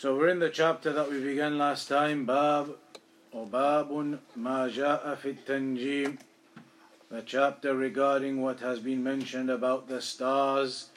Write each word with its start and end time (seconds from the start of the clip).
So 0.00 0.14
we're 0.14 0.28
in 0.28 0.38
the 0.38 0.48
chapter 0.48 0.92
that 0.92 1.10
we 1.10 1.18
began 1.18 1.58
last 1.58 1.88
time, 1.88 2.24
Bab 2.24 2.76
or 3.32 3.48
Babun 3.48 4.20
Ma 4.36 4.68
Ja'a 4.68 5.18
Fit 5.18 5.44
Tanjim, 5.44 6.18
the 7.10 7.22
chapter 7.22 7.74
regarding 7.74 8.40
what 8.40 8.60
has 8.60 8.78
been 8.78 9.02
mentioned 9.02 9.50
about 9.50 9.88
the 9.88 10.00
stars 10.00 10.90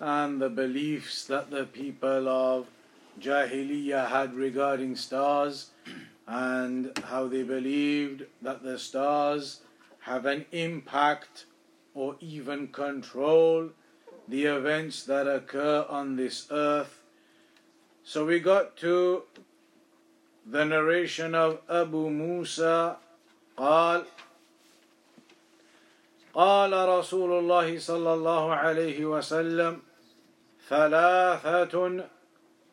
and 0.00 0.40
the 0.40 0.48
beliefs 0.48 1.26
that 1.26 1.50
the 1.50 1.66
people 1.66 2.30
of 2.30 2.68
Jahiliyyah 3.20 4.08
had 4.08 4.32
regarding 4.32 4.96
stars 4.96 5.72
and 6.26 6.98
how 7.04 7.28
they 7.28 7.42
believed 7.42 8.24
that 8.40 8.62
the 8.62 8.78
stars 8.78 9.60
have 10.00 10.24
an 10.24 10.46
impact 10.52 11.44
or 11.92 12.16
even 12.20 12.68
control 12.68 13.68
the 14.26 14.46
events 14.46 15.04
that 15.04 15.28
occur 15.28 15.84
on 15.90 16.16
this 16.16 16.46
earth 16.50 16.95
so 18.06 18.24
we 18.24 18.38
got 18.38 18.76
to 18.76 19.22
the 20.46 20.64
narration 20.64 21.34
of 21.34 21.58
Abu 21.68 22.08
Musa. 22.08 22.96
قال 23.58 24.04
قال 26.34 26.72
رسول 26.72 27.30
الله 27.38 27.78
صلى 27.78 28.14
الله 28.14 28.54
عليه 28.54 28.98
وسلم 29.04 29.82
ثلاثة 30.68 31.74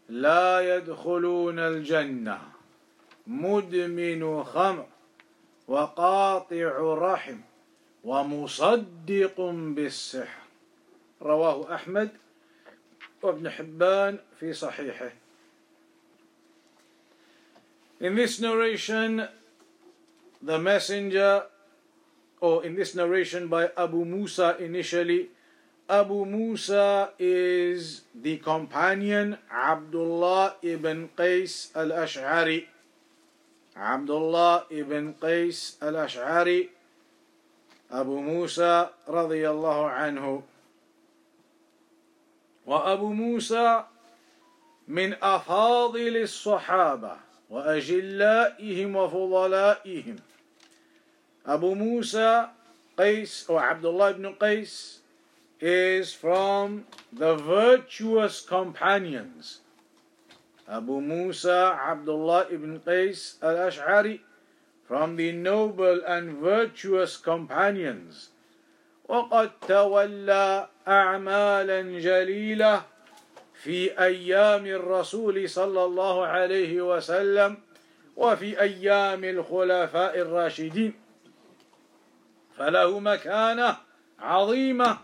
لا 0.09 0.75
يدخلون 0.75 1.59
الجنة. 1.59 2.38
مدمن 3.28 4.44
خمر 4.44 4.86
وقاطع 5.68 6.72
رحم 6.94 7.38
ومصدق 8.03 9.42
بالسحر. 9.75 10.42
رواه 11.22 11.75
أحمد 11.75 12.09
وابن 13.22 13.50
حبان 13.50 14.20
في 14.40 14.53
صحيحه. 14.53 15.22
In 18.03 18.14
this 18.14 18.41
narration, 18.41 19.27
the 20.42 20.58
messenger, 20.58 21.47
or 22.41 22.64
in 22.64 22.77
this 22.77 22.94
narration 22.94 23.48
by 23.48 23.70
Abu 23.77 24.05
Musa 24.05 24.56
initially, 24.58 25.31
Abu 25.89 26.25
Musa 26.25 27.11
is 27.19 28.03
the 28.14 28.36
companion 28.39 29.39
Abdullah 29.50 30.55
ibn 30.62 31.08
Qais 31.17 31.75
al 31.75 31.91
Ash'ari. 31.91 32.67
Abdullah 33.75 34.67
ibn 34.70 35.14
Qais 35.14 35.81
al 35.83 35.94
Ash'ari, 35.94 36.69
Abu 37.91 38.20
Musa 38.20 38.92
radiyallahu 39.08 39.91
anhu. 39.91 40.42
وأبو 42.69 43.12
موسى 43.12 43.84
من 44.89 45.17
أفاضل 45.22 46.17
الصحابة 46.17 47.17
وأجلائهم 47.54 48.96
وفضلائهم 48.96 50.18
Abu 51.46 51.76
Musa 51.76 52.50
Qais 52.98 53.50
or 53.50 53.62
Abdullah 53.62 54.12
ibn 54.12 54.34
Qais 54.40 55.00
is 55.59 56.13
from 56.13 56.86
the 57.12 57.36
virtuous 57.36 58.42
companions. 58.42 59.59
Abu 60.68 61.02
Musa 61.02 61.78
Abdullah 61.78 62.47
ibn 62.50 62.80
Qais 62.80 63.36
al-Ash'ari 63.44 64.22
from 64.88 65.18
the 65.18 65.31
noble 65.34 66.02
and 66.08 66.38
virtuous 66.40 67.18
companions. 67.18 68.30
وقد 69.09 69.52
تولى 69.68 70.68
أعمالا 70.88 71.81
جليلة 72.00 72.84
في 73.63 74.00
أيام 74.00 74.66
الرسول 74.66 75.50
صلى 75.50 75.84
الله 75.85 76.25
عليه 76.25 76.81
وسلم 76.81 77.57
وفي 78.16 78.62
أيام 78.62 79.24
الخلفاء 79.24 80.19
الراشدين. 80.19 80.94
فله 82.57 83.00
مكانة 83.00 83.78
عظيمة 84.19 84.97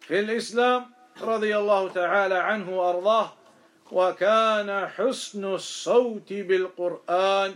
في 0.00 0.20
الإسلام 0.20 0.86
رضي 1.22 1.56
الله 1.56 1.88
تعالى 1.88 2.34
عنه 2.34 2.78
وأرضاه 2.78 3.32
وكان 3.92 4.88
حسن 4.88 5.44
الصوت 5.54 6.32
بالقرآن 6.32 7.54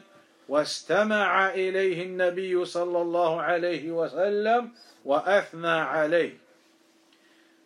واستمع 0.48 1.50
إليه 1.50 2.02
النبي 2.02 2.64
صلى 2.64 3.02
الله 3.02 3.42
عليه 3.42 3.90
وسلم 3.90 4.72
وأثنى 5.04 5.68
عليه. 5.68 6.41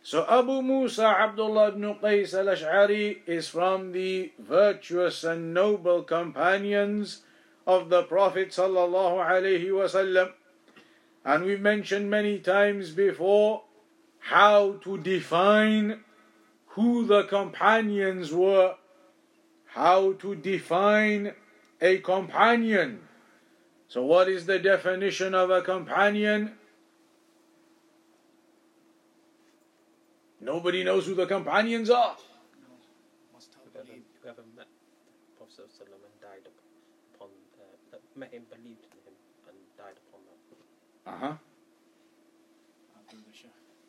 So 0.07 0.25
Abu 0.29 0.63
Musa 0.63 1.05
Abdullah 1.05 1.71
ibn 1.71 1.83
Qais 1.97 2.33
al-Ash'ari 2.33 3.27
is 3.27 3.49
from 3.49 3.91
the 3.91 4.31
virtuous 4.39 5.25
and 5.25 5.53
noble 5.53 6.05
companions 6.05 7.23
of 7.67 7.89
the 7.89 8.05
Prophet 8.05 8.51
sallallahu 8.51 9.19
alaihi 9.19 9.67
wasallam. 9.67 10.31
And 11.25 11.43
we 11.43 11.57
mentioned 11.57 12.09
many 12.09 12.39
times 12.39 12.93
before 12.93 13.65
how 14.21 14.75
to 14.85 14.97
define 14.97 16.05
who 16.79 17.05
the 17.05 17.25
companions 17.25 18.31
were, 18.31 18.77
how 19.75 20.13
to 20.23 20.37
define 20.37 21.35
a 21.81 21.99
companion. 21.99 23.01
So 23.89 24.05
what 24.05 24.29
is 24.29 24.47
the 24.47 24.61
definition 24.61 25.35
of 25.35 25.51
a 25.51 25.63
companion? 25.63 26.53
Nobody 30.41 30.85
knows 30.85 31.07
who 31.07 31.15
the 31.15 31.27
companions 31.27 31.91
are. 31.91 32.17
Whoever, 33.73 33.93
whoever 34.23 34.43
met 34.57 34.69
Prophet 35.37 35.69
ﷺ 35.69 35.93
and 35.93 36.21
died 36.21 36.45
upon, 37.15 37.29
uh, 37.61 37.97
met 38.15 38.33
him, 38.33 38.45
believed 38.51 38.85
in 38.85 39.01
him, 39.05 39.17
and 39.49 39.57
died 39.77 39.97
upon 40.09 40.21
that. 40.29 40.41
Uh 41.07 41.19
huh. 41.19 41.35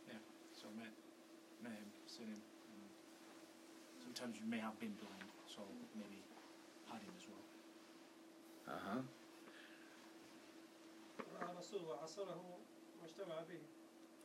Yeah. 0.08 0.20
So 0.54 0.68
met, 0.78 0.94
met 1.64 1.74
him, 1.74 1.88
seen 2.08 2.28
him. 2.28 2.42
Um, 2.72 2.84
sometimes 4.04 4.40
you 4.40 4.46
may 4.48 4.60
have 4.60 4.80
been 4.80 4.96
blind, 5.00 5.28
so 5.48 5.62
maybe 5.96 6.24
had 6.88 7.02
him 7.02 7.14
as 7.18 7.26
well. 7.28 7.44
Uh 8.68 8.80
huh. 8.88 9.02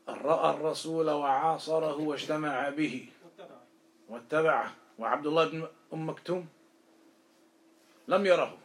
رأى 0.09 0.51
الرسول 0.55 1.11
وعاصره 1.11 1.97
واجتمع 1.97 2.69
به. 2.69 3.07
واتبعه. 4.09 4.73
وعبد 4.99 5.27
الله 5.27 5.49
بن 5.49 5.69
أم 5.93 6.09
مكتوم 6.09 6.49
لم 8.09 8.27
يره. 8.27 8.59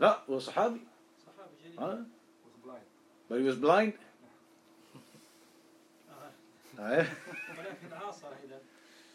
لا 0.00 0.18
هو 0.30 0.38
صحابي. 0.38 0.80
صحابي 1.26 1.50
جليل. 1.64 1.80
ها؟ 1.80 2.04
بلايند 3.30 3.92
آه. 6.78 6.80
آه. 6.80 7.06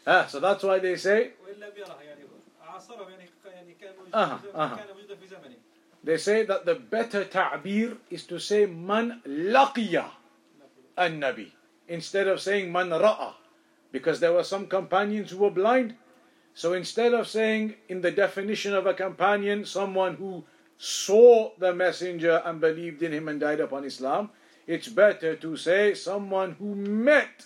آه. 0.08 0.26
so 0.26 0.40
that's 0.40 0.62
why 0.62 0.78
they 0.78 0.96
say 0.96 1.30
لم 1.56 1.72
يره 1.76 2.02
يعني. 2.02 2.24
عاصره 2.60 3.10
يعني, 3.10 3.30
يعني 3.44 3.74
كان 3.74 3.94
موجودا 4.94 5.16
في 5.16 5.26
زمنه. 5.26 5.56
They 6.02 6.16
say 6.16 6.44
that 6.44 6.64
the 6.64 6.74
better 6.74 7.24
ta'bir 7.24 7.98
is 8.10 8.24
to 8.26 8.38
say 8.38 8.66
man 8.66 9.20
laqiya 9.26 10.08
an-nabi 10.96 11.52
instead 11.88 12.28
of 12.28 12.40
saying 12.40 12.72
man 12.72 12.88
ra'a 12.88 13.34
because 13.92 14.20
there 14.20 14.32
were 14.32 14.44
some 14.44 14.66
companions 14.66 15.30
who 15.30 15.38
were 15.38 15.50
blind. 15.50 15.94
So 16.54 16.72
instead 16.72 17.12
of 17.12 17.28
saying 17.28 17.74
in 17.88 18.00
the 18.00 18.10
definition 18.10 18.74
of 18.74 18.86
a 18.86 18.94
companion 18.94 19.64
someone 19.64 20.14
who 20.14 20.44
saw 20.78 21.50
the 21.58 21.74
messenger 21.74 22.42
and 22.44 22.60
believed 22.60 23.02
in 23.02 23.12
him 23.12 23.28
and 23.28 23.38
died 23.38 23.60
upon 23.60 23.84
Islam, 23.84 24.30
it's 24.66 24.88
better 24.88 25.36
to 25.36 25.56
say 25.56 25.94
someone 25.94 26.52
who 26.58 26.74
met 26.74 27.44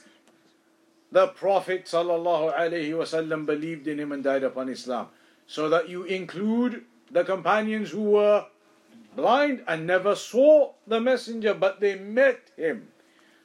the 1.11 1.29
Prophet 1.29 1.87
sallallahu 1.87 2.55
alaihi 2.55 2.91
wasallam 2.91 3.47
believed 3.47 3.89
in 3.89 3.99
him 3.99 4.13
and 4.13 4.23
died 4.23 4.43
upon 4.43 4.69
Islam 4.69 5.09
so 5.47 5.69
that 5.69 5.89
you 5.89 6.05
include 6.05 6.85
the 7.15 7.25
companions 7.25 7.91
who 7.97 8.03
were 8.19 8.45
blind 9.17 9.63
and 9.67 9.87
never 9.87 10.15
saw 10.15 10.73
the 10.87 11.01
messenger 11.01 11.55
but 11.55 11.81
they 11.81 11.95
met 11.97 12.51
him 12.57 12.89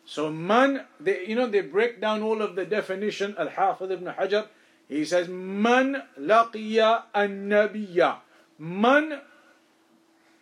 so 0.03 0.29
man 0.31 0.85
they 0.99 1.25
you 1.25 1.35
know 1.35 1.47
they 1.47 1.61
break 1.61 2.01
down 2.01 2.23
all 2.23 2.41
of 2.41 2.55
the 2.55 2.65
definition 2.65 3.35
al-hafiz 3.37 3.91
ibn 3.97 4.11
hajar 4.19 4.47
He 4.89 5.05
says, 5.05 5.27
Man 5.29 6.01
laqiya 6.19 7.03
an-nabiyya. 7.13 8.17
Man, 8.57 9.21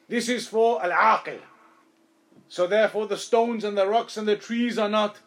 this 0.07 0.29
is 0.29 0.47
for 0.47 0.81
al-aqil. 0.81 1.41
So 2.47 2.65
therefore 2.65 3.07
the 3.07 3.17
stones 3.17 3.65
and 3.65 3.77
the 3.77 3.85
rocks 3.85 4.15
and 4.15 4.25
the 4.25 4.37
trees 4.37 4.77
are 4.79 4.87
not 4.87 5.17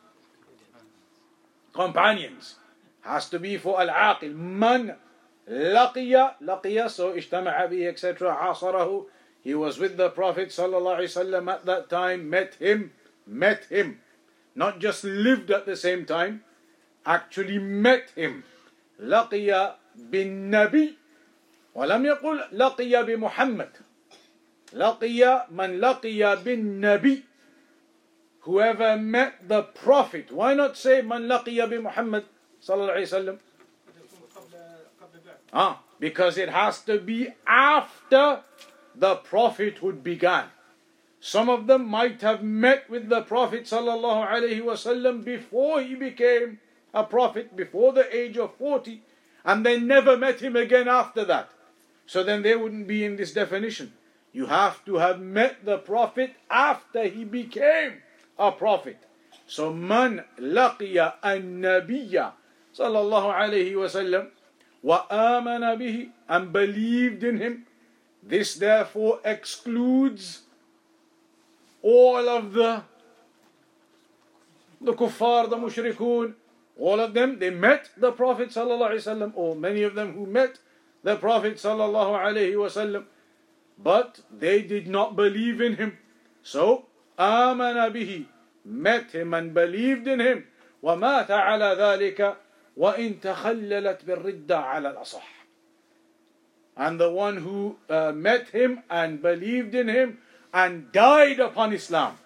companions. 1.74 2.56
Has 3.02 3.28
to 3.28 3.38
be 3.38 3.58
for 3.58 3.78
al-aqil. 3.78 4.34
Man 4.34 4.96
laqiya, 5.48 6.34
laqiya, 6.42 6.90
so 6.90 7.12
ijtama'a 7.12 7.68
bihi, 7.70 7.88
etc. 7.88 8.36
Asarahu. 8.36 9.06
He 9.42 9.54
was 9.54 9.78
with 9.78 9.96
the 9.96 10.10
Prophet 10.10 10.48
sallallahu 10.48 10.98
alaihi 11.00 11.16
wasallam 11.16 11.52
at 11.52 11.64
that 11.64 11.88
time, 11.88 12.28
met 12.28 12.54
him, 12.56 12.92
met 13.26 13.64
him. 13.64 14.00
Not 14.54 14.80
just 14.80 15.04
lived 15.04 15.50
at 15.50 15.64
the 15.64 15.76
same 15.76 16.04
time, 16.04 16.44
actually 17.06 17.58
met 17.58 18.10
him. 18.14 18.44
لقي 19.00 19.76
بالنبي 19.96 20.94
ولم 21.74 22.06
يقل 22.06 22.40
لقي 22.52 23.04
بمحمد 23.04 23.68
لقي 24.72 25.46
من 25.50 25.80
لقي 25.80 26.36
بالنبي 26.44 27.24
whoever 28.40 28.96
met 28.96 29.48
the 29.48 29.62
prophet 29.62 30.30
why 30.32 30.54
not 30.54 30.76
say 30.76 31.00
من 31.02 31.28
لقي 31.28 31.66
بمحمد 31.66 32.24
صلى 32.60 32.82
الله 32.82 32.92
عليه 32.92 33.02
وسلم 33.02 33.38
Huh? 35.52 35.76
Because 35.98 36.38
it 36.38 36.48
has 36.48 36.80
to 36.82 36.98
be 36.98 37.28
after 37.46 38.40
the 38.94 39.16
prophethood 39.16 40.02
began. 40.02 40.46
Some 41.20 41.50
of 41.50 41.66
them 41.66 41.86
might 41.86 42.22
have 42.22 42.42
met 42.42 42.88
with 42.88 43.08
the 43.08 43.20
Prophet 43.20 43.64
ﷺ 43.64 45.24
before 45.24 45.82
he 45.82 45.94
became 45.94 46.60
a 46.94 47.04
prophet, 47.04 47.54
before 47.54 47.92
the 47.92 48.16
age 48.16 48.38
of 48.38 48.54
40, 48.56 49.02
and 49.44 49.64
they 49.64 49.78
never 49.78 50.16
met 50.16 50.40
him 50.40 50.56
again 50.56 50.88
after 50.88 51.24
that. 51.26 51.50
So 52.06 52.24
then 52.24 52.42
they 52.42 52.56
wouldn't 52.56 52.88
be 52.88 53.04
in 53.04 53.16
this 53.16 53.32
definition. 53.32 53.92
You 54.32 54.46
have 54.46 54.84
to 54.86 54.96
have 54.96 55.20
met 55.20 55.64
the 55.64 55.78
Prophet 55.78 56.34
after 56.50 57.04
he 57.04 57.24
became 57.24 58.02
a 58.38 58.50
prophet. 58.50 58.98
So 59.46 59.72
man 59.72 60.24
laqiya 60.38 61.14
an-nabiyya 61.22 62.32
sallallahu 62.76 63.34
alayhi 63.34 63.76
wa 63.76 63.86
sallam 63.86 64.28
amana 64.83 65.77
bihi 65.77 66.09
and 66.27 66.53
believed 66.53 67.23
in 67.23 67.37
him. 67.37 67.65
This 68.23 68.55
therefore 68.55 69.19
excludes 69.23 70.41
all 71.81 72.27
of 72.27 72.53
the 72.53 72.83
the 74.81 74.93
kuffar, 74.93 75.49
the 75.49 75.57
mushrikun, 75.57 76.33
all 76.77 76.99
of 76.99 77.13
them, 77.13 77.39
they 77.39 77.49
met 77.49 77.89
the 77.97 78.11
Prophet 78.11 78.49
ﷺ, 78.49 79.31
or 79.35 79.55
many 79.55 79.83
of 79.83 79.95
them 79.95 80.13
who 80.13 80.25
met 80.25 80.59
the 81.03 81.15
Prophet 81.15 81.55
ﷺ, 81.55 83.05
but 83.81 84.21
they 84.31 84.61
did 84.61 84.87
not 84.87 85.15
believe 85.15 85.61
in 85.61 85.75
him. 85.77 85.97
So, 86.43 86.85
آمن 87.17 87.93
به, 87.93 88.25
met 88.65 89.11
him 89.11 89.33
and 89.33 89.53
believed 89.53 90.07
in 90.07 90.19
him, 90.19 90.45
ومات 90.83 91.27
على 91.27 91.75
ذلك 91.77 92.35
وإن 92.77 93.21
تخللت 93.21 94.05
بالردة 94.05 94.57
على 94.57 94.89
الأصح. 94.93 95.23
And 96.77 96.99
the 96.99 97.09
one 97.09 97.37
who 97.37 97.77
uh, 97.89 98.11
met 98.11 98.49
him 98.49 98.83
and 98.89 99.21
believed 99.21 99.73
in 99.73 99.87
him 99.87 100.17
and 100.53 100.91
died 100.91 101.39
upon 101.39 101.73
Islam. 101.73 102.17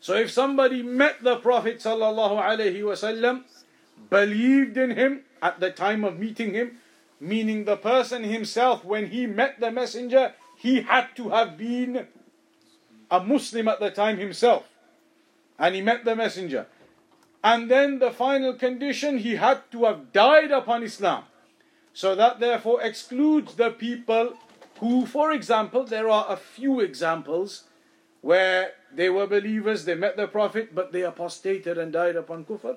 So 0.00 0.14
if 0.14 0.32
somebody 0.32 0.82
met 0.82 1.22
the 1.22 1.36
Prophet 1.36 1.78
sallallahu 1.78 2.42
alaihi 2.42 2.82
wasallam, 2.82 3.44
believed 4.10 4.76
in 4.76 4.90
him 4.90 5.22
at 5.40 5.60
the 5.60 5.70
time 5.70 6.04
of 6.04 6.18
meeting 6.18 6.54
him, 6.54 6.78
meaning 7.20 7.64
the 7.64 7.76
person 7.76 8.24
himself 8.24 8.84
when 8.84 9.06
he 9.06 9.26
met 9.26 9.60
the 9.60 9.70
messenger, 9.70 10.34
he 10.56 10.82
had 10.82 11.14
to 11.14 11.28
have 11.30 11.56
been 11.56 12.06
a 13.10 13.20
Muslim 13.20 13.68
at 13.68 13.78
the 13.78 13.90
time 13.90 14.18
himself. 14.18 14.68
And 15.58 15.76
he 15.76 15.80
met 15.80 16.04
the 16.04 16.16
messenger. 16.16 16.66
And 17.47 17.71
then 17.71 17.99
the 17.99 18.11
final 18.11 18.53
condition, 18.53 19.19
he 19.19 19.37
had 19.37 19.59
to 19.71 19.85
have 19.85 20.11
died 20.11 20.51
upon 20.51 20.83
Islam. 20.83 21.23
So 21.93 22.13
that 22.13 22.41
therefore 22.41 22.81
excludes 22.81 23.55
the 23.55 23.69
people 23.69 24.33
who, 24.79 25.05
for 25.05 25.31
example, 25.31 25.85
there 25.85 26.09
are 26.09 26.25
a 26.27 26.35
few 26.35 26.81
examples 26.81 27.63
where 28.19 28.73
they 28.93 29.09
were 29.09 29.27
believers, 29.27 29.85
they 29.85 29.95
met 29.95 30.17
the 30.17 30.27
Prophet, 30.27 30.75
but 30.75 30.91
they 30.91 31.03
apostated 31.03 31.77
and 31.77 31.93
died 31.93 32.17
upon 32.17 32.43
kufr. 32.43 32.75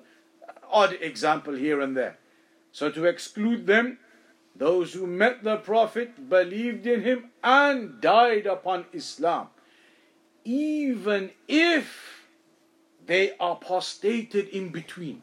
Odd 0.71 0.97
example 1.01 1.55
here 1.55 1.81
and 1.81 1.97
there. 1.97 2.19
So 2.71 2.93
to 2.93 3.07
exclude 3.07 3.67
them, 3.67 3.99
those 4.55 4.93
who 4.93 5.05
met 5.09 5.43
the 5.43 5.57
Prophet, 5.57 6.29
believed 6.29 6.87
in 6.87 7.03
him, 7.03 7.31
and 7.43 8.01
died 8.01 8.47
upon 8.47 8.87
Islam, 8.93 9.49
even 10.45 11.31
if 11.49 12.20
they 13.11 13.33
apostated 13.41 14.47
in 14.51 14.69
between. 14.69 15.21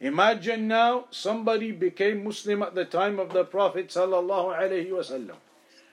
Imagine 0.00 0.66
now 0.66 1.04
somebody 1.10 1.70
became 1.70 2.24
Muslim 2.24 2.62
at 2.62 2.74
the 2.74 2.86
time 2.86 3.18
of 3.18 3.30
the 3.30 3.44
Prophet 3.44 3.94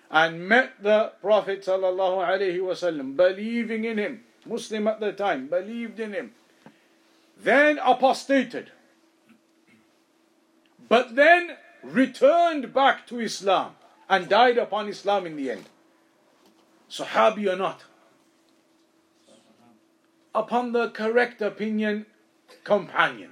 and 0.09 0.47
met 0.47 0.71
the 0.81 1.11
Prophet 1.21 1.65
believing 3.17 3.83
in 3.83 3.97
him, 3.97 4.23
Muslim 4.45 4.87
at 4.87 5.01
the 5.01 5.11
time, 5.11 5.47
believed 5.47 5.99
in 5.99 6.13
him, 6.13 6.31
then 7.37 7.77
apostated, 7.83 8.71
but 10.87 11.15
then 11.17 11.57
returned 11.83 12.73
back 12.73 13.05
to 13.07 13.19
Islam 13.19 13.75
and 14.09 14.29
died 14.29 14.57
upon 14.57 14.87
Islam 14.87 15.25
in 15.25 15.35
the 15.35 15.51
end. 15.51 15.65
Sahabi 16.89 17.51
or 17.51 17.57
not? 17.57 17.83
Upon 20.33 20.71
the 20.71 20.89
correct 20.89 21.41
opinion, 21.41 22.05
companion. 22.63 23.31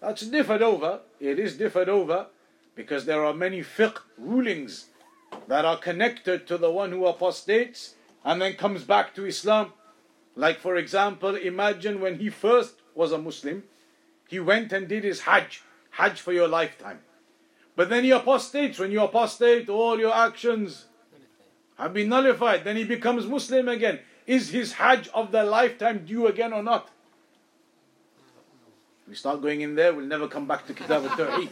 That's 0.00 0.22
differed 0.26 0.62
over. 0.62 1.00
It 1.18 1.38
is 1.38 1.56
differed 1.56 1.88
over 1.88 2.26
because 2.74 3.06
there 3.06 3.24
are 3.24 3.32
many 3.32 3.62
fiqh 3.62 3.98
rulings 4.18 4.86
that 5.48 5.64
are 5.64 5.78
connected 5.78 6.46
to 6.46 6.58
the 6.58 6.70
one 6.70 6.92
who 6.92 7.06
apostates 7.06 7.94
and 8.24 8.42
then 8.42 8.54
comes 8.54 8.84
back 8.84 9.14
to 9.14 9.24
Islam. 9.24 9.72
Like, 10.34 10.58
for 10.58 10.76
example, 10.76 11.34
imagine 11.34 12.00
when 12.00 12.18
he 12.18 12.28
first 12.28 12.74
was 12.94 13.12
a 13.12 13.18
Muslim, 13.18 13.64
he 14.28 14.38
went 14.38 14.72
and 14.72 14.86
did 14.86 15.04
his 15.04 15.20
Hajj, 15.20 15.62
Hajj 15.92 16.20
for 16.20 16.32
your 16.32 16.48
lifetime. 16.48 16.98
But 17.76 17.88
then 17.88 18.04
he 18.04 18.10
apostates. 18.10 18.78
When 18.78 18.90
you 18.90 19.02
apostate, 19.02 19.68
all 19.68 19.98
your 19.98 20.14
actions 20.14 20.86
have 21.78 21.94
been 21.94 22.08
nullified. 22.08 22.64
Then 22.64 22.76
he 22.76 22.84
becomes 22.84 23.26
Muslim 23.26 23.68
again. 23.68 24.00
Is 24.26 24.50
his 24.50 24.72
Hajj 24.74 25.08
of 25.14 25.30
the 25.30 25.44
lifetime 25.44 26.04
due 26.04 26.26
again 26.26 26.52
or 26.52 26.62
not? 26.62 26.90
We 29.08 29.14
start 29.14 29.40
going 29.40 29.60
in 29.60 29.76
there, 29.76 29.94
we'll 29.94 30.06
never 30.06 30.26
come 30.26 30.48
back 30.48 30.66
to 30.66 30.74
Kitab 30.74 31.04
al-Tawheed. 31.04 31.50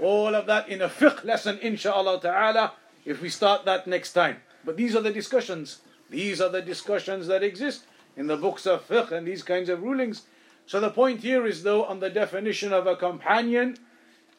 All 0.00 0.34
of 0.34 0.46
that 0.46 0.68
in 0.70 0.80
a 0.80 0.88
fiqh 0.88 1.24
lesson, 1.24 1.58
inshallah 1.60 2.22
ta'ala, 2.22 2.72
if 3.04 3.20
we 3.20 3.28
start 3.28 3.66
that 3.66 3.86
next 3.86 4.14
time. 4.14 4.38
But 4.64 4.78
these 4.78 4.96
are 4.96 5.02
the 5.02 5.12
discussions. 5.12 5.80
These 6.08 6.40
are 6.40 6.48
the 6.48 6.62
discussions 6.62 7.26
that 7.26 7.42
exist 7.42 7.84
in 8.16 8.28
the 8.28 8.38
books 8.38 8.64
of 8.64 8.88
fiqh 8.88 9.12
and 9.12 9.26
these 9.26 9.42
kinds 9.42 9.68
of 9.68 9.82
rulings. 9.82 10.22
So 10.66 10.80
the 10.80 10.90
point 10.90 11.20
here 11.20 11.46
is 11.46 11.64
though 11.64 11.84
on 11.84 12.00
the 12.00 12.08
definition 12.08 12.72
of 12.72 12.86
a 12.86 12.96
companion, 12.96 13.76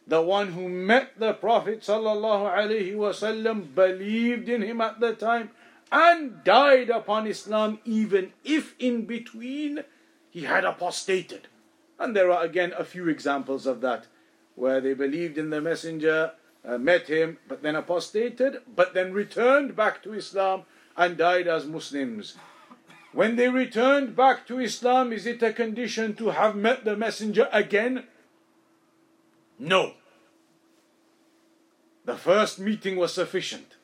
the 0.07 0.21
one 0.21 0.53
who 0.53 0.67
met 0.67 1.19
the 1.19 1.33
Prophet 1.33 1.81
sallallahu 1.81 2.51
alaihi 2.51 2.95
wasallam, 2.95 3.75
believed 3.75 4.49
in 4.49 4.63
him 4.63 4.81
at 4.81 4.99
the 4.99 5.13
time, 5.13 5.51
and 5.91 6.43
died 6.43 6.89
upon 6.89 7.27
Islam, 7.27 7.79
even 7.85 8.33
if 8.43 8.75
in 8.79 9.05
between 9.05 9.83
he 10.29 10.43
had 10.43 10.65
apostated. 10.65 11.47
And 11.99 12.15
there 12.15 12.31
are 12.31 12.43
again 12.43 12.73
a 12.77 12.83
few 12.83 13.09
examples 13.09 13.65
of 13.65 13.81
that, 13.81 14.07
where 14.55 14.81
they 14.81 14.93
believed 14.93 15.37
in 15.37 15.49
the 15.49 15.61
Messenger 15.61 16.33
uh, 16.67 16.77
met 16.77 17.07
him, 17.07 17.37
but 17.47 17.63
then 17.63 17.75
apostated, 17.75 18.61
but 18.75 18.93
then 18.93 19.13
returned 19.13 19.75
back 19.75 20.03
to 20.03 20.13
Islam 20.13 20.63
and 20.95 21.17
died 21.17 21.47
as 21.47 21.65
Muslims. 21.65 22.35
When 23.13 23.35
they 23.35 23.47
returned 23.47 24.15
back 24.15 24.45
to 24.47 24.59
Islam, 24.59 25.13
is 25.13 25.25
it 25.25 25.41
a 25.41 25.53
condition 25.53 26.13
to 26.15 26.29
have 26.29 26.55
met 26.55 26.83
the 26.83 26.95
Messenger 26.95 27.47
again? 27.51 28.03
No. 29.57 29.93
The 32.05 32.15
first 32.15 32.59
meeting 32.59 32.95
was 32.95 33.13
sufficient. 33.13 33.76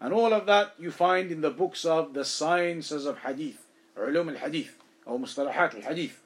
And 0.00 0.12
all 0.14 0.32
of 0.32 0.46
that 0.46 0.74
you 0.78 0.90
find 0.90 1.30
in 1.30 1.40
the 1.40 1.50
books 1.50 1.84
of 1.84 2.14
the 2.14 2.24
sciences 2.24 3.04
of 3.06 3.18
hadith, 3.18 3.66
ulum 3.98 4.30
al-hadith, 4.30 4.76
or 5.04 5.18
mustalahat 5.18 5.74
al-hadith. 5.74 6.22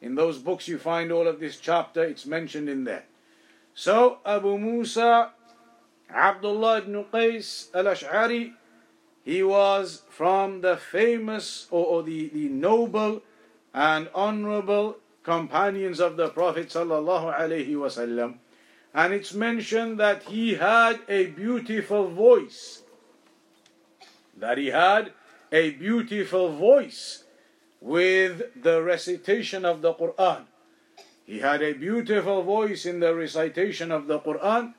In 0.00 0.14
those 0.14 0.38
books 0.38 0.68
you 0.68 0.78
find 0.78 1.12
all 1.12 1.26
of 1.26 1.40
this 1.40 1.58
chapter, 1.58 2.02
it's 2.04 2.24
mentioned 2.24 2.68
in 2.68 2.84
there. 2.84 3.04
So 3.74 4.18
Abu 4.24 4.56
Musa 4.58 5.32
Abdullah 6.10 6.78
ibn 6.78 7.04
Qais 7.04 7.68
al-Ash'ari, 7.74 8.54
he 9.24 9.42
was 9.42 10.02
from 10.08 10.62
the 10.62 10.76
famous 10.76 11.66
or, 11.70 11.84
or 11.84 12.02
the, 12.02 12.28
the 12.30 12.48
noble 12.48 13.22
and 13.74 14.08
honorable 14.14 14.96
companions 15.22 16.00
of 16.00 16.16
the 16.16 16.30
Prophet 16.30 16.68
sallallahu 16.68 17.36
wasallam. 17.76 18.38
and 18.94 19.12
it's 19.12 19.34
mentioned 19.34 20.00
that 20.00 20.22
he 20.24 20.54
had 20.54 21.00
a 21.08 21.26
beautiful 21.26 22.08
voice 22.08 22.82
That 24.37 24.57
he 24.57 24.67
had 24.67 25.11
a 25.51 25.71
beautiful 25.71 26.55
voice 26.55 27.23
with 27.79 28.41
the 28.61 28.81
recitation 28.81 29.65
of 29.65 29.81
the 29.81 29.93
Quran. 29.93 30.45
He 31.25 31.39
had 31.39 31.61
a 31.61 31.73
beautiful 31.73 32.43
voice 32.43 32.85
in 32.85 32.99
the 32.99 33.13
recitation 33.15 33.91
of 33.91 34.07
the 34.07 34.19
Quran, 34.19 34.73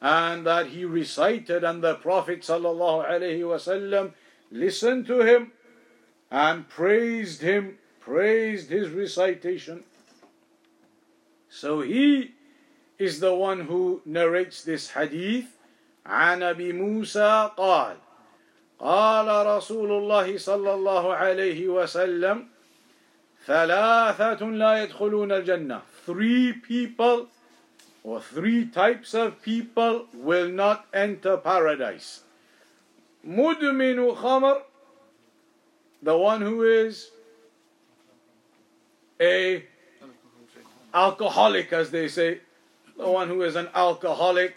and 0.00 0.46
that 0.46 0.68
he 0.68 0.84
recited, 0.84 1.64
and 1.64 1.82
the 1.82 1.94
Prophet 1.96 2.40
ﷺ 2.40 4.12
listened 4.50 5.06
to 5.06 5.20
him 5.20 5.52
and 6.30 6.68
praised 6.68 7.42
him, 7.42 7.78
praised 8.00 8.70
his 8.70 8.90
recitation. 8.90 9.84
So 11.48 11.80
he 11.80 12.34
is 12.98 13.20
the 13.20 13.34
one 13.34 13.62
who 13.62 14.02
narrates 14.04 14.64
this 14.64 14.90
hadith 14.90 15.46
عن 16.06 16.42
ابي 16.42 16.72
موسى 16.72 17.56
قال 17.56 17.96
قال 18.79 19.27
رسول 19.45 19.91
الله 19.91 20.37
صلى 20.37 20.73
الله 20.73 21.13
عليه 21.15 21.67
وسلم 21.67 22.47
ثلاثة 23.45 24.45
لا 24.45 24.83
يدخلون 24.83 25.31
الجنة 25.31 25.81
Three 26.05 26.53
people 26.53 27.27
or 28.03 28.21
three 28.21 28.65
types 28.65 29.13
of 29.13 29.41
people 29.41 30.05
will 30.13 30.47
not 30.49 30.85
enter 30.93 31.37
paradise. 31.37 32.23
مدمن 33.27 34.15
خمر 34.15 34.61
the 36.01 36.17
one 36.17 36.41
who 36.41 36.63
is 36.63 37.11
a 39.19 39.65
alcoholic 40.93 41.73
as 41.73 41.91
they 41.91 42.07
say 42.07 42.39
the 42.97 43.09
one 43.09 43.27
who 43.27 43.41
is 43.41 43.57
an 43.57 43.67
alcoholic 43.75 44.55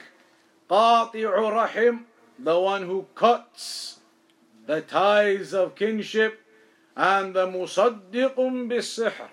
قاطع 0.70 1.66
رحم 1.66 2.04
the 2.38 2.58
one 2.58 2.82
who 2.84 3.06
cuts 3.16 3.98
the 4.66 4.80
ties 4.80 5.52
of 5.52 5.74
kinship, 5.74 6.40
and 6.96 7.34
the 7.34 7.46
musaddiqum 7.46 8.68
bis-sihr, 8.68 9.28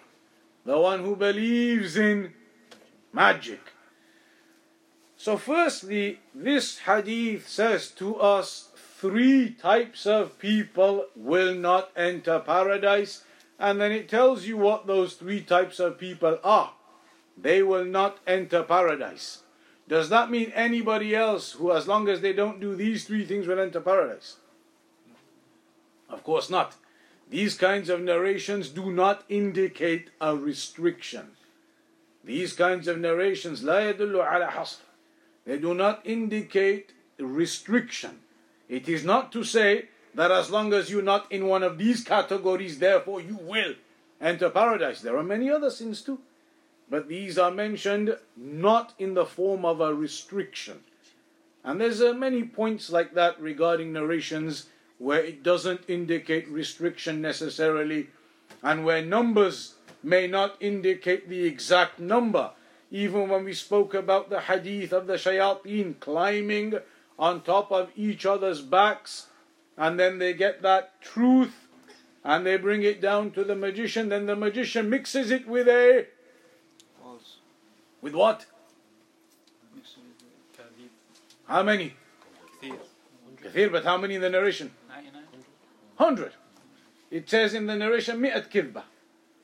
the 0.66 0.80
one 0.80 1.04
who 1.04 1.16
believes 1.16 1.98
in 1.98 2.34
magic. 3.12 3.60
So 5.18 5.36
firstly, 5.36 6.20
this 6.34 6.80
hadith 6.80 7.48
says 7.48 7.92
to 7.92 8.16
us 8.16 8.70
three 8.76 9.52
types 9.52 10.06
of 10.06 10.40
people 10.40 11.06
will 11.16 11.54
not 11.54 11.92
enter 11.96 12.40
paradise, 12.40 13.24
and 13.60 13.82
then 13.82 13.92
it 13.92 14.08
tells 14.08 14.46
you 14.46 14.56
what 14.58 14.88
those 14.88 15.16
three 15.16 15.42
types 15.42 15.80
of 15.80 16.00
people 16.00 16.40
are. 16.44 16.74
They 17.38 17.62
will 17.62 17.86
not 17.86 18.20
enter 18.26 18.64
paradise. 18.64 19.44
Does 19.88 20.10
that 20.10 20.32
mean 20.32 20.52
anybody 20.56 21.16
else 21.16 21.54
who, 21.54 21.72
as 21.72 21.88
long 21.88 22.08
as 22.08 22.22
they 22.22 22.32
don't 22.34 22.60
do 22.60 22.76
these 22.76 23.06
three 23.06 23.26
things, 23.26 23.48
will 23.48 23.60
enter 23.60 23.82
paradise? 23.82 24.38
Of 26.09 26.23
course 26.23 26.51
not. 26.51 26.75
These 27.31 27.57
kinds 27.57 27.89
of 27.89 28.01
narrations 28.01 28.69
do 28.69 28.91
not 28.91 29.25
indicate 29.29 30.11
a 30.21 30.37
restriction. 30.37 31.33
These 32.23 32.55
kinds 32.55 32.89
of 32.89 32.99
narrations, 32.99 33.63
لا 33.63 33.93
يدل 33.93 34.15
على 34.15 34.51
حصر. 34.51 34.81
They 35.47 35.59
do 35.59 35.75
not 35.75 36.01
indicate 36.05 36.93
restriction. 37.19 38.21
It 38.69 38.89
is 38.89 39.05
not 39.05 39.31
to 39.33 39.45
say 39.45 39.89
that 40.15 40.31
as 40.31 40.51
long 40.51 40.73
as 40.73 40.91
you're 40.91 41.03
not 41.03 41.31
in 41.31 41.47
one 41.47 41.63
of 41.63 41.77
these 41.77 42.03
categories, 42.03 42.79
therefore 42.79 43.21
you 43.21 43.37
will 43.41 43.75
enter 44.21 44.49
paradise. 44.49 45.01
There 45.01 45.17
are 45.17 45.23
many 45.23 45.51
other 45.51 45.71
sins 45.71 46.03
too. 46.03 46.21
But 46.89 47.09
these 47.09 47.39
are 47.39 47.51
mentioned 47.51 48.17
not 48.37 48.95
in 48.99 49.15
the 49.15 49.25
form 49.25 49.65
of 49.65 49.81
a 49.81 49.95
restriction. 49.95 50.81
And 51.65 51.81
there's 51.81 52.03
uh, 52.03 52.13
many 52.13 52.45
points 52.45 52.91
like 52.91 53.15
that 53.15 53.41
regarding 53.41 53.93
narrations 53.93 54.67
where 55.00 55.24
it 55.24 55.42
doesn't 55.42 55.82
indicate 55.88 56.48
restriction 56.50 57.22
necessarily, 57.22 58.10
and 58.62 58.86
where 58.86 59.04
numbers 59.04 59.76
may 60.04 60.28
not 60.28 60.56
indicate 60.60 61.28
the 61.28 61.46
exact 61.46 62.00
number. 62.00 62.52
Even 62.92 63.30
when 63.30 63.44
we 63.46 63.54
spoke 63.54 63.94
about 63.94 64.30
the 64.30 64.42
hadith 64.42 64.92
of 64.94 65.08
the 65.08 65.14
shayateen 65.14 66.00
climbing 66.00 66.76
on 67.18 67.42
top 67.42 67.72
of 67.72 67.90
each 67.96 68.26
other's 68.26 68.62
backs, 68.62 69.28
and 69.78 70.00
then 70.00 70.20
they 70.20 70.34
get 70.34 70.62
that 70.62 71.02
truth 71.02 71.68
and 72.24 72.46
they 72.46 72.58
bring 72.58 72.84
it 72.84 73.00
down 73.00 73.32
to 73.32 73.44
the 73.44 73.56
magician, 73.56 74.10
then 74.10 74.26
the 74.26 74.36
magician 74.36 74.90
mixes 74.90 75.32
it 75.32 75.48
with 75.48 75.68
a 75.68 76.06
with 78.02 78.14
what? 78.14 78.46
How 81.48 81.64
many? 81.64 81.96
Kathir, 83.42 83.72
but 83.72 83.84
how 83.84 83.98
many 83.98 84.16
in 84.16 84.22
the 84.22 84.30
narration? 84.30 84.72
100. 86.00 86.32
It 87.12 87.30
says 87.30 87.54
in 87.54 87.68
the 87.68 87.76
narration, 87.76 88.22
Mi'at 88.22 88.50
kibba. 88.50 88.84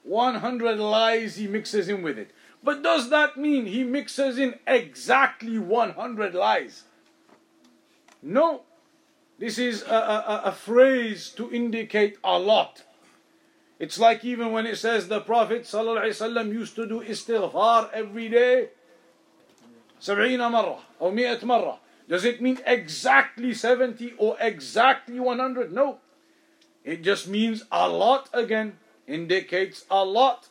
100 0.04 0.80
lies 0.80 1.36
he 1.36 1.48
mixes 1.48 1.90
in 1.90 2.02
with 2.02 2.18
it. 2.18 2.32
But 2.64 2.82
does 2.82 3.10
that 3.10 3.36
mean 3.36 3.66
he 3.66 3.84
mixes 3.84 4.40
in 4.40 4.56
exactly 4.66 5.60
100 5.60 6.34
lies? 6.34 6.84
No. 8.22 8.62
This 9.38 9.58
is 9.58 9.84
a, 9.84 9.94
a, 9.94 10.42
a 10.46 10.52
phrase 10.54 11.30
to 11.32 11.52
indicate 11.52 12.18
a 12.24 12.40
lot. 12.40 12.84
It's 13.78 14.00
like 14.00 14.24
even 14.24 14.54
when 14.54 14.66
it 14.66 14.78
says 14.78 15.10
the 15.10 15.20
Prophet 15.20 15.64
ﷺ 15.64 16.54
used 16.54 16.76
to 16.78 16.88
do 16.88 17.02
istighfar 17.02 17.92
every 17.92 18.30
day. 18.30 18.70
Marra. 20.00 21.80
Does 22.08 22.24
it 22.24 22.42
mean 22.42 22.60
exactly 22.66 23.54
70 23.54 24.14
or 24.18 24.38
exactly 24.40 25.20
100? 25.20 25.74
No. 25.74 26.00
It 26.86 27.02
just 27.02 27.28
means 27.28 27.66
a 27.72 27.90
lot 27.90 28.30
again. 28.32 28.78
Indicates 29.08 29.86
a 29.90 30.06
lot. 30.06 30.48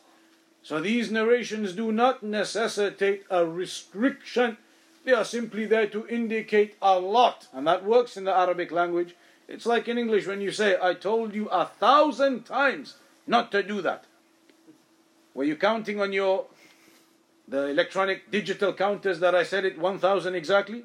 So 0.61 0.81
these 0.81 1.09
narrations 1.09 1.73
do 1.73 1.91
not 1.91 2.23
necessitate 2.23 3.23
a 3.29 3.45
restriction. 3.45 4.57
They 5.05 5.13
are 5.13 5.23
simply 5.23 5.65
there 5.65 5.87
to 5.87 6.07
indicate 6.07 6.75
a 6.81 6.99
lot. 6.99 7.47
And 7.53 7.65
that 7.67 7.85
works 7.85 8.17
in 8.17 8.25
the 8.25 8.35
Arabic 8.35 8.71
language. 8.71 9.15
It's 9.47 9.65
like 9.65 9.87
in 9.87 9.97
English 9.97 10.27
when 10.27 10.41
you 10.41 10.51
say, 10.51 10.77
I 10.81 10.93
told 10.93 11.33
you 11.33 11.47
a 11.49 11.65
thousand 11.65 12.45
times 12.45 12.95
not 13.27 13.51
to 13.51 13.63
do 13.63 13.81
that. 13.81 14.05
Were 15.33 15.43
you 15.43 15.55
counting 15.55 16.01
on 16.01 16.11
your 16.11 16.47
the 17.47 17.67
electronic 17.67 18.31
digital 18.31 18.73
counters 18.73 19.19
that 19.19 19.35
I 19.35 19.43
said 19.43 19.65
it 19.65 19.77
1000 19.77 20.33
exactly? 20.33 20.83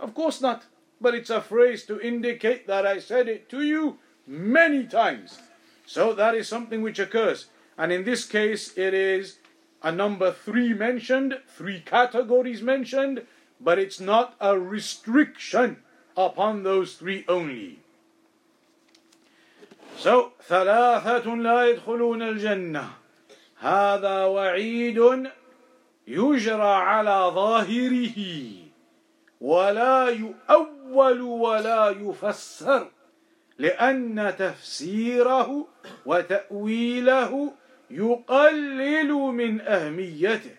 Of 0.00 0.14
course 0.14 0.40
not. 0.40 0.64
But 1.00 1.14
it's 1.14 1.30
a 1.30 1.40
phrase 1.40 1.84
to 1.86 2.00
indicate 2.00 2.66
that 2.66 2.84
I 2.84 2.98
said 2.98 3.28
it 3.28 3.48
to 3.50 3.62
you 3.62 3.98
many 4.27 4.85
times. 4.85 5.39
So 5.85 6.13
that 6.13 6.35
is 6.35 6.47
something 6.47 6.81
which 6.81 6.99
occurs. 6.99 7.47
And 7.77 7.91
in 7.91 8.03
this 8.03 8.25
case, 8.25 8.77
it 8.77 8.93
is 8.93 9.37
a 9.81 9.91
number 9.91 10.31
three 10.31 10.73
mentioned, 10.73 11.39
three 11.47 11.79
categories 11.79 12.61
mentioned, 12.61 13.25
but 13.59 13.79
it's 13.79 13.99
not 13.99 14.35
a 14.39 14.57
restriction 14.59 15.77
upon 16.15 16.63
those 16.63 16.95
three 16.95 17.25
only. 17.27 17.79
So, 19.97 20.33
ثلاثة 20.47 21.25
لا 21.25 21.65
يدخلون 21.67 22.21
الجنة 22.21 22.89
هذا 23.59 24.25
وعيد 24.25 25.29
يجرى 26.07 26.73
على 26.73 27.31
ظاهره 27.35 28.15
ولا 29.41 30.09
يؤول 30.09 31.21
ولا 31.21 31.89
يفسر 31.89 32.91
لأن 33.58 34.34
تفسيره 34.38 35.68
وتأويله 36.06 37.52
يقلل 37.90 39.12
من 39.12 39.60
أهميته 39.60 40.56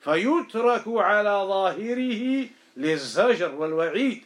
فيترك 0.00 0.82
على 0.86 1.30
ظاهره 1.48 2.46
للزجر 2.76 3.54
والوعيد. 3.54 4.22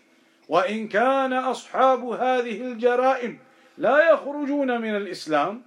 وإن 0.49 0.88
كان 0.88 1.33
أصحاب 1.33 2.05
هذه 2.05 2.61
الجرائم 2.61 3.38
لا 3.79 4.12
يخرجون 4.12 4.81
من 4.81 4.97
الإسلام 4.97 5.62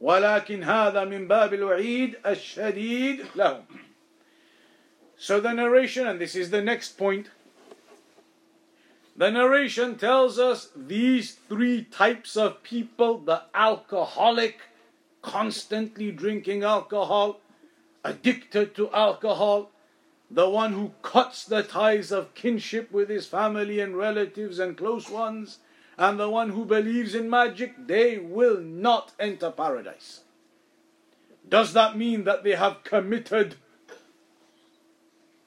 ولكن 0.00 0.62
هذا 0.62 1.04
من 1.04 1.28
باب 1.28 1.54
الوعيد 1.54 2.16
الشديد 2.26 3.24
لهم. 3.36 3.64
So 5.16 5.40
the 5.40 5.52
narration, 5.54 6.06
and 6.06 6.20
this 6.20 6.36
is 6.36 6.50
the 6.50 6.60
next 6.60 6.98
point, 6.98 7.30
the 9.16 9.30
narration 9.30 9.96
tells 9.96 10.38
us 10.38 10.68
these 10.76 11.32
three 11.32 11.84
types 11.84 12.36
of 12.36 12.62
people 12.62 13.18
the 13.18 13.42
alcoholic, 13.54 14.60
constantly 15.22 16.12
drinking 16.12 16.62
alcohol, 16.62 17.40
addicted 18.04 18.74
to 18.74 18.90
alcohol, 18.92 19.70
the 20.30 20.48
one 20.48 20.72
who 20.72 20.92
cuts 21.02 21.44
the 21.44 21.62
ties 21.62 22.10
of 22.12 22.34
kinship 22.34 22.92
with 22.92 23.08
his 23.08 23.26
family 23.26 23.80
and 23.80 23.96
relatives 23.96 24.58
and 24.58 24.76
close 24.76 25.08
ones, 25.08 25.58
and 25.96 26.20
the 26.20 26.28
one 26.28 26.50
who 26.50 26.64
believes 26.64 27.14
in 27.14 27.30
magic, 27.30 27.86
they 27.86 28.18
will 28.18 28.60
not 28.60 29.12
enter 29.18 29.50
paradise. 29.50 30.20
Does 31.48 31.72
that 31.72 31.96
mean 31.96 32.24
that 32.24 32.44
they 32.44 32.54
have 32.56 32.84
committed 32.84 33.56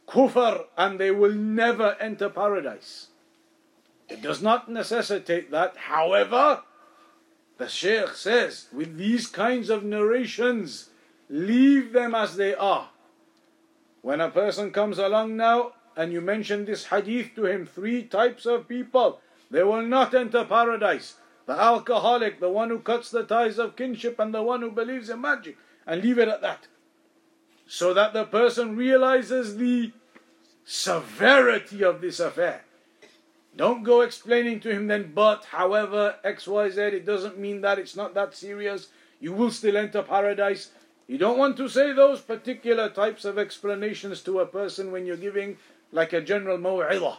kufr 0.10 0.66
and 0.76 1.00
they 1.00 1.12
will 1.12 1.34
never 1.34 1.96
enter 2.00 2.30
paradise. 2.30 3.09
It 4.10 4.22
does 4.22 4.42
not 4.42 4.70
necessitate 4.70 5.52
that. 5.52 5.78
However, 5.78 6.62
the 7.58 7.68
Shaykh 7.68 8.16
says, 8.16 8.68
with 8.74 8.98
these 8.98 9.28
kinds 9.28 9.70
of 9.70 9.84
narrations, 9.84 10.90
leave 11.30 11.94
them 11.94 12.16
as 12.16 12.36
they 12.36 12.56
are. 12.56 12.90
When 14.02 14.22
a 14.22 14.30
person 14.30 14.72
comes 14.72 14.98
along 14.98 15.36
now 15.36 15.74
and 15.96 16.12
you 16.12 16.22
mention 16.22 16.66
this 16.66 16.86
hadith 16.86 17.36
to 17.36 17.46
him, 17.46 17.66
three 17.66 18.04
types 18.04 18.46
of 18.46 18.68
people, 18.68 19.20
they 19.52 19.64
will 19.64 19.82
not 19.82 20.16
enter 20.16 20.46
paradise. 20.46 21.16
The 21.46 21.60
alcoholic, 21.60 22.40
the 22.40 22.50
one 22.50 22.70
who 22.70 22.80
cuts 22.80 23.12
the 23.12 23.24
ties 23.24 23.60
of 23.60 23.76
kinship, 23.76 24.20
and 24.20 24.34
the 24.34 24.44
one 24.44 24.62
who 24.62 24.72
believes 24.72 25.10
in 25.10 25.22
magic. 25.22 25.58
And 25.86 26.02
leave 26.02 26.20
it 26.20 26.28
at 26.28 26.42
that. 26.42 26.68
So 27.68 27.94
that 27.94 28.14
the 28.14 28.24
person 28.24 28.76
realizes 28.76 29.58
the 29.58 29.92
severity 30.64 31.84
of 31.84 32.02
this 32.02 32.20
affair. 32.20 32.64
Don't 33.56 33.84
go 33.84 34.02
explaining 34.02 34.60
to 34.62 34.72
him 34.72 34.88
then, 34.88 35.12
but 35.14 35.46
however, 35.46 36.16
XYZ, 36.24 36.78
it 36.94 37.06
doesn't 37.06 37.38
mean 37.38 37.62
that 37.62 37.80
it's 37.80 37.96
not 37.96 38.14
that 38.14 38.36
serious. 38.36 38.88
You 39.20 39.34
will 39.34 39.52
still 39.52 39.76
enter 39.76 40.02
paradise. 40.02 40.72
You 41.08 41.18
don't 41.18 41.38
want 41.38 41.58
to 41.58 41.68
say 41.68 41.92
those 41.92 42.22
particular 42.22 42.90
types 42.90 43.26
of 43.26 43.38
explanations 43.38 44.22
to 44.24 44.40
a 44.40 44.46
person 44.46 44.92
when 44.92 45.06
you're 45.06 45.18
giving 45.18 45.58
like 45.92 46.14
a 46.14 46.22
general 46.22 46.58
maw'idah, 46.58 47.18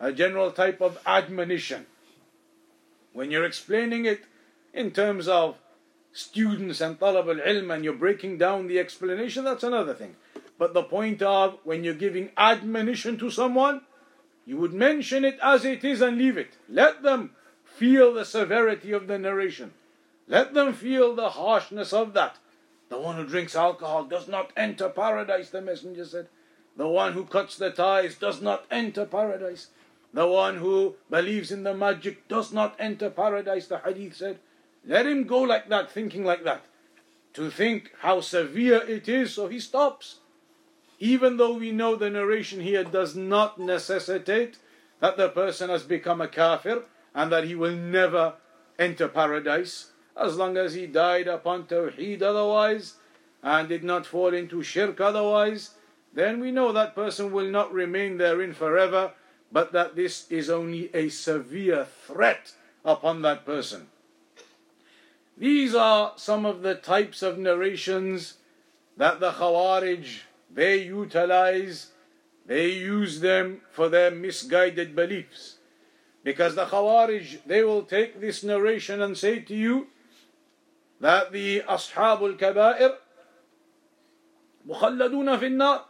a 0.00 0.12
general 0.12 0.52
type 0.52 0.80
of 0.80 0.98
admonition. 1.04 1.86
When 3.12 3.30
you're 3.30 3.44
explaining 3.44 4.04
it 4.06 4.22
in 4.72 4.90
terms 4.92 5.28
of 5.28 5.58
students 6.12 6.80
and 6.80 6.98
talab 6.98 7.28
al-ilm 7.28 7.74
and 7.74 7.84
you're 7.84 7.92
breaking 7.92 8.38
down 8.38 8.68
the 8.68 8.78
explanation, 8.78 9.44
that's 9.44 9.64
another 9.64 9.94
thing. 9.94 10.16
But 10.56 10.72
the 10.72 10.84
point 10.84 11.20
of 11.20 11.58
when 11.64 11.82
you're 11.82 11.94
giving 11.94 12.30
admonition 12.36 13.18
to 13.18 13.30
someone, 13.30 13.82
you 14.46 14.56
would 14.58 14.72
mention 14.72 15.24
it 15.24 15.38
as 15.42 15.64
it 15.64 15.84
is 15.84 16.00
and 16.00 16.18
leave 16.18 16.36
it. 16.36 16.56
Let 16.68 17.02
them 17.02 17.30
feel 17.64 18.12
the 18.12 18.24
severity 18.24 18.92
of 18.92 19.06
the 19.06 19.18
narration. 19.18 19.72
Let 20.28 20.54
them 20.54 20.72
feel 20.72 21.14
the 21.14 21.30
harshness 21.30 21.92
of 21.92 22.12
that. 22.14 22.38
The 22.88 22.98
one 22.98 23.16
who 23.16 23.26
drinks 23.26 23.56
alcohol 23.56 24.04
does 24.04 24.28
not 24.28 24.52
enter 24.56 24.88
paradise, 24.88 25.50
the 25.50 25.62
messenger 25.62 26.04
said. 26.04 26.28
The 26.76 26.88
one 26.88 27.12
who 27.12 27.24
cuts 27.24 27.56
the 27.56 27.70
ties 27.70 28.16
does 28.16 28.40
not 28.40 28.64
enter 28.70 29.06
paradise. 29.06 29.68
The 30.12 30.26
one 30.26 30.58
who 30.58 30.96
believes 31.10 31.50
in 31.50 31.64
the 31.64 31.74
magic 31.74 32.28
does 32.28 32.52
not 32.52 32.76
enter 32.78 33.10
paradise, 33.10 33.66
the 33.66 33.78
hadith 33.78 34.16
said. 34.16 34.38
Let 34.86 35.06
him 35.06 35.24
go 35.24 35.40
like 35.40 35.68
that, 35.68 35.90
thinking 35.90 36.24
like 36.24 36.44
that. 36.44 36.64
To 37.34 37.50
think 37.50 37.90
how 38.00 38.20
severe 38.20 38.82
it 38.82 39.08
is, 39.08 39.34
so 39.34 39.48
he 39.48 39.58
stops. 39.58 40.20
Even 41.04 41.36
though 41.36 41.52
we 41.52 41.70
know 41.70 41.96
the 41.96 42.08
narration 42.08 42.60
here 42.60 42.82
does 42.82 43.14
not 43.14 43.58
necessitate 43.58 44.56
that 45.00 45.18
the 45.18 45.28
person 45.28 45.68
has 45.68 45.82
become 45.82 46.22
a 46.22 46.28
kafir 46.28 46.84
and 47.14 47.30
that 47.30 47.44
he 47.44 47.54
will 47.54 47.76
never 47.76 48.36
enter 48.78 49.06
paradise, 49.06 49.90
as 50.16 50.38
long 50.38 50.56
as 50.56 50.72
he 50.72 50.86
died 50.86 51.28
upon 51.28 51.66
tawheed 51.66 52.22
otherwise 52.22 52.94
and 53.42 53.68
did 53.68 53.84
not 53.84 54.06
fall 54.06 54.32
into 54.32 54.62
shirk 54.62 54.98
otherwise, 54.98 55.72
then 56.14 56.40
we 56.40 56.50
know 56.50 56.72
that 56.72 56.94
person 56.94 57.30
will 57.32 57.50
not 57.50 57.70
remain 57.70 58.16
therein 58.16 58.54
forever 58.54 59.12
but 59.52 59.72
that 59.72 59.96
this 59.96 60.26
is 60.30 60.48
only 60.48 60.88
a 60.94 61.10
severe 61.10 61.84
threat 61.84 62.54
upon 62.82 63.20
that 63.20 63.44
person. 63.44 63.88
These 65.36 65.74
are 65.74 66.14
some 66.16 66.46
of 66.46 66.62
the 66.62 66.76
types 66.76 67.20
of 67.22 67.36
narrations 67.36 68.38
that 68.96 69.20
the 69.20 69.32
Khawarij 69.32 70.20
they 70.53 70.83
utilize, 70.83 71.91
they 72.45 72.69
use 72.69 73.19
them 73.19 73.61
for 73.71 73.89
their 73.89 74.11
misguided 74.11 74.95
beliefs. 74.95 75.57
Because 76.23 76.55
the 76.55 76.65
Khawarij 76.65 77.39
they 77.45 77.63
will 77.63 77.83
take 77.83 78.19
this 78.19 78.43
narration 78.43 79.01
and 79.01 79.17
say 79.17 79.39
to 79.39 79.55
you 79.55 79.87
that 80.99 81.31
the 81.31 81.61
Ashabul 81.61 82.37
Kaba'ir 82.37 82.95
مخلدون 84.67 85.39
في 85.39 85.47
النار 85.47 85.81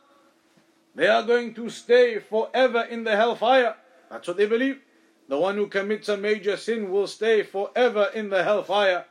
they 0.95 1.07
are 1.07 1.23
going 1.23 1.53
to 1.53 1.69
stay 1.69 2.19
forever 2.19 2.81
in 2.81 3.03
the 3.03 3.15
hellfire. 3.15 3.75
That's 4.09 4.27
what 4.27 4.37
they 4.37 4.47
believe. 4.47 4.79
The 5.29 5.37
one 5.37 5.55
who 5.55 5.67
commits 5.67 6.09
a 6.09 6.17
major 6.17 6.57
sin 6.57 6.91
will 6.91 7.07
stay 7.07 7.43
forever 7.43 8.09
in 8.13 8.29
the 8.29 8.43
hellfire. 8.43 9.05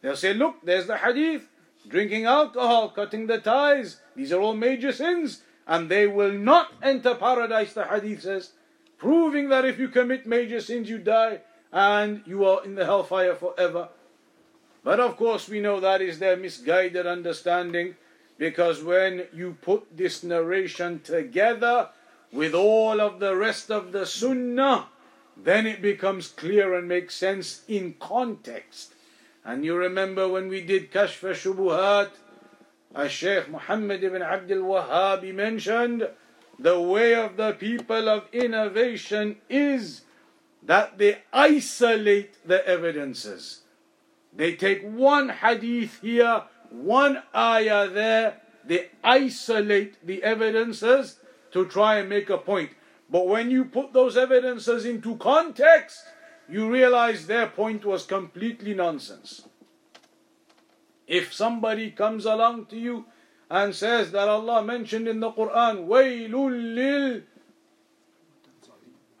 They'll 0.00 0.16
say, 0.16 0.32
look, 0.32 0.56
there's 0.64 0.86
the 0.86 0.96
hadith. 0.96 1.46
Drinking 1.87 2.25
alcohol, 2.25 2.89
cutting 2.89 3.27
the 3.27 3.39
ties. 3.39 4.01
These 4.15 4.31
are 4.31 4.41
all 4.41 4.55
major 4.55 4.91
sins. 4.91 5.41
And 5.67 5.89
they 5.89 6.07
will 6.07 6.31
not 6.31 6.73
enter 6.81 7.15
paradise, 7.15 7.73
the 7.73 7.85
hadith 7.85 8.21
says. 8.21 8.51
Proving 8.97 9.49
that 9.49 9.65
if 9.65 9.79
you 9.79 9.89
commit 9.89 10.25
major 10.25 10.61
sins, 10.61 10.89
you 10.89 10.97
die 10.97 11.41
and 11.71 12.21
you 12.25 12.45
are 12.45 12.63
in 12.63 12.75
the 12.75 12.85
hellfire 12.85 13.35
forever. 13.35 13.89
But 14.83 14.99
of 14.99 15.17
course, 15.17 15.49
we 15.49 15.59
know 15.59 15.79
that 15.79 16.01
is 16.01 16.19
their 16.19 16.37
misguided 16.37 17.05
understanding 17.05 17.95
because 18.37 18.83
when 18.83 19.27
you 19.33 19.57
put 19.61 19.97
this 19.97 20.23
narration 20.23 21.01
together 21.01 21.89
with 22.31 22.53
all 22.53 23.01
of 23.01 23.19
the 23.19 23.35
rest 23.35 23.71
of 23.71 23.91
the 23.91 24.05
sunnah, 24.05 24.87
then 25.35 25.67
it 25.67 25.81
becomes 25.81 26.29
clear 26.29 26.73
and 26.73 26.87
makes 26.87 27.15
sense 27.15 27.61
in 27.67 27.95
context. 27.99 28.94
And 29.45 29.63
you 29.63 29.75
remember 29.75 30.27
when 30.27 30.47
we 30.47 30.61
did 30.61 30.91
Kashf 30.91 31.21
Shubuhat, 31.21 32.09
as 32.95 33.11
Shaykh 33.11 33.49
Muhammad 33.49 34.03
ibn 34.03 34.21
Abdul 34.21 34.63
Wahhab 34.63 35.33
mentioned, 35.33 36.09
the 36.57 36.79
way 36.79 37.13
of 37.13 37.37
the 37.37 37.51
people 37.53 38.09
of 38.09 38.27
innovation 38.33 39.37
is 39.49 40.01
that 40.63 40.97
they 40.97 41.19
isolate 41.31 42.35
the 42.47 42.65
evidences. 42.67 43.61
They 44.33 44.55
take 44.55 44.81
one 44.83 45.29
hadith 45.29 46.01
here 46.01 46.43
one 46.71 47.23
ayah 47.35 47.89
there, 47.89 48.41
they 48.63 48.89
isolate 49.03 50.05
the 50.05 50.23
evidences 50.23 51.19
to 51.51 51.65
try 51.65 51.99
and 51.99 52.09
make 52.09 52.29
a 52.29 52.37
point. 52.37 52.71
But 53.09 53.27
when 53.27 53.51
you 53.51 53.65
put 53.65 53.93
those 53.93 54.17
evidences 54.17 54.85
into 54.85 55.15
context, 55.17 56.03
you 56.49 56.69
realize 56.69 57.27
their 57.27 57.47
point 57.47 57.85
was 57.85 58.05
completely 58.05 58.73
nonsense. 58.73 59.47
If 61.07 61.33
somebody 61.33 61.91
comes 61.91 62.25
along 62.25 62.65
to 62.67 62.77
you 62.77 63.05
and 63.49 63.73
says 63.75 64.11
that 64.11 64.27
Allah 64.27 64.63
mentioned 64.63 65.07
in 65.07 65.19
the 65.19 65.31
Quran, 65.31 65.87
Waylul 65.87 66.75
lil 66.75 67.21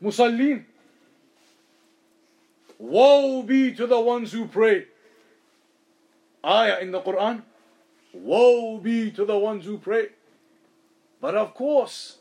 Musallin. 0.01 0.65
Woe 2.77 3.43
be 3.43 3.73
to 3.73 3.87
the 3.87 3.99
ones 3.99 4.31
who 4.31 4.47
pray 4.47 4.85
ayah 6.45 6.79
in 6.79 6.91
the 6.91 7.01
Quran. 7.01 7.41
Woe 8.13 8.77
be 8.77 9.11
to 9.11 9.25
the 9.25 9.37
ones 9.37 9.65
who 9.65 9.77
pray. 9.77 10.09
But 11.19 11.35
of 11.35 11.53
course, 11.53 12.17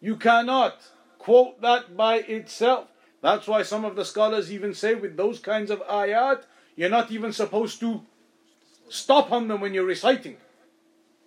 you 0.00 0.16
cannot 0.16 0.78
quote 1.18 1.60
that 1.60 1.96
by 1.96 2.16
itself. 2.18 2.88
That's 3.24 3.48
why 3.48 3.62
some 3.62 3.86
of 3.86 3.96
the 3.96 4.04
scholars 4.04 4.52
even 4.52 4.74
say 4.74 4.94
with 4.94 5.16
those 5.16 5.38
kinds 5.38 5.70
of 5.70 5.80
ayat, 5.86 6.42
you're 6.76 6.90
not 6.90 7.10
even 7.10 7.32
supposed 7.32 7.80
to 7.80 8.02
stop 8.90 9.32
on 9.32 9.48
them 9.48 9.62
when 9.62 9.72
you're 9.72 9.86
reciting. 9.86 10.36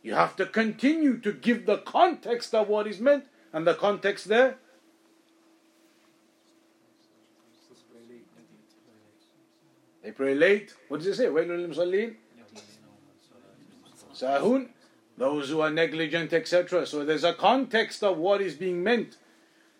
You 0.03 0.13
have 0.13 0.35
to 0.35 0.45
continue 0.45 1.17
to 1.17 1.33
give 1.33 1.65
the 1.65 1.77
context 1.77 2.53
of 2.53 2.67
what 2.67 2.85
is 2.85 2.99
meant, 2.99 3.23
and 3.51 3.65
the 3.65 3.73
context 3.73 4.27
there. 4.27 4.57
They 10.03 10.11
pray 10.11 10.35
late. 10.35 10.75
What 10.89 10.97
does 10.99 11.07
it 11.07 11.15
say? 11.15 11.25
Sahun, 14.13 14.69
those 15.17 15.49
who 15.49 15.61
are 15.61 15.71
negligent, 15.71 16.31
etc. 16.31 16.85
So 16.85 17.03
there's 17.03 17.23
a 17.23 17.33
context 17.33 18.03
of 18.03 18.19
what 18.19 18.39
is 18.39 18.53
being 18.53 18.83
meant. 18.83 19.17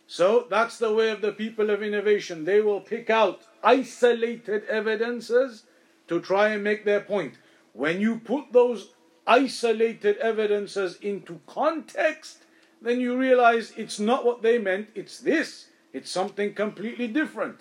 So 0.07 0.47
that's 0.49 0.77
the 0.77 0.93
way 0.93 1.09
of 1.09 1.21
the 1.21 1.33
people 1.33 1.69
of 1.69 1.83
innovation. 1.83 2.45
They 2.45 2.61
will 2.61 2.79
pick 2.79 3.09
out 3.09 3.41
isolated 3.61 4.63
evidences 4.65 5.63
to 6.07 6.21
try 6.21 6.49
and 6.49 6.63
make 6.63 6.85
their 6.85 7.01
point. 7.01 7.35
When 7.73 7.99
you 7.99 8.19
put 8.19 8.53
those 8.53 8.93
isolated 9.27 10.17
evidences 10.17 10.95
into 11.01 11.41
context, 11.45 12.43
then 12.81 13.01
you 13.01 13.17
realize 13.17 13.73
it's 13.75 13.99
not 13.99 14.25
what 14.25 14.41
they 14.41 14.57
meant, 14.57 14.87
it's 14.95 15.19
this. 15.19 15.67
It's 15.91 16.09
something 16.09 16.53
completely 16.53 17.07
different. 17.07 17.59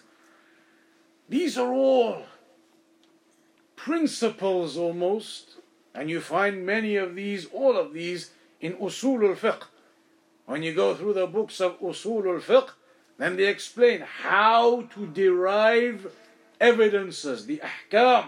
These 1.28 1.58
are 1.58 1.72
all 1.72 2.26
principles 3.74 4.76
almost 4.76 5.56
and 5.96 6.10
you 6.10 6.20
find 6.20 6.64
many 6.64 6.96
of 6.96 7.14
these, 7.14 7.46
all 7.46 7.76
of 7.76 7.92
these, 7.92 8.30
in 8.60 8.74
Usul 8.74 9.30
al-Fiqh. 9.30 9.64
When 10.45 10.63
you 10.63 10.73
go 10.73 10.95
through 10.95 11.13
the 11.13 11.27
books 11.27 11.61
of 11.61 11.79
Usul 11.79 12.25
al-Fiqh, 12.35 12.71
then 13.17 13.37
they 13.37 13.47
explain 13.47 14.01
how 14.01 14.81
to 14.93 15.07
derive 15.07 16.11
evidences, 16.59 17.45
the 17.45 17.61
ahkam, 17.63 18.27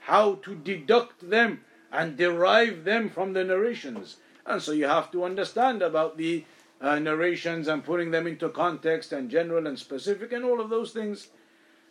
how 0.00 0.34
to 0.36 0.54
deduct 0.54 1.28
them 1.30 1.64
and 1.90 2.16
derive 2.16 2.84
them 2.84 3.08
from 3.08 3.32
the 3.32 3.44
narrations. 3.44 4.16
And 4.44 4.62
so 4.62 4.72
you 4.72 4.86
have 4.86 5.10
to 5.12 5.24
understand 5.24 5.82
about 5.82 6.16
the 6.16 6.44
uh, 6.80 6.98
narrations 6.98 7.68
and 7.68 7.84
putting 7.84 8.10
them 8.10 8.26
into 8.26 8.48
context 8.48 9.12
and 9.12 9.30
general 9.30 9.66
and 9.66 9.78
specific 9.78 10.32
and 10.32 10.44
all 10.44 10.60
of 10.60 10.70
those 10.70 10.92
things. 10.92 11.28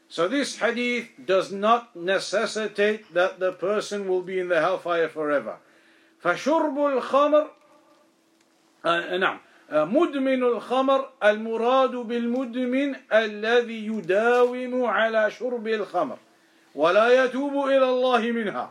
So 0.08 0.28
this 0.28 0.58
hadith 0.58 1.10
does 1.26 1.52
not 1.52 1.96
necessitate 1.96 3.14
that 3.14 3.40
the 3.40 3.52
person 3.52 4.08
will 4.08 4.22
be 4.22 4.40
in 4.40 4.48
the 4.48 4.62
hellfire 4.62 5.10
forever. 5.10 5.58
فشرب 6.24 6.78
الخمر 6.78 7.50
آه 8.86 9.18
نعم 9.18 9.36
آه، 9.36 9.40
مدمن 9.73 10.43
الخمر 10.43 11.09
المراد 11.25 11.91
بالمدمن 11.91 12.95
الذي 13.13 13.87
يداوم 13.87 14.85
على 14.85 15.31
شرب 15.31 15.69
الخمر 15.69 16.19
ولا 16.75 17.25
يتوب 17.25 17.67
إلى 17.67 17.85
الله 17.85 18.33
منها 18.33 18.71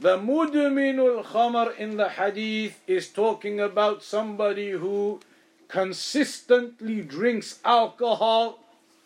The 0.00 0.16
mudmin 0.16 0.98
al-khamar 0.98 1.76
in 1.76 1.98
the 1.98 2.08
hadith 2.08 2.80
is 2.86 3.08
talking 3.08 3.60
about 3.60 4.02
somebody 4.02 4.70
who 4.70 5.20
consistently 5.68 7.02
drinks 7.02 7.58
alcohol 7.66 8.60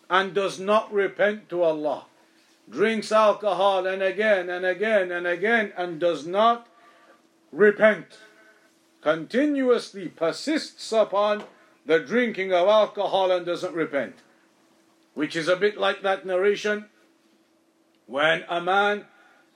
and 0.08 0.32
does 0.32 0.60
not 0.60 0.92
repent 0.92 1.48
to 1.48 1.64
Allah. 1.64 2.04
Drinks 2.70 3.10
alcohol 3.10 3.88
and 3.88 4.02
again 4.02 4.48
and 4.48 4.64
again 4.64 5.10
and 5.10 5.26
again 5.26 5.72
and 5.76 5.98
does 5.98 6.28
not 6.28 6.68
repent. 7.50 8.06
Continuously 9.04 10.08
persists 10.08 10.90
upon 10.90 11.44
the 11.84 12.00
drinking 12.00 12.54
of 12.54 12.66
alcohol 12.66 13.30
and 13.30 13.44
doesn't 13.44 13.74
repent. 13.74 14.14
Which 15.12 15.36
is 15.36 15.46
a 15.46 15.56
bit 15.56 15.76
like 15.76 16.00
that 16.00 16.24
narration 16.24 16.86
when 18.06 18.44
a 18.48 18.62
man 18.62 19.04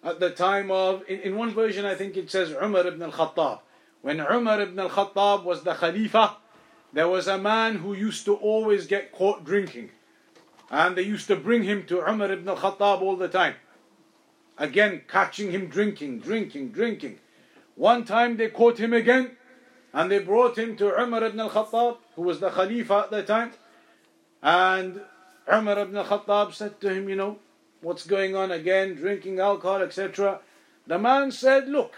at 0.05 0.21
the 0.21 0.29
time 0.29 0.71
of, 0.71 1.03
in, 1.09 1.21
in 1.21 1.37
one 1.37 1.55
version 1.55 1.87
I 1.87 1.95
think 1.95 2.15
it 2.19 2.31
says 2.31 2.51
Umar 2.51 2.87
ibn 2.87 3.03
al-Khattab. 3.03 3.61
When 4.03 4.21
Umar 4.21 4.61
ibn 4.61 4.79
al-Khattab 4.79 5.45
was 5.45 5.63
the 5.63 5.73
Khalifa, 5.73 6.37
there 6.93 7.09
was 7.09 7.27
a 7.27 7.39
man 7.39 7.77
who 7.77 7.95
used 7.95 8.27
to 8.27 8.35
always 8.35 8.87
get 8.87 9.13
caught 9.13 9.47
drinking. 9.47 9.89
And 10.71 10.95
they 10.95 11.03
used 11.03 11.27
to 11.29 11.37
bring 11.37 11.63
him 11.63 11.87
to 11.87 12.07
Umar 12.07 12.31
ibn 12.31 12.47
al-Khattab 12.51 13.01
all 13.01 13.17
the 13.17 13.29
time. 13.29 13.55
Again, 14.59 15.05
catching 15.09 15.53
him 15.53 15.69
drinking, 15.69 16.19
drinking, 16.19 16.73
drinking. 16.73 17.21
One 17.77 18.05
time 18.05 18.37
they 18.37 18.51
caught 18.51 18.77
him 18.77 18.93
again, 18.93 19.38
and 19.93 20.11
they 20.11 20.19
brought 20.19 20.59
him 20.59 20.77
to 20.77 21.01
Umar 21.01 21.25
ibn 21.25 21.41
al-Khattab, 21.41 21.97
who 22.17 22.23
was 22.23 22.41
the 22.41 22.51
Khalifa 22.51 23.05
at 23.05 23.11
the 23.11 23.23
time. 23.23 23.53
And 24.43 25.01
Umar 25.53 25.79
ibn 25.79 25.97
al-Khattab 25.97 26.55
said 26.55 26.81
to 26.81 26.93
him, 26.93 27.09
you 27.09 27.17
know, 27.17 27.39
what's 27.81 28.07
going 28.07 28.37
on 28.37 28.51
again, 28.51 28.95
drinking 28.95 29.41
alcohol, 29.41 29.83
etc. 29.83 30.41
The 30.87 30.99
man 30.99 31.31
said, 31.31 31.69
Look, 31.69 31.95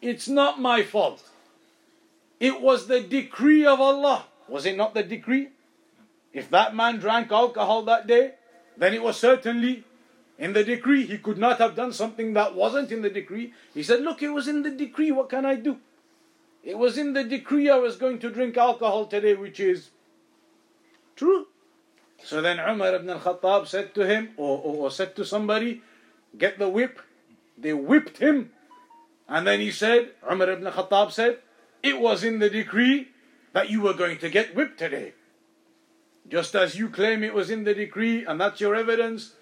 it's 0.00 0.28
not 0.28 0.60
my 0.60 0.82
fault. 0.82 1.28
It 2.40 2.60
was 2.60 2.86
the 2.86 3.00
decree 3.00 3.66
of 3.66 3.80
Allah. 3.80 4.26
Was 4.48 4.64
it 4.64 4.76
not 4.76 4.94
the 4.94 5.02
decree? 5.02 5.48
If 6.32 6.50
that 6.50 6.74
man 6.74 6.98
drank 6.98 7.32
alcohol 7.32 7.82
that 7.84 8.06
day, 8.06 8.34
then 8.76 8.94
it 8.94 9.02
was 9.02 9.16
certainly 9.16 9.84
in 10.38 10.52
the 10.52 10.62
decree. 10.62 11.04
He 11.04 11.18
could 11.18 11.38
not 11.38 11.58
have 11.58 11.74
done 11.74 11.92
something 11.92 12.32
that 12.34 12.54
wasn't 12.54 12.92
in 12.92 13.02
the 13.02 13.10
decree. 13.10 13.52
He 13.74 13.82
said, 13.82 14.02
Look, 14.02 14.22
it 14.22 14.30
was 14.30 14.46
in 14.46 14.62
the 14.62 14.70
decree. 14.70 15.10
What 15.10 15.28
can 15.28 15.44
I 15.44 15.56
do? 15.56 15.78
It 16.68 16.76
was 16.76 16.98
in 16.98 17.14
the 17.14 17.24
decree 17.24 17.70
I 17.70 17.78
was 17.78 17.96
going 17.96 18.18
to 18.18 18.28
drink 18.28 18.58
alcohol 18.58 19.06
today, 19.06 19.34
which 19.34 19.58
is 19.58 19.88
true. 21.16 21.46
So 22.22 22.42
then 22.42 22.60
Umar 22.60 22.94
ibn 22.94 23.08
al-Khattab 23.08 23.66
said 23.66 23.94
to 23.94 24.06
him, 24.06 24.32
or, 24.36 24.58
or, 24.58 24.76
or 24.76 24.90
said 24.90 25.16
to 25.16 25.24
somebody, 25.24 25.80
get 26.36 26.58
the 26.58 26.68
whip. 26.68 27.00
They 27.56 27.72
whipped 27.72 28.18
him. 28.18 28.50
And 29.26 29.46
then 29.46 29.60
he 29.60 29.70
said, 29.70 30.10
Umar 30.30 30.50
ibn 30.50 30.66
al-Khattab 30.66 31.10
said, 31.10 31.38
it 31.82 31.98
was 31.98 32.22
in 32.22 32.38
the 32.38 32.50
decree 32.50 33.08
that 33.54 33.70
you 33.70 33.80
were 33.80 33.94
going 33.94 34.18
to 34.18 34.28
get 34.28 34.54
whipped 34.54 34.78
today. 34.78 35.14
Just 36.28 36.54
as 36.54 36.78
you 36.78 36.90
claim 36.90 37.24
it 37.24 37.32
was 37.32 37.48
in 37.48 37.64
the 37.64 37.72
decree 37.72 38.26
and 38.26 38.38
that's 38.38 38.60
your 38.60 38.74
evidence, 38.74 39.36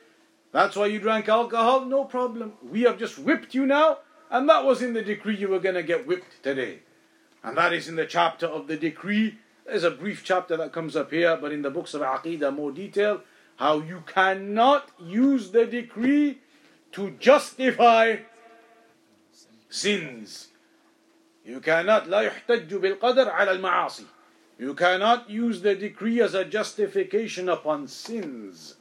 that's 0.53 0.77
why 0.77 0.87
you 0.87 1.01
drank 1.01 1.29
alcohol, 1.29 1.87
no 1.87 2.05
problem. 2.05 2.53
We 2.63 2.83
have 2.83 3.01
just 3.01 3.19
whipped 3.19 3.53
you 3.53 3.67
now, 3.67 3.99
and 4.31 4.49
that 4.49 4.65
was 4.65 4.81
in 4.81 4.93
the 4.93 5.03
decree 5.03 5.35
you 5.35 5.49
were 5.49 5.59
going 5.59 5.75
to 5.75 5.83
get 5.83 6.07
whipped 6.07 6.41
today 6.45 6.83
And 7.46 7.58
that 7.58 7.74
is 7.74 7.88
in 7.88 7.96
the 7.96 8.06
chapter 8.06 8.46
of 8.46 8.68
the 8.68 8.78
decree 8.78 9.38
there's 9.66 9.84
a 9.84 9.92
brief 9.92 10.24
chapter 10.24 10.58
that 10.58 10.74
comes 10.74 10.96
up 10.96 11.12
here, 11.12 11.38
but 11.40 11.52
in 11.52 11.62
the 11.62 11.70
books 11.70 11.94
of 11.94 12.02
Aqidah, 12.02 12.54
more 12.54 12.72
detail, 12.72 13.22
how 13.56 13.80
you 13.80 14.04
cannot 14.06 14.90
use 15.00 15.52
the 15.52 15.66
decree 15.66 16.40
to 16.94 17.12
justify 17.12 18.18
sins. 19.70 20.50
You 21.46 21.60
cannot 21.60 22.08
لا 22.08 22.30
يحتج 22.30 22.74
بالقدر 22.74 23.30
على 23.30 23.52
المعاصي. 23.52 24.06
You 24.60 24.74
cannot 24.74 25.30
use 25.30 25.62
the 25.62 25.74
decree 25.76 26.22
as 26.22 26.34
a 26.34 26.46
justification 26.46 27.48
upon 27.48 27.88
sins. 27.88 28.76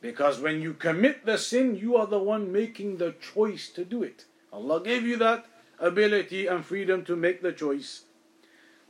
Because 0.00 0.40
when 0.40 0.60
you 0.60 0.74
commit 0.74 1.24
the 1.24 1.38
sin, 1.38 1.76
you 1.76 1.96
are 1.96 2.06
the 2.06 2.18
one 2.18 2.52
making 2.52 2.98
the 2.98 3.12
choice 3.12 3.70
to 3.70 3.84
do 3.84 4.02
it. 4.02 4.24
Allah 4.52 4.82
gave 4.82 5.06
you 5.06 5.16
that 5.18 5.46
ability 5.78 6.46
and 6.46 6.64
freedom 6.64 7.04
to 7.04 7.16
make 7.16 7.42
the 7.42 7.52
choice. 7.52 8.02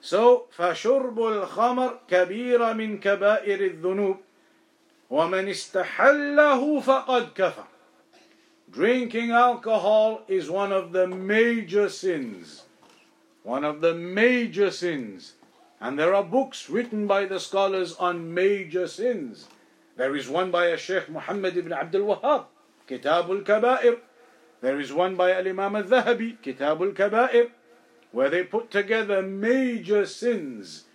So, 0.00 0.48
فشرب 0.57 1.18
الخمر 1.18 1.98
كبيرة 2.09 2.72
من 2.72 3.00
كبائر 3.00 3.61
الذنوب 3.61 4.16
ومن 5.11 5.48
استحله 5.48 6.81
فقد 6.81 7.33
كفر 7.35 7.64
Drinking 8.70 9.31
alcohol 9.31 10.22
is 10.27 10.50
one 10.50 10.72
of 10.72 10.92
the 10.92 11.07
major 11.07 11.88
sins. 11.88 12.64
One 13.44 13.62
of 13.62 13.81
the 13.81 13.94
major 13.94 14.70
sins. 14.70 15.35
And 15.81 15.98
there 15.98 16.14
are 16.14 16.24
books 16.24 16.68
written 16.68 17.07
by 17.07 17.27
the 17.27 17.38
scholars 17.38 17.94
on 17.96 18.35
major 18.35 18.88
sins. 18.88 19.46
There 19.96 20.16
is 20.16 20.29
one 20.29 20.50
by 20.50 20.66
a 20.66 20.77
Sheikh 20.77 21.09
Muhammad 21.09 21.57
ibn 21.57 21.72
Abdul 21.72 22.16
Wahhab, 22.16 22.46
Kitab 22.88 23.31
al-Kaba'ir. 23.31 24.00
There 24.62 24.80
is 24.80 24.91
one 24.91 25.15
by 25.15 25.32
Al-Imam 25.32 25.76
al-Dhahabi, 25.76 26.41
Kitab 26.41 26.82
al-Kaba'ir 26.82 27.52
where 28.12 28.30
they 28.30 28.43
put 28.43 28.72
together 28.72 29.22
major 29.22 30.06
sins. 30.06 30.86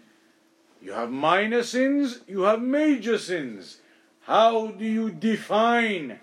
You 0.82 0.92
have 0.92 1.10
minor 1.10 1.62
sins, 1.62 2.20
you 2.26 2.42
have 2.42 2.60
major 2.60 3.18
sins. 3.18 3.78
How 4.22 4.68
do 4.68 4.84
you 4.84 5.10
define 5.10 6.18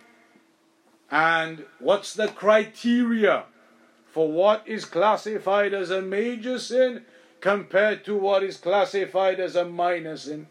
and 1.10 1.66
what's 1.80 2.14
the 2.14 2.28
criteria 2.28 3.46
for 4.06 4.32
what 4.32 4.64
is 4.66 4.86
classified 4.86 5.74
as 5.74 5.90
a 5.90 6.02
major 6.02 6.60
sin 6.60 7.04
compared 7.40 8.06
to 8.06 8.16
what 8.16 8.44
is 8.44 8.58
classified 8.58 9.40
as 9.40 9.56
a 9.56 9.66
minor 9.66 10.18
sin? 10.18 10.48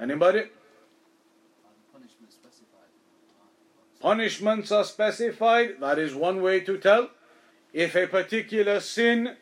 Anybody? 0.00 0.44
Punishments 4.00 4.70
are 4.70 4.84
specified. 4.84 5.80
That 5.80 5.98
is 5.98 6.14
one 6.14 6.42
way 6.42 6.60
to 6.60 6.78
tell. 6.78 7.10
If 7.72 7.94
a 7.96 8.06
particular 8.06 8.80
sin 8.80 9.36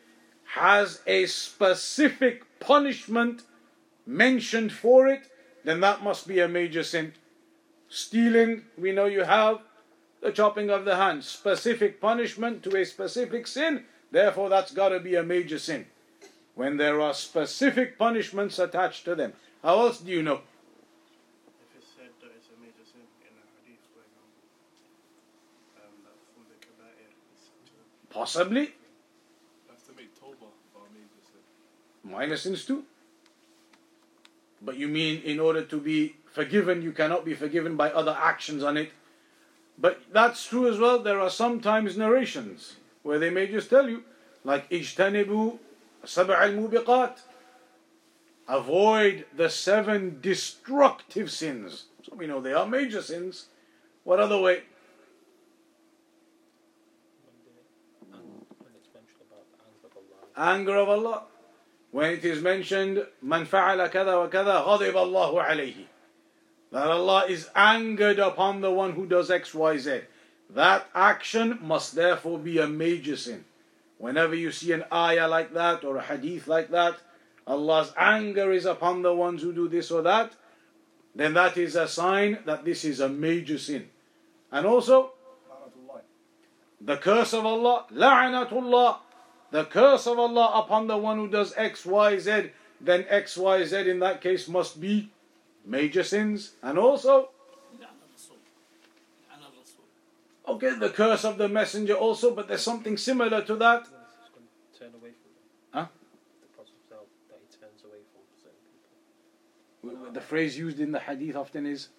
has 0.55 1.01
a 1.05 1.25
specific 1.25 2.43
punishment 2.59 3.43
mentioned 4.05 4.71
for 4.71 5.07
it, 5.07 5.29
then 5.63 5.79
that 5.81 6.03
must 6.03 6.27
be 6.27 6.39
a 6.39 6.47
major 6.47 6.83
sin. 6.83 7.13
Stealing, 7.89 8.63
we 8.77 8.91
know 8.91 9.05
you 9.05 9.23
have 9.23 9.59
the 10.21 10.31
chopping 10.31 10.69
of 10.69 10.85
the 10.85 10.95
hand, 10.95 11.23
specific 11.23 11.99
punishment 11.99 12.63
to 12.63 12.75
a 12.77 12.85
specific 12.85 13.45
sin, 13.45 13.83
therefore 14.11 14.49
that's 14.49 14.71
got 14.71 14.89
to 14.89 14.99
be 14.99 15.15
a 15.15 15.23
major 15.23 15.59
sin. 15.59 15.85
When 16.55 16.77
there 16.77 17.01
are 17.01 17.13
specific 17.13 17.97
punishments 17.97 18.59
attached 18.59 19.05
to 19.05 19.15
them. 19.15 19.33
How 19.63 19.79
else 19.79 19.99
do 19.99 20.11
you 20.11 20.21
know? 20.23 20.41
If 21.59 21.77
it's 21.77 21.87
said 21.97 22.11
that 22.21 22.31
it's 22.37 22.47
a 22.47 22.57
major 22.61 22.85
sin 22.85 23.01
in 23.21 23.33
a 23.35 23.45
hadith, 23.57 23.83
for 23.91 24.05
example, 24.05 24.43
um, 25.81 25.93
that 26.05 26.17
for 26.35 26.45
the 26.45 26.57
kaba'ir 26.61 27.11
is 27.33 27.49
to 27.67 27.77
Possibly. 28.13 28.73
Have 29.67 29.85
to 29.87 29.93
make 29.97 30.11
Toba 30.19 30.47
sins 32.37 32.65
too. 32.65 32.83
But 34.61 34.77
you 34.77 34.87
mean 34.87 35.21
in 35.23 35.39
order 35.39 35.63
to 35.63 35.79
be 35.79 36.15
forgiven, 36.31 36.81
you 36.81 36.91
cannot 36.91 37.25
be 37.25 37.33
forgiven 37.33 37.75
by 37.75 37.91
other 37.91 38.15
actions 38.17 38.63
on 38.63 38.77
it. 38.77 38.91
But 39.77 40.01
that's 40.11 40.45
true 40.45 40.71
as 40.71 40.77
well. 40.77 40.99
There 40.99 41.19
are 41.19 41.29
sometimes 41.29 41.97
narrations 41.97 42.75
where 43.01 43.19
they 43.19 43.29
may 43.29 43.47
just 43.47 43.69
tell 43.69 43.89
you, 43.89 44.03
like 44.43 44.69
Ijtanibu 44.69 45.57
Sab'a 46.05 46.41
al-Mubiqat. 46.41 47.17
Avoid 48.47 49.25
the 49.35 49.49
seven 49.49 50.19
destructive 50.21 51.31
sins. 51.31 51.85
So 52.03 52.15
we 52.15 52.27
know 52.27 52.41
they 52.41 52.53
are 52.53 52.67
major 52.67 53.01
sins. 53.01 53.47
What 54.03 54.19
other 54.19 54.39
way? 54.39 54.63
anger 60.36 60.76
of 60.76 60.88
Allah. 60.88 60.98
Anger 60.98 61.02
of 61.02 61.06
Allah. 61.06 61.22
When 61.90 62.10
it 62.12 62.24
is 62.24 62.42
mentioned, 62.42 63.06
من 63.24 63.46
فعل 63.46 63.90
كذا 63.90 64.30
وكذا 64.30 64.64
غضب 64.64 64.92
الله 64.92 65.46
عليه. 65.46 65.84
That 66.70 66.88
Allah 66.88 67.24
is 67.28 67.48
angered 67.56 68.18
upon 68.18 68.60
the 68.60 68.70
one 68.70 68.92
who 68.92 69.06
does 69.06 69.30
X, 69.30 69.54
Y, 69.54 69.78
Z. 69.78 70.00
That 70.50 70.86
action 70.94 71.58
must 71.62 71.94
therefore 71.94 72.38
be 72.38 72.58
a 72.58 72.66
major 72.66 73.16
sin. 73.16 73.44
Whenever 73.96 74.34
you 74.34 74.52
see 74.52 74.72
an 74.72 74.84
ayah 74.92 75.28
like 75.28 75.54
that 75.54 75.82
or 75.82 75.96
a 75.96 76.02
hadith 76.02 76.46
like 76.46 76.70
that, 76.70 76.98
Allah's 77.46 77.92
anger 77.96 78.52
is 78.52 78.66
upon 78.66 79.00
the 79.02 79.14
ones 79.14 79.42
who 79.42 79.52
do 79.52 79.68
this 79.68 79.90
or 79.90 80.02
that, 80.02 80.32
then 81.14 81.34
that 81.34 81.56
is 81.56 81.74
a 81.74 81.88
sign 81.88 82.38
that 82.44 82.64
this 82.64 82.84
is 82.84 83.00
a 83.00 83.08
major 83.08 83.58
sin. 83.58 83.88
And 84.52 84.66
also, 84.66 85.12
the 86.80 86.98
curse 86.98 87.32
of 87.32 87.46
Allah, 87.46 87.86
la'anatullah, 87.92 88.98
the 89.53 89.65
curse 89.65 90.07
of 90.07 90.17
Allah 90.17 90.65
upon 90.65 90.87
the 90.87 90.97
one 90.97 91.17
who 91.17 91.27
does 91.27 91.53
X, 91.55 91.85
Y, 91.85 92.17
Z, 92.17 92.49
then 92.81 93.05
X, 93.07 93.37
Y, 93.37 93.63
Z 93.63 93.87
in 93.87 93.99
that 93.99 94.19
case 94.19 94.47
must 94.47 94.81
be 94.81 95.11
major 95.63 96.03
sins 96.03 96.53
and 96.63 96.79
also. 96.79 97.29
Okay, 100.47 100.73
the 100.73 100.89
curse 100.89 101.23
of 101.23 101.37
the 101.37 101.47
messenger 101.47 101.93
also, 101.93 102.33
but 102.33 102.47
there's 102.47 102.63
something 102.63 102.97
similar 102.97 103.43
to 103.43 103.55
that. 103.57 103.87
Huh? 105.71 105.85
The 110.13 110.21
phrase 110.21 110.57
used 110.57 110.79
in 110.79 110.91
the 110.91 110.99
hadith 110.99 111.35
often 111.35 111.67
is 111.67 111.89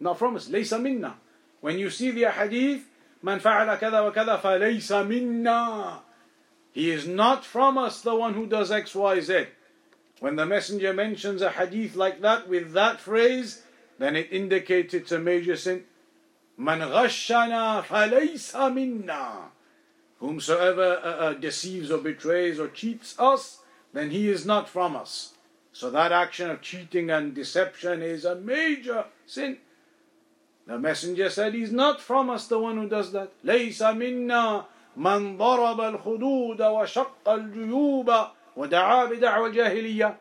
not 0.00 0.18
from 0.18 0.36
us. 0.36 0.48
Laysa 0.48 0.80
minna. 0.80 1.16
When 1.60 1.78
you 1.78 1.90
see 1.90 2.10
the 2.10 2.30
hadith, 2.30 2.88
he 6.72 6.90
is 6.90 7.06
not 7.06 7.44
from 7.44 7.78
us, 7.78 8.00
the 8.00 8.14
one 8.14 8.34
who 8.34 8.46
does 8.46 8.72
X, 8.72 8.94
Y, 8.94 9.20
Z. 9.20 9.46
When 10.20 10.36
the 10.36 10.46
messenger 10.46 10.92
mentions 10.92 11.42
a 11.42 11.50
hadith 11.50 11.96
like 11.96 12.20
that 12.20 12.48
with 12.48 12.72
that 12.72 13.00
phrase, 13.00 13.62
then 13.98 14.16
it 14.16 14.28
indicates 14.32 14.94
it's 14.94 15.12
a 15.12 15.18
major 15.18 15.56
sin. 15.56 15.84
Man 16.56 16.80
ghashana 16.80 17.82
falaysa 17.84 18.72
minna. 18.72 19.50
Whomsoever 20.18 21.00
uh, 21.02 21.08
uh, 21.08 21.32
deceives 21.34 21.90
or 21.90 21.98
betrays 21.98 22.60
or 22.60 22.68
cheats 22.68 23.18
us, 23.18 23.58
then 23.92 24.10
he 24.10 24.28
is 24.28 24.46
not 24.46 24.68
from 24.68 24.94
us. 24.94 25.34
So 25.72 25.90
that 25.90 26.12
action 26.12 26.50
of 26.50 26.60
cheating 26.60 27.10
and 27.10 27.34
deception 27.34 28.02
is 28.02 28.24
a 28.24 28.36
major 28.36 29.06
sin. 29.26 29.58
The 30.65 30.77
messenger 30.77 31.29
said 31.29 31.53
he's 31.53 31.71
not 31.71 32.01
from 32.01 32.29
us 32.29 32.47
the 32.47 32.59
one 32.59 32.77
who 32.77 32.89
does 32.89 33.11
that. 33.13 33.31
ليس 33.43 33.81
منا 33.81 34.65
من 34.97 35.37
ضرب 35.37 35.79
الخدود 35.79 36.61
وشق 36.61 37.27
الجيوب 37.27 38.27
ودعا 38.57 39.05
بدعوى 39.05 39.51
الجاهلية. 39.51 40.15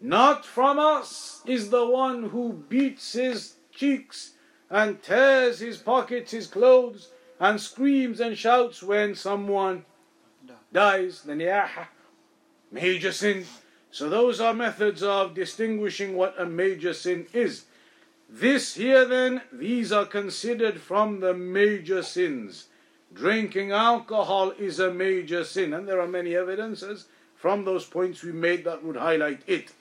Not 0.00 0.44
from 0.44 0.78
us 0.78 1.42
is 1.46 1.70
the 1.70 1.86
one 1.86 2.24
who 2.24 2.52
beats 2.68 3.14
his 3.14 3.54
cheeks 3.72 4.32
and 4.68 5.02
tears 5.02 5.60
his 5.60 5.78
pockets, 5.78 6.32
his 6.32 6.46
clothes, 6.46 7.10
and 7.40 7.60
screams 7.60 8.20
and 8.20 8.36
shouts 8.36 8.82
when 8.82 9.14
someone 9.14 9.84
dies. 10.72 11.22
Then 11.22 11.38
yaha, 11.38 11.86
major 12.70 13.12
sin. 13.12 13.46
So 13.90 14.10
those 14.10 14.40
are 14.40 14.52
methods 14.52 15.02
of 15.02 15.34
distinguishing 15.34 16.16
what 16.16 16.34
a 16.38 16.44
major 16.44 16.92
sin 16.92 17.26
is. 17.32 17.64
This 18.29 18.75
here 18.75 19.05
then, 19.05 19.41
these 19.51 19.91
are 19.91 20.05
considered 20.05 20.79
from 20.79 21.19
the 21.19 21.33
major 21.33 22.03
sins. 22.03 22.67
Drinking 23.11 23.71
alcohol 23.71 24.51
is 24.51 24.79
a 24.79 24.93
major 24.93 25.43
sin, 25.43 25.73
and 25.73 25.87
there 25.87 25.99
are 25.99 26.07
many 26.07 26.35
evidences 26.35 27.07
from 27.35 27.65
those 27.65 27.85
points 27.85 28.21
we 28.21 28.31
made 28.31 28.65
that 28.65 28.83
would 28.83 28.97
highlight 28.97 29.41
it. 29.47 29.71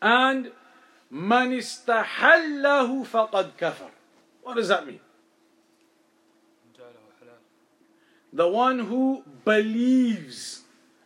And 0.00 0.50
man 1.10 1.50
istahallahu 1.50 3.06
faqad 3.06 3.52
kafar. 3.58 3.90
What 4.42 4.56
does 4.56 4.68
that 4.68 4.86
mean? 4.86 5.00
The 8.32 8.48
one 8.48 8.80
who 8.80 9.22
believes 9.44 10.62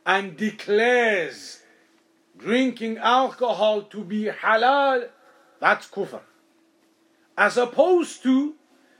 and 0.06 0.36
declares 0.36 1.60
drinking 2.38 2.98
alcohol 2.98 3.82
to 3.82 4.02
be 4.02 4.24
halal, 4.24 5.08
that's 5.60 5.88
kufr. 5.88 6.20
As 7.36 7.56
opposed 7.56 8.22
to 8.24 8.54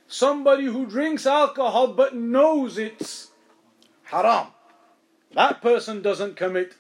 somebody 0.07 0.65
who 0.65 0.87
drinks 0.87 1.27
alcohol 1.27 1.89
but 1.89 2.15
knows 2.15 2.79
it's 2.79 3.31
haram. 4.05 4.49
That 5.35 5.61
person 5.61 6.03
doesn't 6.03 6.37
commit 6.37 6.75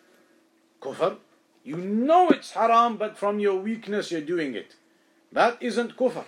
kufr. 0.80 1.16
You 1.64 1.76
know 1.76 2.30
it's 2.30 2.52
haram, 2.52 2.96
but 2.96 3.18
from 3.18 3.38
your 3.38 3.60
weakness 3.60 4.10
you're 4.10 4.20
doing 4.20 4.54
it. 4.54 4.76
That 5.32 5.58
isn't 5.60 5.96
kufr. 5.96 6.24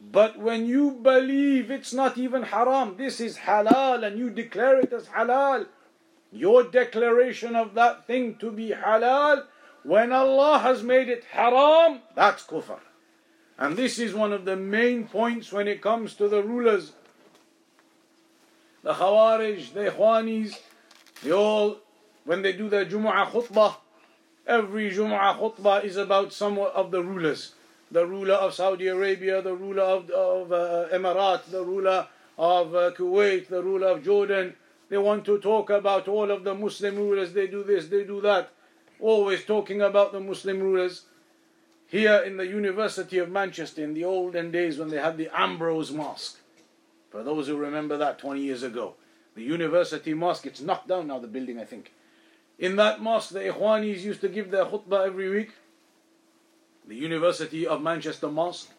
But 0.00 0.38
when 0.38 0.66
you 0.66 0.92
believe 0.92 1.70
it's 1.70 1.92
not 1.92 2.16
even 2.16 2.42
haram, 2.42 2.96
this 2.96 3.20
is 3.20 3.36
halal, 3.36 4.04
and 4.04 4.18
you 4.18 4.30
declare 4.30 4.80
it 4.80 4.92
as 4.92 5.06
halal, 5.06 5.66
your 6.32 6.64
declaration 6.64 7.54
of 7.54 7.74
that 7.74 8.06
thing 8.06 8.36
to 8.36 8.50
be 8.50 8.70
halal, 8.70 9.44
when 9.82 10.12
Allah 10.12 10.58
has 10.58 10.82
made 10.82 11.08
it 11.08 11.24
haram, 11.24 12.00
that's 12.14 12.44
kufr. 12.44 12.78
And 13.58 13.76
this 13.76 13.98
is 13.98 14.14
one 14.14 14.32
of 14.32 14.44
the 14.44 14.56
main 14.56 15.06
points 15.06 15.52
when 15.52 15.68
it 15.68 15.82
comes 15.82 16.14
to 16.14 16.28
the 16.28 16.42
rulers. 16.42 16.92
The 18.82 18.94
Khawarij, 18.94 19.74
the 19.74 19.90
Ikhwanis, 19.90 20.58
they 21.22 21.32
all, 21.32 21.76
when 22.24 22.40
they 22.40 22.54
do 22.54 22.70
their 22.70 22.86
Jumu'ah 22.86 23.26
khutbah, 23.26 23.76
every 24.46 24.90
Jumu'ah 24.90 25.38
khutbah 25.38 25.84
is 25.84 25.98
about 25.98 26.32
some 26.32 26.58
of 26.58 26.90
the 26.90 27.02
rulers. 27.02 27.54
The 27.90 28.06
ruler 28.06 28.34
of 28.34 28.54
Saudi 28.54 28.86
Arabia, 28.86 29.42
the 29.42 29.54
ruler 29.54 29.82
of, 29.82 30.10
of 30.10 30.52
uh, 30.52 30.86
Emirat, 30.92 31.50
the 31.50 31.62
ruler 31.62 32.06
of 32.38 32.74
uh, 32.74 32.92
Kuwait, 32.92 33.48
the 33.48 33.62
ruler 33.62 33.88
of 33.88 34.04
Jordan. 34.04 34.54
They 34.88 34.96
want 34.96 35.26
to 35.26 35.38
talk 35.38 35.68
about 35.68 36.08
all 36.08 36.30
of 36.30 36.44
the 36.44 36.54
Muslim 36.54 36.96
rulers. 36.96 37.34
They 37.34 37.46
do 37.46 37.62
this, 37.62 37.88
they 37.88 38.04
do 38.04 38.22
that. 38.22 38.50
Always 39.00 39.44
talking 39.44 39.80
about 39.80 40.12
the 40.12 40.20
Muslim 40.20 40.60
rulers. 40.60 41.04
Here 41.86 42.18
in 42.18 42.36
the 42.36 42.46
University 42.46 43.18
of 43.18 43.30
Manchester, 43.30 43.82
in 43.82 43.94
the 43.94 44.04
olden 44.04 44.52
days 44.52 44.78
when 44.78 44.88
they 44.88 44.98
had 44.98 45.16
the 45.16 45.28
Ambrose 45.34 45.90
Mosque, 45.90 46.38
for 47.10 47.24
those 47.24 47.48
who 47.48 47.56
remember 47.56 47.96
that 47.96 48.18
20 48.20 48.40
years 48.40 48.62
ago, 48.62 48.94
the 49.34 49.42
University 49.42 50.14
Mosque, 50.14 50.46
it's 50.46 50.60
knocked 50.60 50.86
down 50.86 51.08
now, 51.08 51.18
the 51.18 51.26
building, 51.26 51.58
I 51.58 51.64
think. 51.64 51.92
In 52.58 52.76
that 52.76 53.00
mosque, 53.00 53.30
the 53.30 53.40
Ikhwanis 53.40 54.02
used 54.02 54.20
to 54.20 54.28
give 54.28 54.50
their 54.50 54.66
khutbah 54.66 55.06
every 55.06 55.30
week, 55.30 55.52
the 56.86 56.94
University 56.94 57.66
of 57.66 57.80
Manchester 57.80 58.28
Mosque. 58.28 58.70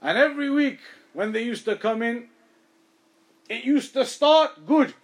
And 0.00 0.16
every 0.16 0.50
week, 0.50 0.78
when 1.12 1.32
they 1.32 1.42
used 1.42 1.64
to 1.66 1.76
come 1.76 2.00
in, 2.00 2.28
it 3.48 3.64
used 3.64 3.92
to 3.94 4.06
start 4.06 4.66
good. 4.66 4.94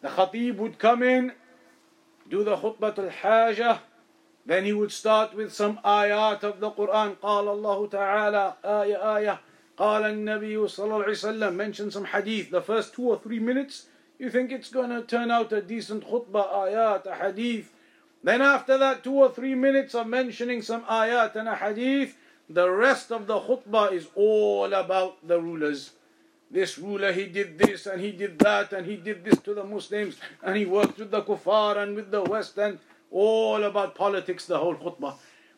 The 0.00 0.08
Khatib 0.08 0.56
would 0.56 0.78
come 0.78 1.02
in, 1.02 1.32
do 2.29 2.43
the 2.43 2.57
khutbah 2.57 2.97
al-hajah, 2.97 3.81
then 4.45 4.65
he 4.65 4.73
would 4.73 4.91
start 4.91 5.35
with 5.35 5.53
some 5.53 5.79
ayat 5.85 6.43
of 6.43 6.59
the 6.59 6.71
Quran. 6.71 7.15
قال 7.17 7.47
الله 7.47 7.89
تعالى 7.89 8.55
آية 8.63 8.97
آية 8.97 9.39
قال 9.77 10.03
النبي 10.03 10.57
صلى 10.67 10.85
الله 10.85 11.03
عليه 11.03 11.11
وسلم 11.11 11.55
mention 11.55 11.91
some 11.91 12.05
hadith. 12.05 12.49
The 12.49 12.61
first 12.61 12.93
two 12.93 13.03
or 13.03 13.19
three 13.19 13.39
minutes, 13.39 13.87
you 14.17 14.29
think 14.29 14.51
it's 14.51 14.69
going 14.69 14.89
to 14.89 15.03
turn 15.03 15.29
out 15.29 15.51
a 15.51 15.61
decent 15.61 16.07
khutbah, 16.07 16.51
ayat, 16.51 17.05
a 17.05 17.15
hadith. 17.15 17.71
Then 18.23 18.41
after 18.41 18.77
that 18.77 19.03
two 19.03 19.15
or 19.15 19.31
three 19.31 19.55
minutes 19.55 19.95
of 19.95 20.07
mentioning 20.07 20.61
some 20.61 20.83
ayat 20.85 21.35
and 21.35 21.47
a 21.47 21.55
hadith, 21.55 22.15
the 22.49 22.69
rest 22.69 23.11
of 23.11 23.27
the 23.27 23.39
khutbah 23.39 23.91
is 23.91 24.07
all 24.15 24.73
about 24.73 25.27
the 25.27 25.39
rulers. 25.39 25.91
This 26.50 26.78
ruler, 26.78 27.12
he 27.12 27.26
did 27.26 27.58
this 27.58 27.86
and 27.86 28.00
he 28.00 28.12
did 28.12 28.38
that 28.38 28.72
and 28.72 28.86
he 28.86 28.96
did 28.96 29.24
this 29.24 29.38
to 29.40 29.54
the 29.54 29.64
Muslims 29.64 30.16
and 30.42 30.56
he 30.56 30.64
worked 30.64 30.98
with 30.98 31.10
the 31.10 31.22
kuffar 31.22 31.76
and 31.76 31.96
with 31.96 32.10
the 32.10 32.22
West 32.22 32.56
and 32.58 32.78
all 33.10 33.64
about 33.64 33.94
politics, 33.94 34.46
the 34.46 34.58
whole 34.58 34.76
khutbah. 34.76 35.14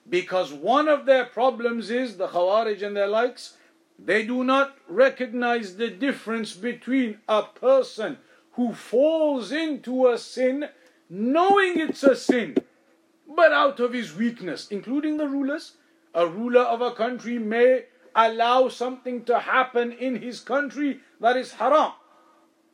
Because 0.08 0.52
one 0.52 0.88
of 0.88 1.04
their 1.04 1.26
problems 1.26 1.90
is, 1.90 2.16
the 2.16 2.28
Khawarij 2.28 2.82
and 2.82 2.96
their 2.96 3.06
likes, 3.06 3.56
they 3.98 4.24
do 4.24 4.44
not 4.44 4.76
recognize 4.88 5.76
the 5.76 5.90
difference 5.90 6.54
between 6.54 7.18
a 7.28 7.42
person 7.42 8.18
who 8.52 8.72
falls 8.72 9.52
into 9.52 10.08
a 10.08 10.16
sin 10.16 10.68
knowing 11.10 11.78
it's 11.78 12.02
a 12.02 12.16
sin, 12.16 12.56
but 13.26 13.52
out 13.52 13.80
of 13.80 13.92
his 13.92 14.14
weakness, 14.14 14.68
including 14.70 15.16
the 15.16 15.28
rulers. 15.28 15.72
A 16.14 16.26
ruler 16.26 16.62
of 16.62 16.80
a 16.80 16.92
country 16.92 17.38
may 17.38 17.84
allow 18.14 18.68
something 18.68 19.24
to 19.24 19.38
happen 19.38 19.92
in 19.92 20.22
his 20.22 20.40
country 20.40 21.00
that 21.20 21.36
is 21.36 21.52
haram. 21.54 21.92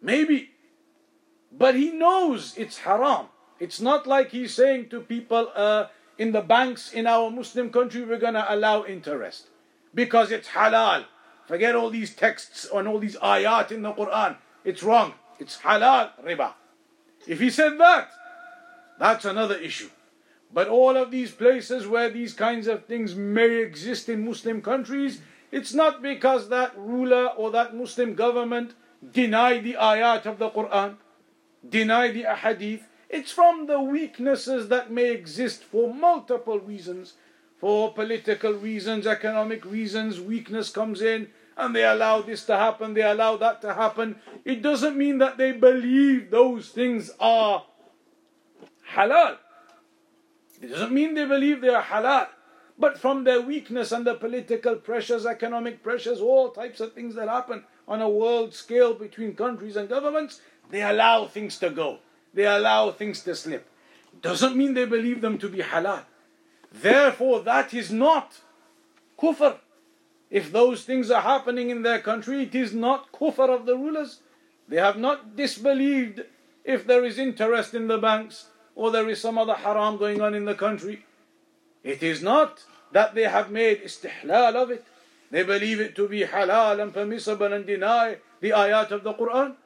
Maybe. 0.03 0.51
But 1.51 1.75
he 1.75 1.93
knows 1.93 2.55
it's 2.57 2.79
haram. 2.79 3.27
It's 3.61 3.81
not 3.81 4.07
like 4.07 4.31
he's 4.31 4.55
saying 4.55 4.89
to 4.91 5.01
people 5.01 5.51
uh, 5.55 5.87
in 6.19 6.33
the 6.33 6.41
banks 6.41 6.93
in 6.93 7.07
our 7.07 7.31
Muslim 7.31 7.71
country, 7.71 8.05
we're 8.05 8.19
going 8.19 8.35
to 8.35 8.53
allow 8.53 8.85
interest 8.85 9.49
because 9.95 10.31
it's 10.31 10.49
halal. 10.49 11.05
Forget 11.47 11.75
all 11.75 11.91
these 11.91 12.15
texts 12.15 12.67
and 12.75 12.89
all 12.89 12.99
these 12.99 13.17
ayat 13.17 13.71
in 13.71 13.83
the 13.83 13.93
Quran. 13.93 14.37
It's 14.65 14.83
wrong. 14.83 15.15
It's 15.39 15.59
halal 15.59 16.11
riba. 16.25 16.55
If 17.27 17.41
he 17.41 17.51
said 17.51 17.79
that, 17.79 18.11
that's 18.99 19.25
another 19.25 19.57
issue. 19.57 19.91
But 20.55 20.69
all 20.69 20.97
of 20.97 21.11
these 21.11 21.33
places 21.33 21.89
where 21.89 22.09
these 22.09 22.33
kinds 22.33 22.69
of 22.69 22.85
things 22.87 23.17
may 23.17 23.57
exist 23.57 24.09
in 24.09 24.25
Muslim 24.25 24.63
countries, 24.63 25.21
it's 25.51 25.75
not 25.75 26.01
because 26.01 26.49
that 26.49 26.73
ruler 26.79 27.27
or 27.37 27.51
that 27.51 27.75
Muslim 27.75 28.15
government 28.15 28.75
denied 29.13 29.65
the 29.65 29.75
ayat 29.75 30.27
of 30.27 30.39
the 30.39 30.51
Quran. 30.51 30.97
deny 31.69 32.11
the 32.11 32.25
ahadith, 32.25 32.83
it's 33.09 33.33
from 33.33 33.67
the 33.67 33.81
weaknesses 33.81 34.69
that 34.69 34.91
may 34.91 35.11
exist 35.11 35.65
for 35.65 35.93
multiple 35.93 36.61
reasons. 36.61 37.15
For 37.59 37.93
political 37.93 38.53
reasons, 38.53 39.07
economic 39.07 39.65
reasons, 39.65 40.21
weakness 40.21 40.71
comes 40.71 41.01
in 41.01 41.29
and 41.57 41.75
they 41.75 41.85
allow 41.85 42.21
this 42.21 42.45
to 42.47 42.57
happen, 42.57 42.95
they 42.95 43.03
allow 43.03 43.37
that 43.39 43.63
to 43.63 43.75
happen. 43.75 44.17
It 44.45 44.61
doesn't 44.61 44.97
mean 44.97 45.19
that 45.19 45.39
they 45.39 45.53
believe 45.53 46.31
those 46.31 46.69
things 46.69 47.11
are 47.19 47.65
halal. 48.93 49.39
It 50.65 50.71
doesn't 50.71 50.93
mean 50.93 51.13
they 51.13 51.27
believe 51.27 51.61
they 51.61 51.69
are 51.69 51.83
halal. 51.83 52.29
But 52.79 52.99
from 52.99 53.25
their 53.25 53.43
weakness 53.43 53.93
and 53.93 54.07
the 54.07 54.15
political 54.15 54.77
pressures, 54.77 55.27
economic 55.27 55.83
pressures, 55.83 56.21
all 56.23 56.51
types 56.51 56.81
of 56.81 56.95
things 56.95 57.15
that 57.17 57.29
happen 57.29 57.65
on 57.87 58.01
a 58.01 58.09
world 58.09 58.55
scale 58.55 58.95
between 58.95 59.37
countries 59.37 59.77
and 59.77 59.91
governments, 59.91 60.41
they 60.71 60.83
allow 60.83 61.27
things 61.27 61.59
to 61.59 61.69
go. 61.69 61.99
They 62.33 62.47
allow 62.47 62.93
things 62.93 63.23
to 63.25 63.35
slip. 63.35 63.69
Doesn't 64.23 64.57
mean 64.57 64.73
they 64.73 64.87
believe 64.87 65.21
them 65.21 65.37
to 65.39 65.51
be 65.51 65.59
halal. 65.59 66.05
Therefore, 66.73 67.41
that 67.41 67.75
is 67.75 67.93
not 67.93 68.41
kufr. 69.21 69.59
If 70.31 70.51
those 70.51 70.85
things 70.85 71.11
are 71.11 71.21
happening 71.21 71.69
in 71.69 71.83
their 71.83 72.01
country, 72.01 72.45
it 72.45 72.55
is 72.55 72.73
not 72.73 73.13
kufr 73.13 73.51
of 73.51 73.67
the 73.67 73.77
rulers. 73.77 74.21
They 74.67 74.79
have 74.79 74.97
not 74.97 75.37
disbelieved 75.37 76.23
if 76.65 76.87
there 76.87 77.05
is 77.05 77.19
interest 77.19 77.75
in 77.75 77.87
the 77.87 77.99
banks 77.99 78.47
or 78.75 78.91
there 78.91 79.09
is 79.09 79.21
some 79.21 79.39
other 79.39 79.55
haram 79.55 79.97
going 79.97 80.21
on 80.21 80.35
in 80.35 80.45
the 80.45 80.55
country. 80.55 81.05
It 81.83 82.03
is 82.03 82.23
not 82.23 82.65
that 82.93 83.15
they 83.15 83.25
have 83.25 83.51
made 83.51 83.83
istihlal 83.83 84.55
of 84.55 84.71
it. 84.71 84.85
They 85.31 85.43
believe 85.43 85.81
it 85.81 85.97
to 85.97 86.09
be 86.09 86.23
halal 86.23 86.81
and 86.81 86.95
permissible 86.95 87.53
and 87.53 87.67
deny 87.67 88.19
the 88.41 88.51
ayat 88.51 88.91
of 88.91 89.05
the 89.05 89.15
Quran. 89.15 89.57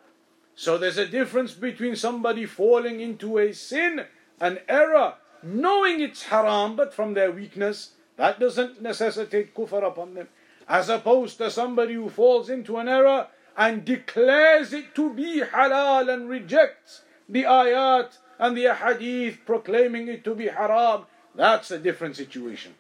So 0.55 0.79
there's 0.79 0.99
a 0.99 1.07
difference 1.07 1.53
between 1.53 1.95
somebody 1.95 2.47
falling 2.47 3.01
into 3.01 3.39
a 3.39 3.53
sin, 3.53 4.07
an 4.41 4.59
error, 4.69 5.15
knowing 5.43 6.01
it's 6.01 6.25
haram, 6.25 6.75
but 6.75 6.93
from 6.93 7.15
their 7.15 7.31
weakness, 7.31 7.93
that 8.17 8.41
doesn't 8.41 8.83
necessitate 8.83 9.55
kufr 9.55 9.87
upon 9.87 10.15
them, 10.15 10.29
as 10.67 10.89
opposed 10.89 11.39
to 11.39 11.51
somebody 11.51 11.95
who 11.95 12.09
falls 12.09 12.51
into 12.51 12.79
an 12.79 12.89
error 12.89 13.29
and 13.57 13.85
declares 13.85 14.73
it 14.73 14.95
to 14.95 15.13
be 15.15 15.43
halal 15.43 16.13
and 16.13 16.29
rejects 16.29 17.03
the 17.29 17.43
ayat 17.43 18.19
and 18.39 18.57
the 18.57 18.75
hadith 18.75 19.39
proclaiming 19.45 20.09
it 20.09 20.25
to 20.25 20.35
be 20.35 20.49
haram. 20.49 21.07
That's 21.35 21.71
a 21.71 21.79
different 21.79 22.17
situation. 22.17 22.75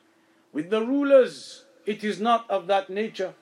With 0.53 0.71
the 0.71 0.85
rulers, 0.85 1.65
it 1.87 2.05
is 2.05 2.21
not 2.21 2.49
of 2.51 2.67
that 2.69 2.91
nature. 2.91 3.35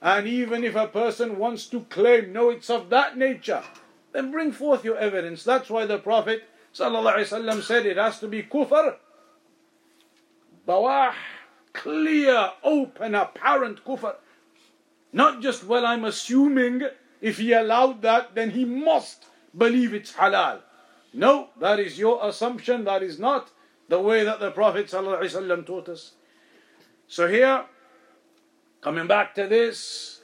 And 0.00 0.26
even 0.26 0.64
if 0.64 0.76
a 0.76 0.86
person 0.86 1.38
wants 1.38 1.66
to 1.66 1.80
claim, 1.90 2.32
no, 2.32 2.50
it's 2.50 2.70
of 2.70 2.90
that 2.90 3.16
nature, 3.16 3.62
then 4.12 4.30
bring 4.30 4.52
forth 4.52 4.84
your 4.84 4.96
evidence. 4.96 5.44
That's 5.44 5.68
why 5.68 5.86
the 5.86 5.98
Prophet 5.98 6.44
ﷺ 6.74 7.62
said 7.62 7.86
it 7.86 7.96
has 7.96 8.20
to 8.20 8.28
be 8.28 8.42
kufr, 8.42 8.96
bawah, 10.66 11.12
clear, 11.72 12.52
open, 12.62 13.14
apparent 13.14 13.84
kufr. 13.84 14.14
Not 15.12 15.40
just, 15.40 15.64
well, 15.64 15.86
I'm 15.86 16.04
assuming 16.04 16.82
if 17.20 17.38
he 17.38 17.52
allowed 17.52 18.02
that, 18.02 18.34
then 18.34 18.50
he 18.50 18.64
must 18.64 19.24
believe 19.56 19.94
it's 19.94 20.12
halal. 20.12 20.60
No, 21.13 21.49
that 21.59 21.79
is 21.79 21.99
your 21.99 22.19
assumption. 22.27 22.85
That 22.85 23.03
is 23.03 23.19
not 23.19 23.51
the 23.87 23.99
way 23.99 24.23
that 24.23 24.39
the 24.39 24.51
Prophet 24.51 24.87
ﷺ 24.87 25.65
taught 25.65 25.89
us. 25.89 26.13
So 27.07 27.27
here, 27.27 27.65
coming 28.81 29.07
back 29.07 29.35
to 29.35 29.47
this, 29.47 30.21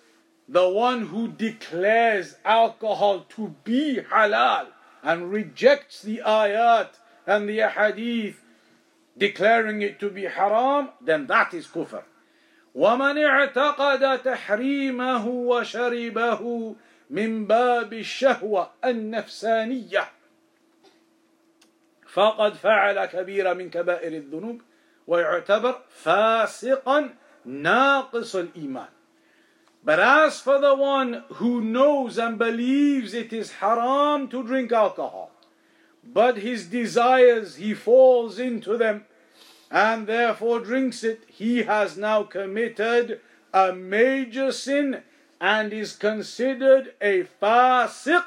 the 0.48 0.68
one 0.68 1.08
who 1.08 1.28
declares 1.28 2.36
alcohol 2.44 3.26
to 3.36 3.56
be 3.64 4.00
halal 4.12 4.68
and 5.04 5.32
rejects 5.32 6.02
the 6.02 6.22
ayat 6.26 6.90
and 7.28 7.48
the 7.48 7.60
hadith 7.70 8.42
declaring 9.18 9.82
it 9.82 10.00
to 10.00 10.10
be 10.10 10.24
haram, 10.24 10.90
then 11.02 11.28
that 11.28 11.54
is 11.54 11.68
kufr. 11.68 12.04
ومن 12.76 13.18
اعتقد 13.18 14.24
تحريمه 14.24 15.28
وشربه 15.28 16.76
من 17.10 17.46
باب 17.46 17.94
الشهوة 17.94 18.70
النفسانية 18.86 20.08
فقد 22.14 22.54
فعل 22.54 23.06
كبيرة 23.06 23.54
من 23.54 23.70
كبائر 23.70 24.14
الذنوب 24.14 24.62
ويعتبر 25.08 25.82
فاسقا 25.90 27.10
ناقص 27.46 28.36
الإيمان 28.36 28.90
But 29.84 30.00
as 30.00 30.42
for 30.42 30.60
the 30.60 30.76
one 30.76 31.24
who 31.36 31.62
knows 31.62 32.18
and 32.18 32.38
believes 32.38 33.14
it 33.14 33.32
is 33.32 33.54
haram 33.54 34.28
to 34.28 34.44
drink 34.44 34.74
alcohol, 34.74 35.32
but 36.04 36.38
his 36.38 36.68
desires, 36.68 37.56
he 37.56 37.74
falls 37.74 38.40
into 38.40 38.78
them 38.78 39.06
and 39.72 40.08
therefore 40.08 40.60
drinks 40.60 41.04
it, 41.04 41.24
he 41.28 41.64
has 41.64 41.96
now 41.96 42.24
committed 42.24 43.22
a 43.54 43.72
major 43.72 44.52
sin 44.52 45.04
and 45.40 45.72
is 45.72 45.96
considered 45.96 46.94
a 47.00 47.24
fasiq, 47.42 48.26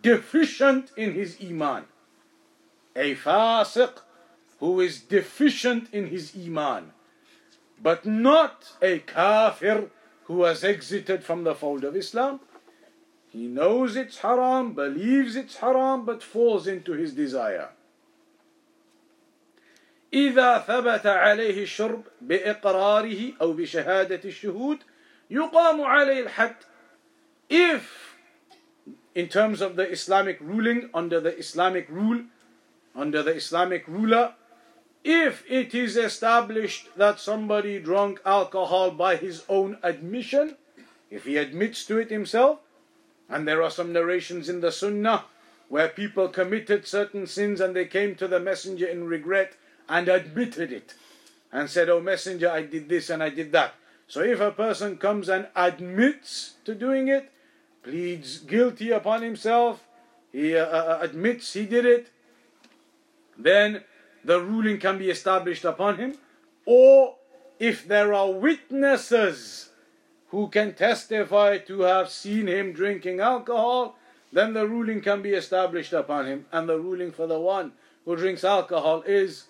deficient 0.00 0.90
in 0.96 1.12
his 1.12 1.36
iman. 1.42 1.84
A 2.96 3.14
fasiq 3.14 4.00
who 4.60 4.80
is 4.80 5.00
deficient 5.00 5.92
in 5.92 6.06
his 6.06 6.36
iman, 6.36 6.92
but 7.82 8.06
not 8.06 8.72
a 8.80 9.00
kafir 9.00 9.90
who 10.24 10.44
has 10.44 10.62
exited 10.62 11.24
from 11.24 11.44
the 11.44 11.54
fold 11.54 11.84
of 11.84 11.96
Islam. 11.96 12.40
He 13.28 13.46
knows 13.46 13.96
it's 13.96 14.18
haram, 14.18 14.74
believes 14.74 15.36
it's 15.36 15.56
haram, 15.56 16.04
but 16.04 16.22
falls 16.22 16.66
into 16.66 16.92
his 16.92 17.12
desire. 17.12 17.70
إذا 20.12 20.58
ثبت 20.58 21.06
عليه 21.06 21.62
الشرب 21.62 22.02
بإقراره 22.20 23.32
أو 23.40 23.52
بشهادة 23.52 24.20
الشهود 24.24 24.78
يقام 25.30 25.80
عليه 25.80 26.26
الحد 26.26 26.56
if 27.48 28.14
in 29.14 29.28
terms 29.28 29.60
of 29.62 29.76
the 29.76 29.90
Islamic 29.90 30.38
ruling 30.40 30.90
under 30.92 31.18
the 31.20 31.36
Islamic 31.38 31.88
rule 31.88 32.24
under 32.97 33.23
the 33.23 33.35
Islamic 33.35 33.87
ruler 33.87 34.33
if 35.03 35.43
it 35.47 35.73
is 35.73 35.95
established 35.95 36.89
that 36.97 37.19
somebody 37.19 37.79
drank 37.79 38.19
alcohol 38.25 38.91
by 38.91 39.15
his 39.15 39.43
own 39.47 39.77
admission 39.83 40.57
if 41.09 41.23
he 41.23 41.37
admits 41.37 41.85
to 41.85 41.97
it 41.97 42.09
himself 42.09 42.59
and 43.29 43.47
there 43.47 43.63
are 43.63 43.71
some 43.71 43.93
narrations 43.93 44.49
in 44.49 44.59
the 44.59 44.71
sunnah 44.71 45.23
where 45.69 45.87
people 45.87 46.27
committed 46.27 46.87
certain 46.87 47.27
sins 47.27 47.61
and 47.61 47.75
they 47.75 47.85
came 47.85 48.15
to 48.15 48.27
the 48.27 48.39
messenger 48.39 48.87
in 48.87 49.07
regret 49.07 49.53
and 49.89 50.07
admitted 50.07 50.71
it 50.71 50.93
and 51.51 51.69
said, 51.69 51.89
Oh, 51.89 52.01
messenger, 52.01 52.49
I 52.49 52.63
did 52.63 52.89
this 52.89 53.09
and 53.09 53.21
I 53.21 53.29
did 53.29 53.51
that. 53.51 53.75
So 54.07 54.21
if 54.21 54.39
a 54.39 54.51
person 54.51 54.97
comes 54.97 55.27
and 55.27 55.47
admits 55.55 56.55
to 56.65 56.73
doing 56.73 57.07
it, 57.07 57.31
pleads 57.83 58.39
guilty 58.39 58.91
upon 58.91 59.21
himself, 59.21 59.83
he 60.31 60.55
uh, 60.55 60.65
uh, 60.65 60.99
admits 61.01 61.53
he 61.53 61.65
did 61.65 61.85
it, 61.85 62.09
then 63.38 63.84
the 64.24 64.40
ruling 64.40 64.78
can 64.78 64.98
be 64.98 65.10
established 65.10 65.64
upon 65.64 65.96
him. 65.96 66.14
Or 66.64 67.16
if 67.58 67.86
there 67.86 68.14
are 68.14 68.30
witnesses 68.30 69.70
who 70.28 70.48
can 70.48 70.74
testify 70.74 71.58
to 71.58 71.80
have 71.82 72.08
seen 72.08 72.46
him 72.46 72.72
drinking 72.72 73.20
alcohol, 73.20 73.96
then 74.32 74.54
the 74.54 74.66
ruling 74.66 75.00
can 75.00 75.22
be 75.22 75.30
established 75.30 75.92
upon 75.92 76.26
him. 76.26 76.46
And 76.52 76.68
the 76.68 76.78
ruling 76.78 77.12
for 77.12 77.26
the 77.26 77.38
one 77.38 77.72
who 78.04 78.16
drinks 78.16 78.44
alcohol 78.44 79.02
is 79.02 79.46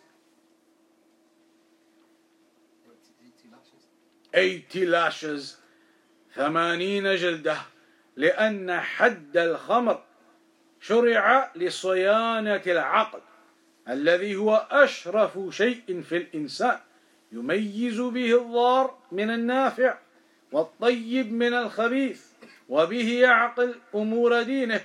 80 4.35 4.87
lashes 4.87 5.57
ثمانين 6.37 7.17
جلدة 7.17 7.57
لأن 8.17 8.81
حد 8.81 9.37
الخمر 9.37 10.03
شرع 10.81 11.51
لصيانة 11.55 12.63
العقل 12.67 13.21
الذي 13.90 14.36
هو 14.36 14.68
أشرف 14.72 15.40
شيء 15.50 16.02
في 16.02 16.18
الإنسان 16.18 16.80
يميز 17.32 18.00
به 18.00 18.42
الضار 18.42 18.98
من 19.12 19.30
النافع 19.30 19.98
والطيب 20.52 21.34
من 21.34 21.54
الخبيث 21.54 22.26
وبه 22.70 23.20
يعقل 23.20 23.76
أمور 23.96 24.42
دينه 24.42 24.82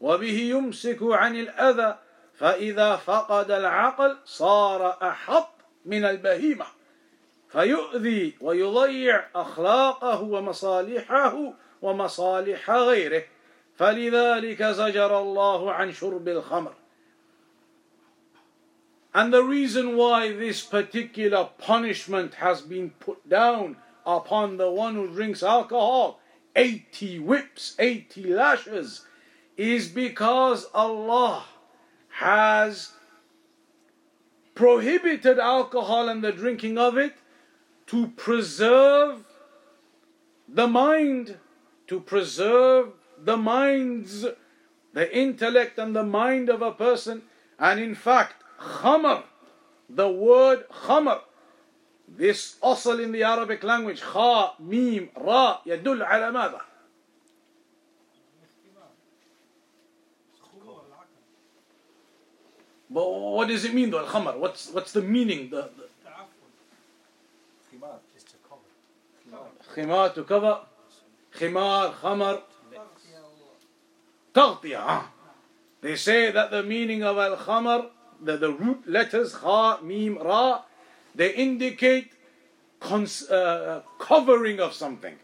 وبه 0.00 0.38
يمسك 0.38 0.98
عن 1.02 1.36
الأذى 1.36 1.98
فإذا 2.34 2.96
فقد 2.96 3.50
العقل 3.50 4.16
صار 4.24 4.98
أحط 5.02 5.54
من 5.86 6.04
البهيمة. 6.04 6.64
فيؤذي 7.48 8.34
ويضيع 8.40 9.24
أخلاقه 9.34 10.22
ومصالحه 10.22 11.52
ومصالح 11.82 12.70
غيره. 12.70 13.22
فلذلك 13.76 14.62
زجر 14.62 15.20
الله 15.20 15.72
عن 15.72 15.92
شرب 15.92 16.28
الخمر. 16.28 16.74
And 19.14 19.32
the 19.32 19.44
reason 19.44 19.96
why 19.96 20.32
this 20.32 20.62
particular 20.62 21.50
punishment 21.58 22.34
has 22.34 22.62
been 22.62 22.90
put 22.90 23.28
down 23.28 23.76
upon 24.06 24.56
the 24.56 24.70
one 24.70 24.94
who 24.94 25.06
drinks 25.06 25.42
alcohol, 25.42 26.20
80 26.56 27.18
whips, 27.20 27.74
80 27.78 28.24
lashes, 28.32 29.04
is 29.56 29.88
because 29.88 30.66
Allah 30.74 31.44
has 32.08 32.92
prohibited 34.54 35.38
alcohol 35.38 36.08
and 36.08 36.22
the 36.22 36.32
drinking 36.32 36.78
of 36.78 36.96
it 36.96 37.14
to 37.86 38.08
preserve 38.08 39.24
the 40.48 40.66
mind, 40.66 41.36
to 41.86 42.00
preserve 42.00 42.92
the 43.18 43.36
minds, 43.36 44.26
the 44.92 45.16
intellect 45.16 45.78
and 45.78 45.94
the 45.94 46.04
mind 46.04 46.48
of 46.48 46.62
a 46.62 46.72
person. 46.72 47.22
And 47.58 47.80
in 47.80 47.94
fact, 47.94 48.41
khamr, 48.61 49.23
the 49.89 50.09
word 50.09 50.67
khamr, 50.69 51.21
this 52.07 52.55
asl 52.63 53.03
in 53.03 53.11
the 53.11 53.23
Arabic 53.23 53.63
language, 53.63 54.01
kha, 54.01 54.53
mim, 54.59 55.09
ra, 55.15 55.59
يدل 55.65 56.03
على 56.03 56.31
ماذا؟ 56.31 56.61
But 62.89 63.05
what 63.05 63.47
does 63.49 63.65
it 63.65 63.73
mean 63.73 63.89
though, 63.91 63.99
al-khamr? 63.99 64.37
What's, 64.37 64.71
what's 64.71 64.93
the 64.93 65.01
meaning? 65.01 65.49
The, 65.49 65.69
the 65.77 65.87
خمار 67.69 67.99
is 68.15 68.23
to 68.23 68.37
cover. 68.47 69.51
khimar 69.75 70.13
to 70.15 70.23
cover, 70.23 70.59
khimar, 71.35 71.93
khamar, 71.95 72.41
تغطية. 74.33 74.77
ah. 74.77 75.11
They 75.81 75.95
say 75.95 76.31
that 76.31 76.49
the 76.51 76.63
meaning 76.63 77.03
of 77.03 77.17
al-khamr, 77.17 77.89
the, 78.22 78.36
the 78.36 78.52
root 78.52 78.88
letters 78.88 79.34
kha, 79.34 79.80
mim, 79.82 80.18
ra, 80.18 80.62
they 81.14 81.34
indicate 81.34 82.12
cons- 82.80 83.28
uh, 83.30 83.82
covering 83.98 84.60
of 84.60 84.74
something. 84.74 85.16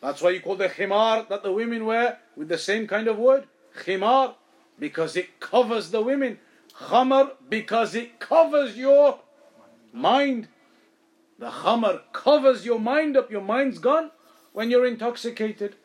That's 0.00 0.20
why 0.20 0.30
you 0.30 0.40
call 0.40 0.56
the 0.56 0.68
khimar 0.68 1.28
that 1.28 1.42
the 1.42 1.52
women 1.52 1.84
wear 1.84 2.18
with 2.36 2.48
the 2.48 2.58
same 2.58 2.86
kind 2.86 3.06
of 3.08 3.18
word, 3.18 3.46
khimar, 3.84 4.34
because 4.78 5.16
it 5.16 5.38
covers 5.38 5.90
the 5.90 6.02
women. 6.02 6.38
Khamar 6.74 7.32
because 7.48 7.94
it 7.94 8.18
covers 8.18 8.76
your 8.76 9.20
mind. 9.92 10.48
The 11.38 11.50
khamar 11.50 12.00
covers 12.12 12.64
your 12.64 12.80
mind 12.80 13.16
up. 13.16 13.30
Your 13.30 13.42
mind's 13.42 13.78
gone 13.78 14.10
when 14.52 14.70
you're 14.70 14.86
intoxicated. 14.86 15.76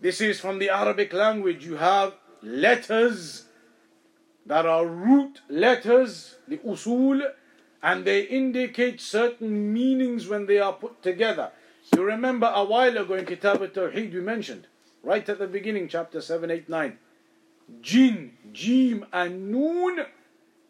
This 0.00 0.20
is 0.20 0.40
from 0.40 0.58
the 0.58 0.70
Arabic 0.70 1.12
language. 1.12 1.64
You 1.64 1.76
have 1.76 2.14
letters 2.42 3.46
that 4.46 4.66
are 4.66 4.86
root 4.86 5.40
letters, 5.48 6.36
the 6.48 6.58
usul, 6.58 7.22
and 7.82 8.04
they 8.04 8.22
indicate 8.22 9.00
certain 9.00 9.72
meanings 9.72 10.28
when 10.28 10.46
they 10.46 10.58
are 10.58 10.72
put 10.72 11.02
together. 11.02 11.50
You 11.94 12.02
remember 12.02 12.50
a 12.54 12.64
while 12.64 12.96
ago 12.98 13.14
in 13.14 13.24
Kitab 13.26 13.62
al-Tawheed 13.62 14.12
we 14.12 14.20
mentioned, 14.20 14.66
right 15.02 15.26
at 15.28 15.38
the 15.38 15.46
beginning, 15.46 15.88
chapter 15.88 16.20
7, 16.20 16.50
8, 16.50 16.68
9, 16.68 16.98
jin, 17.80 18.32
jim, 18.52 19.06
and 19.12 19.50
noon 19.50 20.04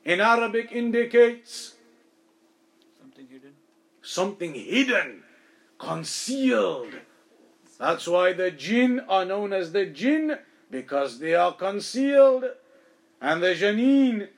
in 0.04 0.20
Arabic 0.20 0.72
indicates 0.72 1.74
Something 3.00 3.26
hidden. 3.28 3.52
something 4.02 4.54
hidden, 4.54 5.22
concealed. 5.78 6.94
That's 7.78 8.06
why 8.06 8.34
the 8.34 8.50
jinn 8.50 9.00
are 9.08 9.24
known 9.24 9.52
as 9.52 9.72
the 9.72 9.86
jinn 9.86 10.38
because 10.70 11.18
they 11.18 11.34
are 11.34 11.54
concealed, 11.54 12.44
and 13.20 13.42
the 13.42 13.54
janeen, 13.54 14.28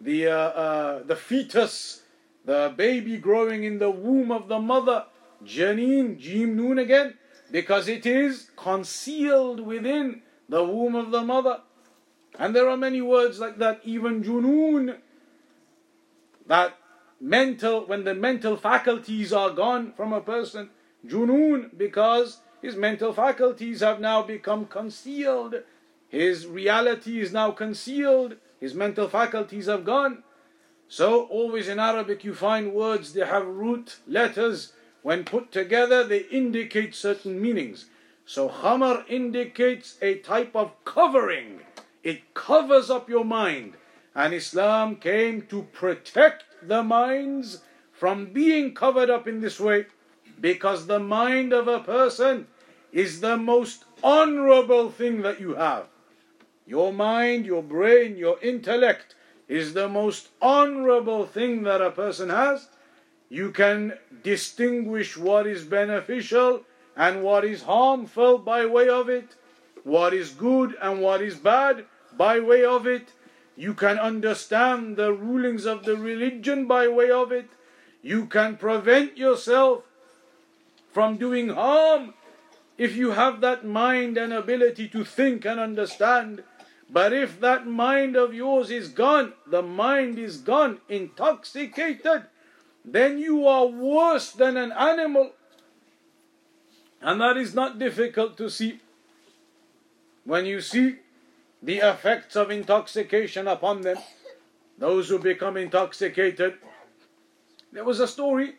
the 0.00 0.28
uh, 0.28 0.32
uh, 0.32 1.02
the 1.02 1.16
fetus, 1.16 2.02
the 2.44 2.72
baby 2.76 3.18
growing 3.18 3.64
in 3.64 3.78
the 3.78 3.90
womb 3.90 4.30
of 4.30 4.48
the 4.48 4.58
mother, 4.58 5.06
janeen, 5.44 6.18
jim 6.18 6.56
noon 6.56 6.78
again, 6.78 7.14
because 7.50 7.88
it 7.88 8.06
is 8.06 8.50
concealed 8.56 9.60
within 9.60 10.22
the 10.48 10.64
womb 10.64 10.94
of 10.94 11.10
the 11.10 11.22
mother. 11.22 11.60
And 12.38 12.54
there 12.54 12.68
are 12.68 12.76
many 12.76 13.02
words 13.02 13.40
like 13.40 13.58
that, 13.58 13.80
even 13.84 14.22
junoon, 14.22 14.98
that 16.46 16.76
mental, 17.20 17.84
when 17.86 18.04
the 18.04 18.14
mental 18.14 18.56
faculties 18.56 19.32
are 19.32 19.50
gone 19.50 19.92
from 19.92 20.12
a 20.12 20.20
person, 20.20 20.70
junoon, 21.06 21.76
because 21.76 22.40
his 22.62 22.76
mental 22.76 23.12
faculties 23.12 23.80
have 23.80 24.00
now 24.00 24.22
become 24.22 24.66
concealed. 24.66 25.56
His 26.08 26.46
reality 26.46 27.20
is 27.20 27.32
now 27.32 27.50
concealed. 27.50 28.36
His 28.60 28.74
mental 28.74 29.08
faculties 29.08 29.66
have 29.66 29.84
gone. 29.84 30.24
So, 30.88 31.26
always 31.26 31.68
in 31.68 31.78
Arabic, 31.78 32.24
you 32.24 32.34
find 32.34 32.72
words, 32.72 33.12
they 33.12 33.26
have 33.26 33.46
root 33.46 33.98
letters. 34.06 34.72
When 35.02 35.24
put 35.24 35.52
together, 35.52 36.02
they 36.02 36.20
indicate 36.30 36.94
certain 36.94 37.40
meanings. 37.40 37.86
So, 38.24 38.48
khamar 38.48 39.04
indicates 39.08 39.98
a 40.00 40.16
type 40.16 40.56
of 40.56 40.72
covering, 40.84 41.60
it 42.02 42.32
covers 42.32 42.88
up 42.90 43.08
your 43.08 43.24
mind. 43.24 43.74
And 44.14 44.32
Islam 44.32 44.96
came 44.96 45.42
to 45.42 45.62
protect 45.62 46.44
the 46.62 46.82
minds 46.82 47.60
from 47.92 48.32
being 48.32 48.74
covered 48.74 49.10
up 49.10 49.28
in 49.28 49.40
this 49.40 49.60
way 49.60 49.86
because 50.40 50.86
the 50.86 50.98
mind 50.98 51.52
of 51.52 51.68
a 51.68 51.80
person 51.80 52.46
is 52.92 53.20
the 53.20 53.36
most 53.36 53.84
honorable 54.02 54.90
thing 54.90 55.22
that 55.22 55.40
you 55.40 55.54
have. 55.54 55.86
Your 56.68 56.92
mind, 56.92 57.46
your 57.46 57.62
brain, 57.62 58.18
your 58.18 58.38
intellect 58.42 59.14
is 59.48 59.72
the 59.72 59.88
most 59.88 60.28
honorable 60.42 61.24
thing 61.24 61.62
that 61.62 61.80
a 61.80 61.90
person 61.90 62.28
has. 62.28 62.68
You 63.30 63.52
can 63.52 63.94
distinguish 64.22 65.16
what 65.16 65.46
is 65.46 65.64
beneficial 65.64 66.64
and 66.94 67.22
what 67.22 67.46
is 67.46 67.62
harmful 67.62 68.36
by 68.36 68.66
way 68.66 68.90
of 68.90 69.08
it, 69.08 69.34
what 69.82 70.12
is 70.12 70.28
good 70.30 70.76
and 70.82 71.00
what 71.00 71.22
is 71.22 71.36
bad 71.36 71.86
by 72.18 72.38
way 72.38 72.66
of 72.66 72.86
it. 72.86 73.12
You 73.56 73.72
can 73.72 73.98
understand 73.98 74.98
the 74.98 75.14
rulings 75.14 75.64
of 75.64 75.86
the 75.86 75.96
religion 75.96 76.66
by 76.66 76.86
way 76.86 77.10
of 77.10 77.32
it. 77.32 77.48
You 78.02 78.26
can 78.26 78.58
prevent 78.58 79.16
yourself 79.16 79.84
from 80.92 81.16
doing 81.16 81.48
harm 81.48 82.12
if 82.76 82.94
you 82.94 83.12
have 83.12 83.40
that 83.40 83.64
mind 83.64 84.18
and 84.18 84.34
ability 84.34 84.88
to 84.88 85.02
think 85.02 85.46
and 85.46 85.58
understand. 85.58 86.44
But 86.90 87.12
if 87.12 87.40
that 87.40 87.66
mind 87.66 88.16
of 88.16 88.32
yours 88.32 88.70
is 88.70 88.88
gone, 88.88 89.34
the 89.46 89.62
mind 89.62 90.18
is 90.18 90.38
gone, 90.38 90.80
intoxicated, 90.88 92.24
then 92.84 93.18
you 93.18 93.46
are 93.46 93.66
worse 93.66 94.32
than 94.32 94.56
an 94.56 94.72
animal. 94.72 95.32
And 97.02 97.20
that 97.20 97.36
is 97.36 97.54
not 97.54 97.78
difficult 97.78 98.36
to 98.38 98.48
see. 98.48 98.80
When 100.24 100.46
you 100.46 100.60
see 100.60 100.96
the 101.62 101.78
effects 101.78 102.36
of 102.36 102.50
intoxication 102.50 103.46
upon 103.46 103.82
them, 103.82 103.98
those 104.78 105.08
who 105.08 105.18
become 105.18 105.56
intoxicated. 105.56 106.54
There 107.72 107.84
was 107.84 108.00
a 108.00 108.08
story 108.08 108.54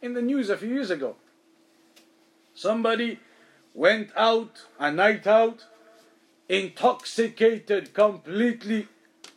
in 0.00 0.14
the 0.14 0.22
news 0.22 0.48
a 0.48 0.56
few 0.56 0.68
years 0.68 0.90
ago. 0.90 1.16
Somebody 2.54 3.18
went 3.74 4.10
out, 4.16 4.64
a 4.78 4.90
night 4.90 5.26
out, 5.26 5.66
intoxicated 6.48 7.92
completely. 7.94 8.88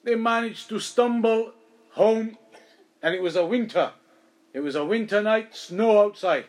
They 0.03 0.15
managed 0.15 0.69
to 0.69 0.79
stumble 0.79 1.53
home, 1.91 2.37
and 3.01 3.15
it 3.15 3.21
was 3.21 3.35
a 3.35 3.45
winter. 3.45 3.91
It 4.53 4.61
was 4.61 4.75
a 4.75 4.85
winter 4.85 5.21
night, 5.21 5.55
snow 5.55 6.01
outside. 6.01 6.45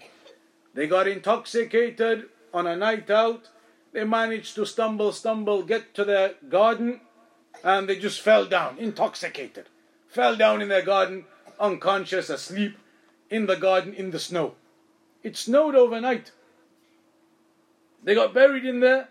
They 0.75 0.87
got 0.87 1.09
intoxicated 1.09 2.29
on 2.55 2.67
a 2.67 2.77
night 2.77 3.11
out. 3.11 3.49
They 3.93 4.05
managed 4.05 4.55
to 4.55 4.65
stumble, 4.67 5.13
stumble, 5.13 5.63
get 5.63 5.95
to 5.95 6.05
their 6.05 6.35
garden, 6.49 7.01
and 7.65 7.89
they 7.89 7.97
just 7.97 8.21
fell 8.21 8.47
down, 8.47 8.79
intoxicated. 8.79 9.67
Fell 10.09 10.37
down 10.37 10.63
in 10.63 10.69
their 10.69 10.83
garden, 10.83 11.25
unconscious, 11.59 12.31
asleep, 12.31 12.77
in 13.29 13.47
the 13.47 13.57
garden, 13.57 13.95
in 13.95 14.11
the 14.11 14.19
snow. 14.19 14.55
It 15.23 15.37
snowed 15.37 15.75
overnight. 15.75 16.33
They 18.03 18.15
got 18.15 18.33
buried 18.33 18.65
in 18.65 18.81
there, 18.81 19.09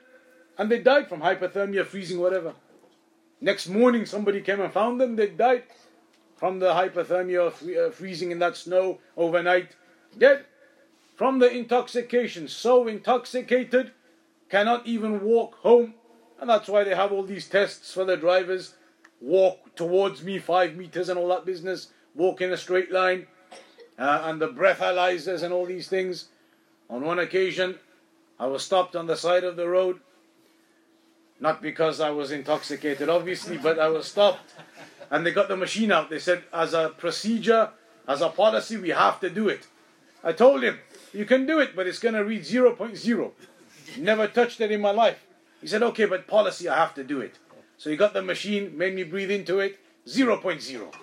and 0.59 0.69
they 0.69 0.79
died 0.79 1.07
from 1.07 1.21
hypothermia, 1.21 1.85
freezing, 1.85 2.19
whatever. 2.19 2.53
Next 3.39 3.69
morning, 3.69 4.05
somebody 4.05 4.41
came 4.41 4.59
and 4.59 4.73
found 4.73 4.99
them. 4.99 5.15
They 5.15 5.27
died 5.27 5.63
from 6.35 6.59
the 6.59 6.73
hypothermia, 6.73 7.87
uh, 7.87 7.91
freezing 7.91 8.31
in 8.31 8.39
that 8.39 8.57
snow 8.57 8.99
overnight. 9.15 9.77
Dead 10.17 10.45
from 11.15 11.39
the 11.39 11.49
intoxication. 11.49 12.49
So 12.49 12.89
intoxicated, 12.89 13.91
cannot 14.49 14.85
even 14.85 15.23
walk 15.23 15.55
home. 15.59 15.93
And 16.41 16.49
that's 16.49 16.67
why 16.67 16.83
they 16.83 16.93
have 16.93 17.13
all 17.13 17.23
these 17.23 17.47
tests 17.47 17.93
for 17.93 18.03
the 18.03 18.17
drivers. 18.17 18.75
Walk 19.21 19.75
towards 19.75 20.23
me 20.23 20.39
five 20.39 20.75
meters 20.75 21.07
and 21.07 21.17
all 21.17 21.29
that 21.29 21.45
business. 21.45 21.87
Walk 22.15 22.41
in 22.41 22.51
a 22.51 22.57
straight 22.57 22.91
line. 22.91 23.27
Uh, 23.97 24.23
and 24.25 24.41
the 24.41 24.49
breathalyzers 24.49 25.41
and 25.41 25.53
all 25.53 25.65
these 25.65 25.87
things. 25.87 26.27
On 26.89 27.01
one 27.05 27.19
occasion, 27.19 27.79
I 28.37 28.47
was 28.47 28.65
stopped 28.65 28.97
on 28.97 29.07
the 29.07 29.15
side 29.15 29.45
of 29.45 29.55
the 29.55 29.69
road. 29.69 30.01
Not 31.39 31.61
because 31.61 32.01
I 32.01 32.09
was 32.09 32.31
intoxicated, 32.31 33.07
obviously, 33.09 33.57
but 33.57 33.79
I 33.79 33.87
was 33.89 34.07
stopped. 34.07 34.53
And 35.09 35.25
they 35.25 35.31
got 35.31 35.47
the 35.47 35.57
machine 35.57 35.91
out. 35.91 36.09
They 36.09 36.19
said, 36.19 36.43
as 36.53 36.73
a 36.73 36.89
procedure, 36.89 37.69
as 38.07 38.21
a 38.21 38.29
policy, 38.29 38.77
we 38.77 38.89
have 38.89 39.19
to 39.21 39.29
do 39.29 39.47
it. 39.47 39.67
I 40.23 40.33
told 40.33 40.63
him, 40.63 40.79
you 41.13 41.25
can 41.25 41.45
do 41.45 41.59
it, 41.59 41.75
but 41.75 41.87
it's 41.87 41.99
going 41.99 42.15
to 42.15 42.25
read 42.25 42.43
0.0. 42.43 43.31
Never 43.97 44.27
touched 44.27 44.61
it 44.61 44.71
in 44.71 44.81
my 44.81 44.91
life. 44.91 45.25
He 45.61 45.67
said, 45.67 45.81
okay, 45.83 46.05
but 46.05 46.27
policy, 46.27 46.67
I 46.67 46.75
have 46.75 46.93
to 46.95 47.03
do 47.03 47.21
it. 47.21 47.35
So 47.77 47.89
he 47.89 47.95
got 47.95 48.13
the 48.13 48.21
machine, 48.21 48.77
made 48.77 48.93
me 48.93 49.03
breathe 49.03 49.31
into 49.31 49.59
it, 49.59 49.79
0.0. 50.05 50.93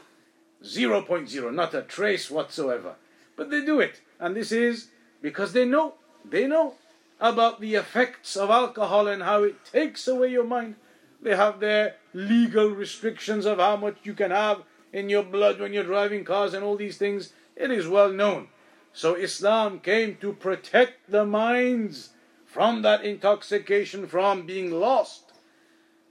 0.0, 0.62 1.54
not 1.54 1.74
a 1.74 1.82
trace 1.82 2.30
whatsoever. 2.30 2.94
But 3.36 3.50
they 3.50 3.64
do 3.64 3.80
it. 3.80 4.00
And 4.20 4.36
this 4.36 4.52
is 4.52 4.88
because 5.22 5.52
they 5.52 5.64
know, 5.64 5.94
they 6.24 6.46
know 6.46 6.74
about 7.20 7.60
the 7.60 7.74
effects 7.74 8.36
of 8.36 8.50
alcohol 8.50 9.08
and 9.08 9.22
how 9.22 9.42
it 9.42 9.64
takes 9.64 10.06
away 10.06 10.30
your 10.30 10.44
mind. 10.44 10.76
They 11.20 11.34
have 11.34 11.60
their 11.60 11.96
legal 12.12 12.68
restrictions 12.68 13.46
of 13.46 13.58
how 13.58 13.76
much 13.76 13.96
you 14.02 14.14
can 14.14 14.30
have 14.30 14.62
in 14.92 15.08
your 15.08 15.22
blood 15.22 15.58
when 15.58 15.72
you're 15.72 15.84
driving 15.84 16.24
cars 16.24 16.54
and 16.54 16.64
all 16.64 16.76
these 16.76 16.98
things. 16.98 17.32
It 17.56 17.70
is 17.70 17.88
well 17.88 18.12
known. 18.12 18.48
So 18.92 19.14
Islam 19.14 19.80
came 19.80 20.16
to 20.20 20.32
protect 20.32 21.10
the 21.10 21.24
minds 21.24 22.10
from 22.44 22.82
that 22.82 23.04
intoxication, 23.04 24.06
from 24.06 24.46
being 24.46 24.70
lost. 24.70 25.32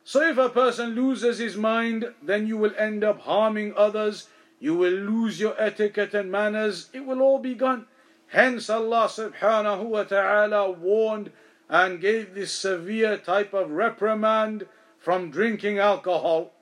So 0.04 0.22
if 0.22 0.38
a 0.38 0.50
person 0.50 0.90
loses 0.90 1.40
his 1.40 1.58
mind, 1.58 2.14
then 2.22 2.46
you 2.46 2.58
will 2.58 2.76
end 2.78 3.04
up 3.04 3.22
harming 3.22 3.74
others. 3.76 4.28
You 4.60 4.76
will 4.76 4.94
lose 4.94 5.40
your 5.40 5.56
etiquette 5.60 6.14
and 6.14 6.32
manners. 6.32 6.90
It 6.94 7.06
will 7.06 7.22
all 7.22 7.40
be 7.40 7.56
gone. 7.56 7.88
Hence 8.35 8.71
Allah 8.71 9.09
subhanahu 9.09 9.85
wa 9.85 10.05
ta'ala 10.05 10.71
warned 10.71 11.33
and 11.69 12.01
gave 12.01 12.35
this 12.35 12.53
severe 12.53 13.17
type 13.17 13.53
of 13.53 13.71
reprimand 13.71 14.67
from 14.99 15.31
drinking 15.31 15.79
alcohol. 15.79 16.53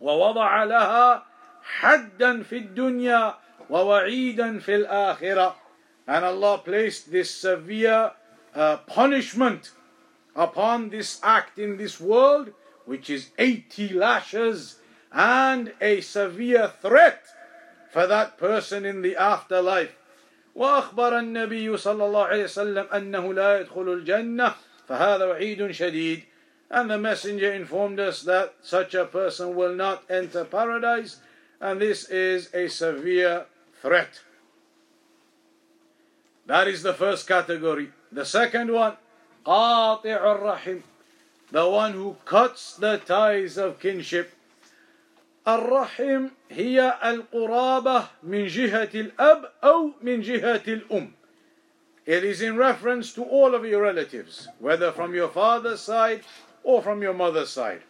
ووضع 0.00 0.64
لها 0.64 1.22
حدا 1.80 2.42
في 2.42 2.56
الدنيا 2.58 3.34
ووعيدا 3.70 4.58
في 4.60 4.86
الآخرة 4.86 5.54
and 6.06 6.24
Allah 6.24 6.58
placed 6.58 7.10
this 7.10 7.30
severe 7.30 8.12
uh, 8.54 8.76
punishment 8.78 9.72
upon 10.36 10.90
this 10.90 11.18
act 11.22 11.58
in 11.58 11.78
this 11.78 11.98
world 11.98 12.52
which 12.84 13.08
is 13.08 13.30
80 13.38 13.94
lashes 13.94 14.76
and 15.12 15.72
a 15.80 16.00
severe 16.02 16.70
threat 16.82 17.24
for 17.90 18.06
that 18.06 18.36
person 18.36 18.84
in 18.84 19.00
the 19.00 19.16
afterlife 19.16 19.96
وأخبر 20.58 21.18
النبي 21.18 21.76
صلى 21.76 22.04
الله 22.04 22.24
عليه 22.24 22.44
وسلم 22.44 22.86
أنه 22.94 23.34
لا 23.34 23.60
يدخل 23.60 23.88
الجنة 23.92 24.54
فهذا 24.88 25.24
وعيد 25.24 25.70
شديد 25.70 26.22
and 26.70 26.90
the 26.90 26.98
messenger 26.98 27.52
informed 27.52 28.00
us 28.00 28.22
that 28.22 28.54
such 28.62 28.94
a 28.94 29.04
person 29.04 29.54
will 29.54 29.74
not 29.74 30.02
enter 30.08 30.44
paradise 30.44 31.18
and 31.60 31.80
this 31.80 32.08
is 32.08 32.52
a 32.54 32.68
severe 32.68 33.46
threat 33.80 34.20
that 36.46 36.68
is 36.68 36.82
the 36.82 36.94
first 36.94 37.26
category 37.26 37.90
the 38.12 38.24
second 38.24 38.72
one 38.72 38.96
قاطع 39.44 40.04
الرحم 40.04 40.82
the 41.50 41.68
one 41.68 41.92
who 41.92 42.16
cuts 42.24 42.76
the 42.76 42.96
ties 42.98 43.56
of 43.58 43.78
kinship 43.78 44.32
الرحم 45.55 46.27
هي 46.49 46.93
القرابة 47.05 48.07
من 48.23 48.47
جهة 48.47 48.89
الأب 48.95 49.51
أو 49.63 49.91
من 50.01 50.21
جهة 50.21 50.61
الأم 50.67 51.11
It 52.05 52.23
is 52.23 52.41
in 52.41 52.57
reference 52.57 53.13
to 53.13 53.23
all 53.23 53.53
of 53.53 53.63
your 53.65 53.83
relatives, 53.83 54.47
whether 54.59 54.91
from 54.91 55.13
your 55.13 55.27
father's 55.29 55.79
side 55.79 56.21
or 56.63 56.81
from 56.81 57.03
your 57.03 57.13
mother's 57.13 57.49
side. 57.49 57.81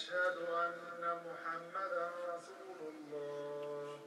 أشهد 0.00 0.36
أن 0.48 1.18
محمدا 1.26 2.10
رسول 2.28 2.80
الله. 2.88 3.98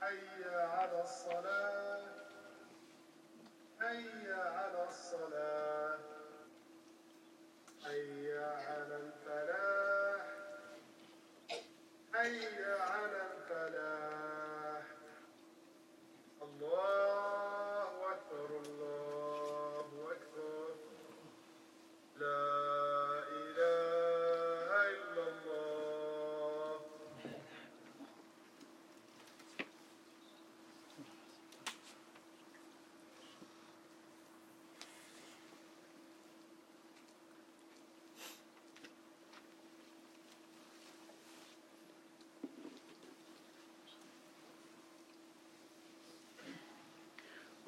حي 0.00 0.54
على 0.54 1.02
الصلاة. 1.02 1.81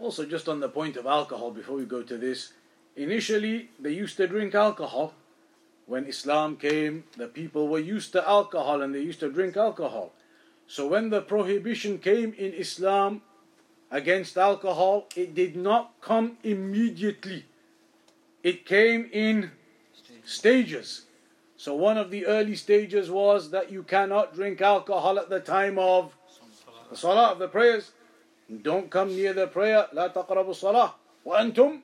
Also, 0.04 0.26
just 0.26 0.50
on 0.50 0.60
the 0.60 0.68
point 0.68 0.98
of 0.98 1.06
alcohol, 1.06 1.50
before 1.50 1.76
we 1.76 1.86
go 1.86 2.02
to 2.02 2.18
this, 2.18 2.52
initially 2.94 3.70
they 3.80 3.90
used 3.90 4.18
to 4.18 4.26
drink 4.26 4.54
alcohol. 4.54 5.14
When 5.86 6.04
Islam 6.04 6.56
came, 6.56 7.04
the 7.16 7.26
people 7.26 7.68
were 7.68 7.78
used 7.78 8.12
to 8.12 8.28
alcohol 8.28 8.82
and 8.82 8.94
they 8.94 9.00
used 9.00 9.20
to 9.20 9.32
drink 9.32 9.56
alcohol. 9.56 10.12
So 10.66 10.86
when 10.86 11.08
the 11.08 11.22
prohibition 11.22 11.98
came 11.98 12.34
in 12.36 12.52
Islam 12.52 13.22
against 13.90 14.36
alcohol, 14.36 15.08
it 15.16 15.34
did 15.34 15.56
not 15.56 15.94
come 16.02 16.36
immediately. 16.42 17.46
It 18.42 18.66
came 18.66 19.08
in 19.10 19.52
stages. 20.26 21.06
So 21.56 21.74
one 21.74 21.96
of 21.96 22.10
the 22.10 22.26
early 22.26 22.56
stages 22.56 23.10
was 23.10 23.52
that 23.52 23.72
you 23.72 23.82
cannot 23.82 24.34
drink 24.34 24.60
alcohol 24.60 25.18
at 25.18 25.30
the 25.30 25.40
time 25.40 25.78
of 25.78 26.14
the 26.90 26.96
salah 26.98 27.32
of 27.32 27.38
the 27.38 27.48
prayers. 27.48 27.92
Don't 28.61 28.89
come 28.89 29.15
near 29.15 29.33
the 29.33 29.47
prayer. 29.47 29.87
لا 29.93 30.13
تقربوا 30.13 30.53
الصلاة 30.53 30.91
وأنتم 31.25 31.79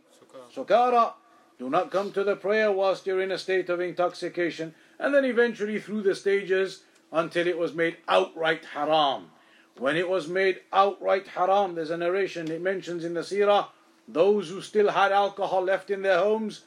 سكارى. 0.55 1.13
Do 1.57 1.69
not 1.69 1.91
come 1.91 2.11
to 2.11 2.23
the 2.23 2.35
prayer 2.35 2.71
whilst 2.71 3.05
you're 3.05 3.21
in 3.21 3.31
a 3.31 3.37
state 3.37 3.69
of 3.69 3.79
intoxication. 3.79 4.73
And 4.99 5.13
then 5.13 5.25
eventually 5.25 5.79
through 5.79 6.01
the 6.01 6.15
stages 6.15 6.83
until 7.11 7.47
it 7.47 7.57
was 7.57 7.73
made 7.73 7.97
outright 8.07 8.65
haram. 8.73 9.31
When 9.77 9.95
it 9.95 10.09
was 10.09 10.27
made 10.27 10.61
outright 10.73 11.27
haram, 11.27 11.75
there's 11.75 11.91
a 11.91 11.97
narration 11.97 12.49
it 12.49 12.61
mentions 12.61 13.03
in 13.03 13.13
the 13.13 13.21
seerah, 13.21 13.67
those 14.07 14.49
who 14.49 14.61
still 14.61 14.89
had 14.89 15.11
alcohol 15.11 15.63
left 15.63 15.89
in 15.89 16.01
their 16.01 16.19
homes, 16.19 16.61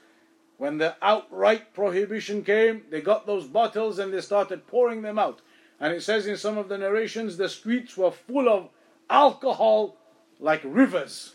when 0.58 0.78
the 0.78 0.96
outright 1.00 1.72
prohibition 1.72 2.42
came, 2.42 2.82
they 2.90 3.00
got 3.00 3.26
those 3.26 3.46
bottles 3.46 3.98
and 3.98 4.12
they 4.12 4.20
started 4.20 4.66
pouring 4.66 5.02
them 5.02 5.18
out. 5.18 5.40
And 5.78 5.94
it 5.94 6.02
says 6.02 6.26
in 6.26 6.36
some 6.36 6.58
of 6.58 6.68
the 6.68 6.76
narrations, 6.76 7.36
the 7.36 7.48
streets 7.48 7.96
were 7.96 8.10
full 8.10 8.48
of 8.48 8.68
alcohol 9.10 9.96
like 10.40 10.60
rivers 10.64 11.34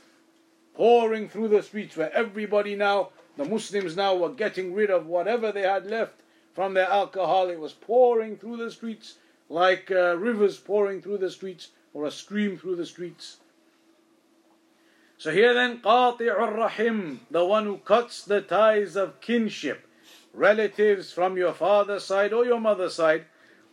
pouring 0.73 1.29
through 1.29 1.49
the 1.49 1.63
streets 1.63 1.95
where 1.97 2.13
everybody 2.13 2.75
now, 2.75 3.09
the 3.37 3.45
Muslims 3.45 3.95
now 3.95 4.15
were 4.15 4.29
getting 4.29 4.73
rid 4.73 4.89
of 4.89 5.05
whatever 5.05 5.51
they 5.51 5.61
had 5.61 5.85
left 5.85 6.21
from 6.53 6.73
their 6.73 6.89
alcohol. 6.89 7.49
It 7.49 7.59
was 7.59 7.73
pouring 7.73 8.37
through 8.37 8.57
the 8.57 8.71
streets 8.71 9.15
like 9.49 9.91
uh, 9.91 10.17
rivers 10.17 10.57
pouring 10.57 11.01
through 11.01 11.19
the 11.19 11.29
streets 11.29 11.69
or 11.93 12.05
a 12.05 12.11
stream 12.11 12.57
through 12.57 12.75
the 12.75 12.85
streets. 12.85 13.37
So 15.17 15.31
here 15.31 15.53
then, 15.53 15.79
قاطع 15.79 16.19
الرحم, 16.19 17.19
the 17.31 17.45
one 17.45 17.65
who 17.65 17.77
cuts 17.77 18.23
the 18.23 18.41
ties 18.41 18.95
of 18.95 19.21
kinship, 19.21 19.87
relatives 20.33 21.13
from 21.13 21.37
your 21.37 21.53
father's 21.53 22.03
side 22.03 22.33
or 22.33 22.45
your 22.45 22.59
mother's 22.59 22.95
side, 22.95 23.25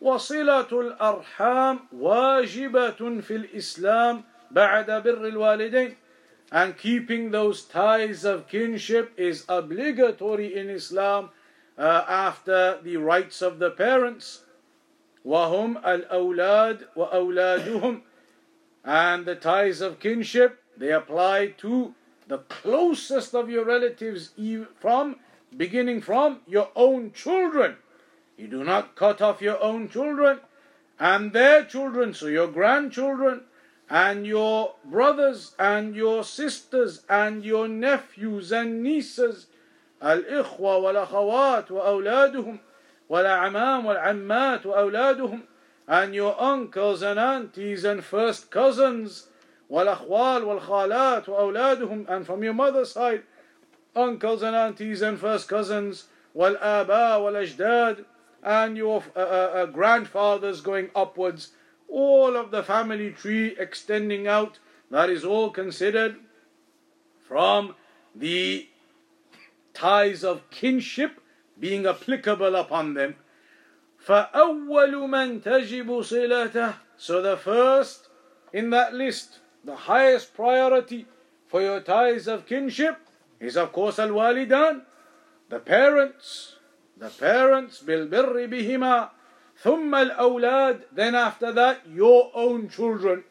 وصلة 0.05 0.71
الأرحام 0.73 1.81
واجبة 1.93 3.21
في 3.21 3.37
الإسلام 3.37 4.25
بعد 4.51 4.91
بر 4.91 5.27
الوالدين 5.29 5.97
and 6.53 6.77
keeping 6.77 7.31
those 7.31 7.63
ties 7.63 8.25
of 8.25 8.49
kinship 8.49 9.13
is 9.17 9.45
obligatory 9.49 10.57
in 10.57 10.69
Islam 10.69 11.31
uh, 11.79 12.05
after 12.09 12.79
the 12.83 12.97
rights 12.97 13.43
of 13.43 13.59
the 13.59 13.71
parents 13.71 14.41
وهم 15.25 15.83
الأولاد 15.85 16.87
وأولادهم 16.97 18.03
and 18.85 19.27
the 19.27 19.37
ties 19.37 19.81
of 19.81 20.01
kinship 20.01 20.63
they 20.77 20.91
apply 20.93 21.49
to 21.59 21.95
the 22.27 22.39
closest 22.39 23.35
of 23.35 23.51
your 23.51 23.65
relatives 23.65 24.31
e- 24.37 24.65
from 24.79 25.17
beginning 25.57 26.01
from 26.01 26.41
your 26.47 26.71
own 26.77 27.13
children. 27.13 27.77
You 28.37 28.49
do 28.49 28.65
not 28.65 28.97
cut 28.97 29.21
off 29.21 29.43
your 29.43 29.63
own 29.63 29.89
children 29.91 30.41
and 30.99 31.33
their 31.33 31.65
children, 31.65 32.15
so 32.15 32.27
your 32.27 32.49
grandchildren 32.49 33.43
and 33.91 34.27
your 34.27 34.75
brothers 34.85 35.55
and 35.59 35.95
your 35.95 36.25
sisters 36.25 37.03
and 37.09 37.45
your 37.45 37.69
nephews 37.69 38.53
and 38.53 38.83
nieces 38.83 39.47
الإخوة 40.03 40.77
والأخوات 40.79 41.71
وأولادهم 41.71 42.59
والأعمام 43.11 43.87
والعمات 43.87 44.67
وأولادهم 44.67 45.43
and 45.89 46.15
your 46.15 46.41
uncles 46.41 47.03
and 47.03 47.19
aunties 47.19 47.85
and 47.85 48.03
first 48.05 48.51
cousins 48.51 49.27
والأخوال 49.71 50.45
والخالات 50.45 51.29
وأولادهم 51.29 52.09
and 52.09 52.25
from 52.25 52.43
your 52.43 52.55
mother's 52.55 52.93
side 52.93 53.23
uncles 53.95 54.43
and 54.43 54.57
aunties 54.57 55.03
and 55.03 55.19
first 55.19 55.49
cousins 55.49 56.07
والآباء 56.35 57.21
والأجداد 57.21 58.05
and 58.45 58.77
your 58.77 59.03
uh, 59.15 59.19
uh, 59.19 59.23
uh, 59.23 59.67
grandfathers 59.67 60.61
going 60.61 60.91
upwards 60.95 61.53
all 61.89 62.37
of 62.37 62.51
the 62.51 62.63
family 62.63 63.11
tree 63.11 63.55
extending 63.59 64.27
out 64.27 64.59
that 64.91 65.11
is 65.11 65.25
all 65.25 65.51
considered 65.51 66.17
from 67.27 67.75
the 68.15 68.69
ties 69.75 70.25
of 70.25 70.49
kinship 70.51 71.21
being 71.59 71.87
applicable 71.87 72.55
upon 72.57 72.95
them 72.95 73.15
فأول 74.07 74.93
من 75.09 75.43
تجب 75.43 76.03
صلته 76.03 76.75
so 76.97 77.21
the 77.21 77.37
first 77.37 78.09
in 78.53 78.71
that 78.71 78.95
list 78.95 79.41
the 79.65 79.77
highest 79.77 80.35
priority 80.35 81.07
for 81.47 81.61
your 81.61 81.81
ties 81.81 82.27
of 82.27 82.47
kinship 82.47 82.99
is 83.39 83.57
of 83.57 83.73
course 83.73 83.99
al-walidan 83.99 84.83
the 85.51 85.59
parents 85.59 86.54
the 86.97 87.09
parents 87.09 87.83
بالبر 87.83 88.47
بهما 88.47 89.11
ثم 89.63 89.95
الأولاد 89.95 90.83
then 90.93 91.15
after 91.15 91.53
that 91.53 91.81
your 91.87 92.31
own 92.35 92.69
children 92.69 93.25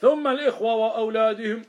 ثم 0.00 0.26
الإخوة 0.26 0.74
وأولادهم 0.74 1.64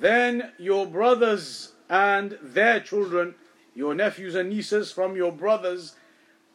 then 0.00 0.52
your 0.58 0.86
brothers 0.86 1.72
and 1.88 2.38
their 2.42 2.80
children 2.80 3.34
your 3.74 3.94
nephews 3.94 4.34
and 4.34 4.50
nieces 4.50 4.92
from 4.92 5.16
your 5.16 5.32
brothers 5.32 5.94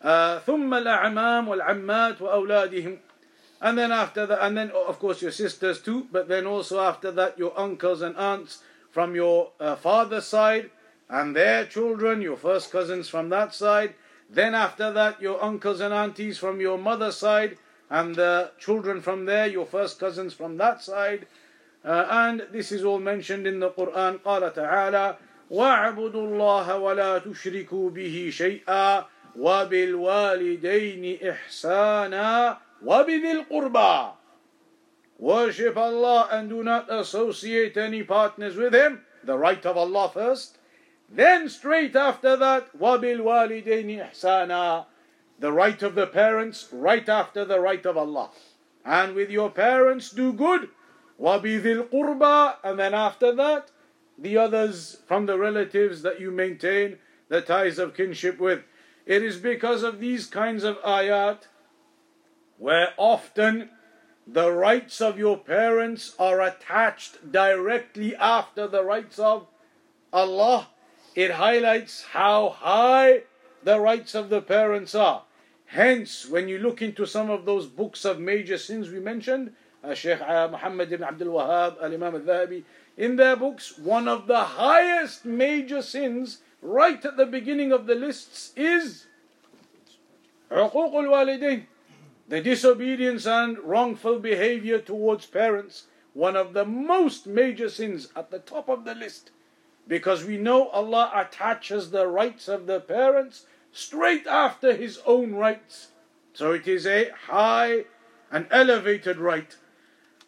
uh, 0.02 0.40
ثم 0.40 0.74
الأعمام 0.74 1.48
والعمات 1.48 2.22
وأولادهم 2.22 3.00
and 3.62 3.78
then 3.78 3.92
after 3.92 4.26
that 4.26 4.40
and 4.42 4.58
then 4.58 4.72
of 4.72 5.00
course 5.00 5.22
your 5.22 5.32
sisters 5.32 5.82
too 5.82 6.08
but 6.12 6.28
then 6.28 6.46
also 6.46 6.80
after 6.80 7.12
that 7.12 7.38
your 7.38 7.58
uncles 7.60 8.02
and 8.02 8.16
aunts 8.16 8.64
from 8.90 9.16
your 9.16 9.52
uh, 9.60 9.76
father's 9.76 10.26
side 10.26 10.70
and 11.10 11.36
their 11.36 11.66
children 11.66 12.22
your 12.22 12.38
first 12.38 12.72
cousins 12.72 13.10
from 13.10 13.30
that 13.30 13.54
side 13.54 13.94
then 14.30 14.54
after 14.54 14.92
that, 14.92 15.20
your 15.22 15.44
uncles 15.44 15.80
and 15.80 15.92
aunties 15.92 16.38
from 16.38 16.62
your 16.62 16.78
mother's 16.78 17.18
side, 17.18 17.58
and 17.90 18.16
the 18.16 18.52
children 18.60 19.02
from 19.02 19.26
there, 19.26 19.48
your 19.48 19.66
first 19.66 20.00
cousins 20.00 20.34
from 20.36 20.58
that 20.58 20.84
side. 20.84 21.26
Uh, 21.84 22.06
and 22.10 22.46
this 22.52 22.72
is 22.72 22.84
all 22.84 23.00
mentioned 23.00 23.48
in 23.48 23.60
the 23.60 23.72
Quran. 23.72 24.20
قال 24.20 24.54
تعالى: 24.54 25.16
واعبدوا 25.50 26.28
الله 26.28 26.78
ولا 26.78 27.20
تشركوا 27.20 27.90
به 27.90 28.30
شيئا 28.32 29.06
وبالوالدين 29.36 31.20
إحسانا 31.30 32.58
وبذي 32.86 33.32
القربى. 33.32 34.12
Worship 35.18 35.76
Allah 35.76 36.30
and 36.32 36.50
do 36.50 36.64
not 36.64 36.86
associate 36.92 37.76
any 37.78 38.04
partners 38.04 38.56
with 38.56 38.76
Him. 38.76 39.02
The 39.24 39.38
right 39.38 39.66
of 39.66 39.76
Allah 39.76 40.12
first. 40.14 40.60
Then 41.14 41.50
straight 41.50 41.96
after 41.96 42.36
that, 42.38 42.78
وَبِالْوَالِدَيْنِ 42.78 44.12
إِحْسَانًا 44.12 44.86
The 45.40 45.52
right 45.52 45.82
of 45.82 45.96
the 45.96 46.08
parents, 46.08 46.70
right 46.72 47.08
after 47.10 47.44
the 47.44 47.60
right 47.60 47.84
of 47.86 47.98
Allah. 47.98 48.30
And 48.86 49.16
with 49.16 49.32
your 49.32 49.50
parents 49.50 50.12
do 50.12 50.32
good. 50.32 50.70
وَبِذِي 51.20 51.90
الْقُرْبَى 51.90 52.56
And 52.64 52.80
then 52.80 52.94
after 52.94 53.34
that, 53.34 53.72
the 54.18 54.38
others 54.38 54.98
from 55.08 55.26
the 55.26 55.38
relatives 55.38 56.02
that 56.04 56.20
you 56.20 56.30
maintain 56.30 56.98
the 57.30 57.42
ties 57.42 57.80
of 57.80 57.96
kinship 57.96 58.40
with. 58.40 58.64
It 59.06 59.24
is 59.24 59.38
because 59.38 59.82
of 59.82 60.00
these 60.00 60.28
kinds 60.28 60.64
of 60.64 60.82
ayat 60.84 61.48
where 62.58 62.90
often 62.98 63.70
the 64.28 64.52
rights 64.52 65.02
of 65.02 65.18
your 65.18 65.38
parents 65.38 66.14
are 66.20 66.42
attached 66.42 67.32
directly 67.32 68.16
after 68.16 68.68
the 68.68 68.84
rights 68.84 69.18
of 69.18 69.48
Allah 70.14 70.68
it 71.15 71.33
highlights 71.33 72.05
how 72.13 72.51
high 72.51 73.23
the 73.63 73.81
rights 73.81 74.15
of 74.15 74.29
the 74.29 74.41
parents 74.41 74.95
are. 74.95 75.23
Hence, 75.67 76.29
when 76.29 76.49
you 76.49 76.59
look 76.59 76.83
into 76.83 77.07
some 77.07 77.31
of 77.31 77.45
those 77.45 77.67
books 77.67 78.05
of 78.05 78.21
major 78.21 78.59
sins 78.59 78.91
we 78.91 79.01
mentioned, 79.01 79.53
uh, 79.83 79.95
Sheikh 79.95 80.21
uh, 80.21 80.49
Muhammad 80.49 80.93
ibn 80.93 81.07
Abdul 81.07 81.35
Wahhab, 81.35 81.83
Al 81.83 81.93
Imam 81.93 82.15
al 82.15 82.21
Dhahabi, 82.21 82.65
in 82.97 83.17
their 83.17 83.37
books, 83.37 83.77
one 83.79 84.07
of 84.07 84.27
the 84.27 84.41
highest 84.41 85.25
major 85.25 85.83
sins, 85.83 86.39
right 86.63 87.05
at 87.05 87.17
the 87.17 87.27
beginning 87.27 87.73
of 87.73 87.87
the 87.87 87.95
lists, 87.95 88.53
is 88.57 89.07
the 92.29 92.41
disobedience 92.41 93.27
and 93.27 93.59
wrongful 93.59 94.19
behavior 94.19 94.79
towards 94.79 95.27
parents. 95.27 95.87
One 96.13 96.37
of 96.37 96.53
the 96.53 96.65
most 96.65 97.27
major 97.27 97.69
sins 97.69 98.09
at 98.15 98.31
the 98.31 98.39
top 98.39 98.69
of 98.69 98.85
the 98.85 98.95
list. 98.95 99.31
Because 99.88 100.24
we 100.24 100.38
know 100.38 100.70
Allah 100.70 101.12
attaches 101.16 101.92
the 101.92 102.08
rights 102.08 102.48
of 102.48 102.68
the 102.68 102.80
parents 102.80 103.46
straight 103.72 104.28
after 104.28 104.74
His 104.74 105.00
own 105.06 105.34
rights. 105.34 105.90
So 106.34 106.54
it 106.54 106.68
is 106.68 106.86
a 106.86 107.10
high 107.28 107.86
and 108.32 108.48
elevated 108.52 109.18
right. 109.18 109.56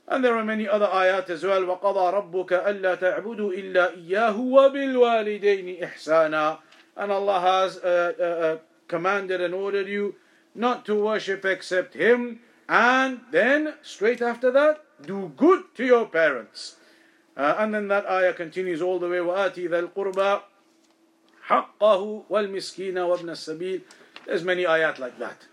And 0.07 0.25
there 0.25 0.35
are 0.35 0.43
many 0.43 0.67
other 0.67 0.87
ayat 0.87 1.29
as 1.29 1.43
well. 1.43 1.61
وَقَضَى 1.61 2.31
رَبُّكَ 2.31 2.49
أَلَّا 2.49 2.99
تَعْبُدُوا 2.99 3.73
إِلَّا 3.73 4.07
إِيَّاهُ 4.07 4.35
وَبِالْوَالِدَيْنِ 4.35 5.81
إِحْسَانًا 5.81 6.59
And 6.97 7.11
Allah 7.11 7.39
has 7.39 7.77
uh, 7.77 8.13
uh, 8.19 8.23
uh, 8.23 8.57
commanded 8.87 9.39
and 9.41 9.53
ordered 9.53 9.87
you 9.87 10.15
not 10.53 10.85
to 10.87 10.95
worship 10.95 11.45
except 11.45 11.93
Him. 11.93 12.41
And 12.67 13.21
then, 13.31 13.75
straight 13.81 14.21
after 14.21 14.51
that, 14.51 14.83
do 15.05 15.31
good 15.37 15.63
to 15.75 15.85
your 15.85 16.07
parents. 16.07 16.75
Uh, 17.37 17.55
and 17.59 17.73
then 17.73 17.87
that 17.87 18.05
ayah 18.09 18.33
continues 18.33 18.81
all 18.81 18.99
the 18.99 19.07
way 19.07 19.19
وآتي 19.19 19.67
ذا 19.67 19.79
القربى 19.79 20.41
حقه 21.43 22.25
والمسكين 22.29 22.97
وابن 22.97 23.29
السبيل 23.29 23.81
There's 24.25 24.43
many 24.43 24.63
ayat 24.65 24.99
like 24.99 25.17
that. 25.19 25.47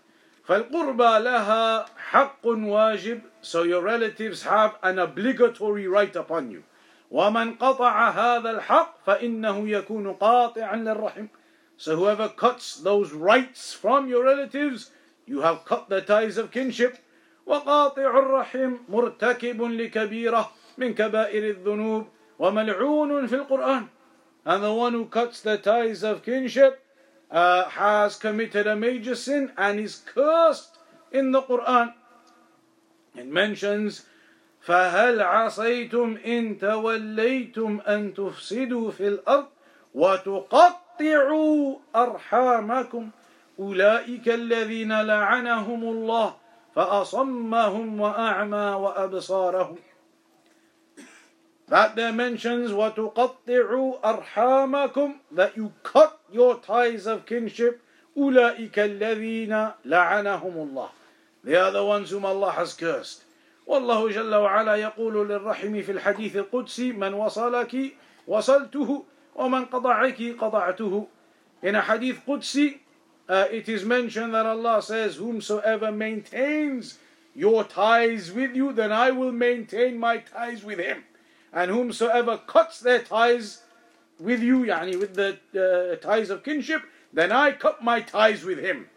فالقربى 0.47 1.23
لها 1.23 1.85
حق 2.11 2.45
واجب 2.45 3.21
So 3.41 3.63
your 3.63 3.81
relatives 3.81 4.43
have 4.43 4.75
an 4.83 4.99
obligatory 4.99 5.87
right 5.87 6.15
upon 6.15 6.51
you. 6.51 6.63
ومن 7.11 7.55
قطع 7.55 8.09
هذا 8.09 8.51
الحق 8.51 9.05
فإنه 9.05 9.69
يكون 9.69 10.13
قاطعا 10.13 10.75
للرحم 10.75 11.27
So 11.77 11.95
whoever 11.95 12.27
cuts 12.27 12.75
those 12.75 13.13
rights 13.13 13.73
from 13.73 14.09
your 14.09 14.25
relatives, 14.25 14.91
you 15.25 15.41
have 15.41 15.63
cut 15.63 15.87
the 15.87 16.01
ties 16.01 16.37
of 16.37 16.51
kinship. 16.51 16.97
وقاطع 17.47 18.19
الرحم 18.19 18.77
مرتكب 18.89 19.61
لكبيرة 19.61 20.51
من 20.78 20.94
كبائر 20.94 21.50
الذنوب 21.50 22.06
وملعون 22.38 23.26
في 23.26 23.34
القرآن 23.34 23.86
and 24.46 24.62
the 24.62 24.72
one 24.72 24.92
who 24.92 25.06
cuts 25.06 25.40
the 25.40 25.56
ties 25.56 26.02
of 26.02 26.22
kinship 26.22 26.84
uh, 27.30 27.64
has 27.64 28.16
committed 28.16 28.66
a 28.66 28.76
major 28.76 29.14
sin 29.14 29.50
and 29.56 29.80
is 29.80 30.02
cursed 30.04 30.76
in 31.10 31.32
the 31.32 31.42
Quran. 31.42 31.94
It 33.16 33.26
mentions 33.26 34.04
فهل 34.64 35.22
عصيتم 35.22 36.16
إن 36.26 36.58
توليتم 36.58 37.80
أن 37.88 38.14
تفسدوا 38.14 38.90
في 38.90 39.08
الأرض 39.08 39.46
وتقطعوا 39.94 41.76
أرحامكم 41.96 43.10
أولئك 43.58 44.28
الذين 44.28 45.00
لعنهم 45.02 45.82
الله 45.82 46.36
فأصمهم 46.74 48.00
وأعمى 48.00 48.56
وأبصارهم 48.56 49.76
that 51.69 51.95
there 51.95 52.11
mentions 52.11 52.71
وَتُقَطِّعُوا 52.71 54.01
أَرْحَامَكُمْ 54.01 55.15
that 55.31 55.55
you 55.55 55.71
cut 55.83 56.19
your 56.31 56.55
ties 56.59 57.05
of 57.05 57.27
kinship 57.27 57.81
أُولَئِكَ 58.17 58.73
الَّذِينَ 58.73 59.73
لَعَنَهُمُ 59.85 60.41
اللَّهِ 60.41 60.89
They 61.43 61.55
are 61.55 61.71
the 61.71 61.85
ones 61.85 62.09
whom 62.09 62.25
Allah 62.25 62.51
has 62.51 62.73
cursed. 62.73 63.23
والله 63.67 64.09
جل 64.09 64.35
وعلا 64.35 64.75
يقول 64.75 65.29
للرحم 65.29 65.81
في 65.81 65.91
الحديث 65.91 66.35
القدسي 66.35 66.91
من 66.93 67.13
وصلك 67.13 67.93
وصلته 68.27 69.05
ومن 69.35 69.65
قطعك 69.65 70.35
قطعته 70.39 71.07
In 71.61 71.75
a 71.75 71.81
hadith 71.81 72.25
Qudsi, 72.25 72.79
uh, 73.27 73.45
it 73.51 73.69
is 73.69 73.85
mentioned 73.85 74.33
that 74.33 74.45
Allah 74.47 74.81
says, 74.81 75.17
Whomsoever 75.17 75.91
maintains 75.91 76.97
your 77.35 77.63
ties 77.63 78.31
with 78.31 78.55
you, 78.55 78.73
then 78.73 78.91
I 78.91 79.11
will 79.11 79.33
maintain 79.33 79.99
my 79.99 80.17
ties 80.17 80.63
with 80.63 80.79
him 80.79 81.03
and 81.53 81.71
whomsoever 81.71 82.37
cuts 82.37 82.79
their 82.79 82.99
ties 82.99 83.63
with 84.19 84.41
you, 84.41 84.59
يعني 84.65 84.99
with 84.99 85.15
the 85.15 85.37
uh, 85.55 85.95
ties 86.05 86.29
of 86.29 86.43
kinship, 86.43 86.83
then 87.11 87.31
I 87.31 87.51
cut 87.53 87.83
my 87.83 88.01
ties 88.01 88.43
with 88.43 88.59
him. 88.59 88.89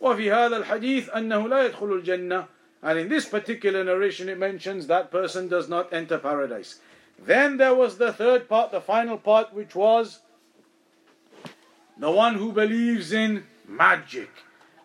وفي 0.00 0.30
هذا 0.30 0.64
الحديث 0.64 1.10
أنه 1.10 1.48
لا 1.48 1.70
يدخل 1.72 2.02
الجنة 2.02 2.46
and 2.82 2.98
in 2.98 3.08
this 3.08 3.26
particular 3.26 3.82
narration 3.82 4.28
it 4.28 4.38
mentions 4.38 4.86
that 4.86 5.10
person 5.10 5.48
does 5.48 5.68
not 5.68 5.92
enter 5.92 6.18
paradise. 6.18 6.80
Then 7.18 7.56
there 7.56 7.74
was 7.74 7.98
the 7.98 8.12
third 8.12 8.48
part, 8.48 8.70
the 8.70 8.80
final 8.80 9.18
part, 9.18 9.52
which 9.52 9.74
was 9.74 10.20
the 11.98 12.10
one 12.10 12.36
who 12.36 12.52
believes 12.52 13.12
in 13.12 13.44
magic. 13.66 14.30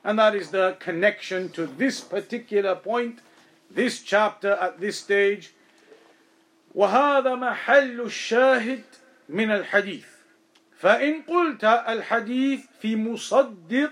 And 0.04 0.18
that 0.18 0.36
is 0.36 0.50
the 0.50 0.76
connection 0.80 1.50
to 1.50 1.68
this 1.68 2.02
particular 2.02 2.76
point, 2.76 3.20
this 3.70 4.02
chapter 4.02 4.54
at 4.54 4.80
this 4.80 5.00
stage. 5.00 5.54
وهذا 6.79 7.35
محل 7.35 8.01
الشاهد 8.01 8.83
من 9.29 9.51
الحديث 9.51 10.07
فإن 10.79 11.23
قلت 11.23 11.65
الحديث 11.65 12.61
في 12.81 12.97
مصدق 12.97 13.91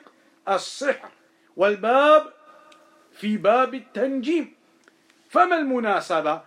السحر 0.49 1.09
والباب 1.57 2.32
في 3.12 3.37
باب 3.37 3.74
التنجيم 3.74 4.55
فما 5.30 5.59
المناسبة 5.59 6.41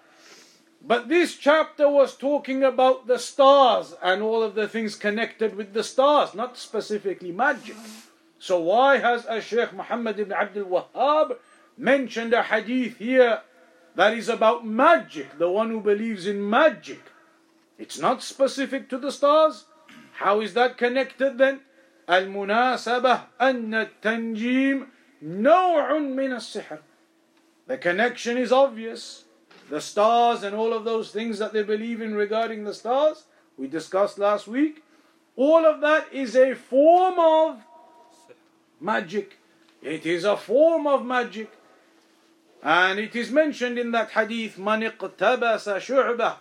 but 0.82 1.10
this 1.10 1.36
chapter 1.36 1.90
was 1.90 2.16
talking 2.16 2.64
about 2.64 3.06
the 3.06 3.20
stars 3.20 3.94
and 4.02 4.22
all 4.22 4.42
of 4.42 4.56
the 4.56 4.66
things 4.66 4.96
connected 4.96 5.58
with 5.58 5.74
the 5.74 5.84
stars, 5.84 6.34
not 6.34 6.58
specifically 6.58 7.34
magic. 7.34 7.76
So 8.40 8.62
why 8.62 9.00
has 9.00 9.26
a 9.26 9.42
Sheikh 9.42 9.74
Muhammad 9.74 10.18
ibn 10.18 10.32
Abdul 10.32 10.68
Wahhab 10.68 11.36
mentioned 11.78 12.34
a 12.34 12.44
hadith 12.44 12.98
here 12.98 13.42
that 13.95 14.15
is 14.15 14.29
about 14.29 14.67
magic, 14.67 15.39
the 15.39 15.51
one 15.51 15.71
who 15.71 15.81
believes 15.81 16.27
in 16.27 16.49
magic? 16.49 17.01
It's 17.79 17.99
not 17.99 18.23
specific 18.23 18.89
to 18.91 18.99
the 18.99 19.13
stars. 19.13 19.65
How 20.15 20.41
is 20.41 20.55
that 20.55 20.79
connected 20.79 21.39
then? 21.39 21.61
المناسبة 22.09 23.21
أن 23.41 23.75
التنجيم 23.75 24.87
نوع 25.23 25.99
من 25.99 26.37
السحر. 26.37 26.79
The 27.67 27.79
connection 27.79 28.37
is 28.37 28.53
obvious 28.53 29.25
the 29.71 29.81
stars 29.81 30.43
and 30.43 30.55
all 30.55 30.73
of 30.73 30.85
those 30.85 31.11
things 31.11 31.39
that 31.39 31.53
they 31.53 31.63
believe 31.63 32.01
in 32.01 32.15
regarding 32.15 32.65
the 32.65 32.75
stars, 32.75 33.25
we 33.57 33.67
discussed 33.67 34.19
last 34.19 34.47
week, 34.47 34.83
all 35.37 35.65
of 35.65 35.81
that 35.81 36.13
is 36.13 36.37
a 36.37 36.55
form 36.55 37.19
of 37.19 37.63
magic. 38.81 39.39
It 39.83 40.07
is 40.07 40.25
a 40.25 40.37
form 40.37 40.87
of 40.87 41.05
magic. 41.05 41.51
And 42.63 42.99
it 42.99 43.15
is 43.15 43.31
mentioned 43.31 43.79
in 43.79 43.91
that 43.93 44.11
hadith, 44.11 44.57
من 44.57 44.91
اقتبس 44.91 45.79
شعبة 45.79 46.37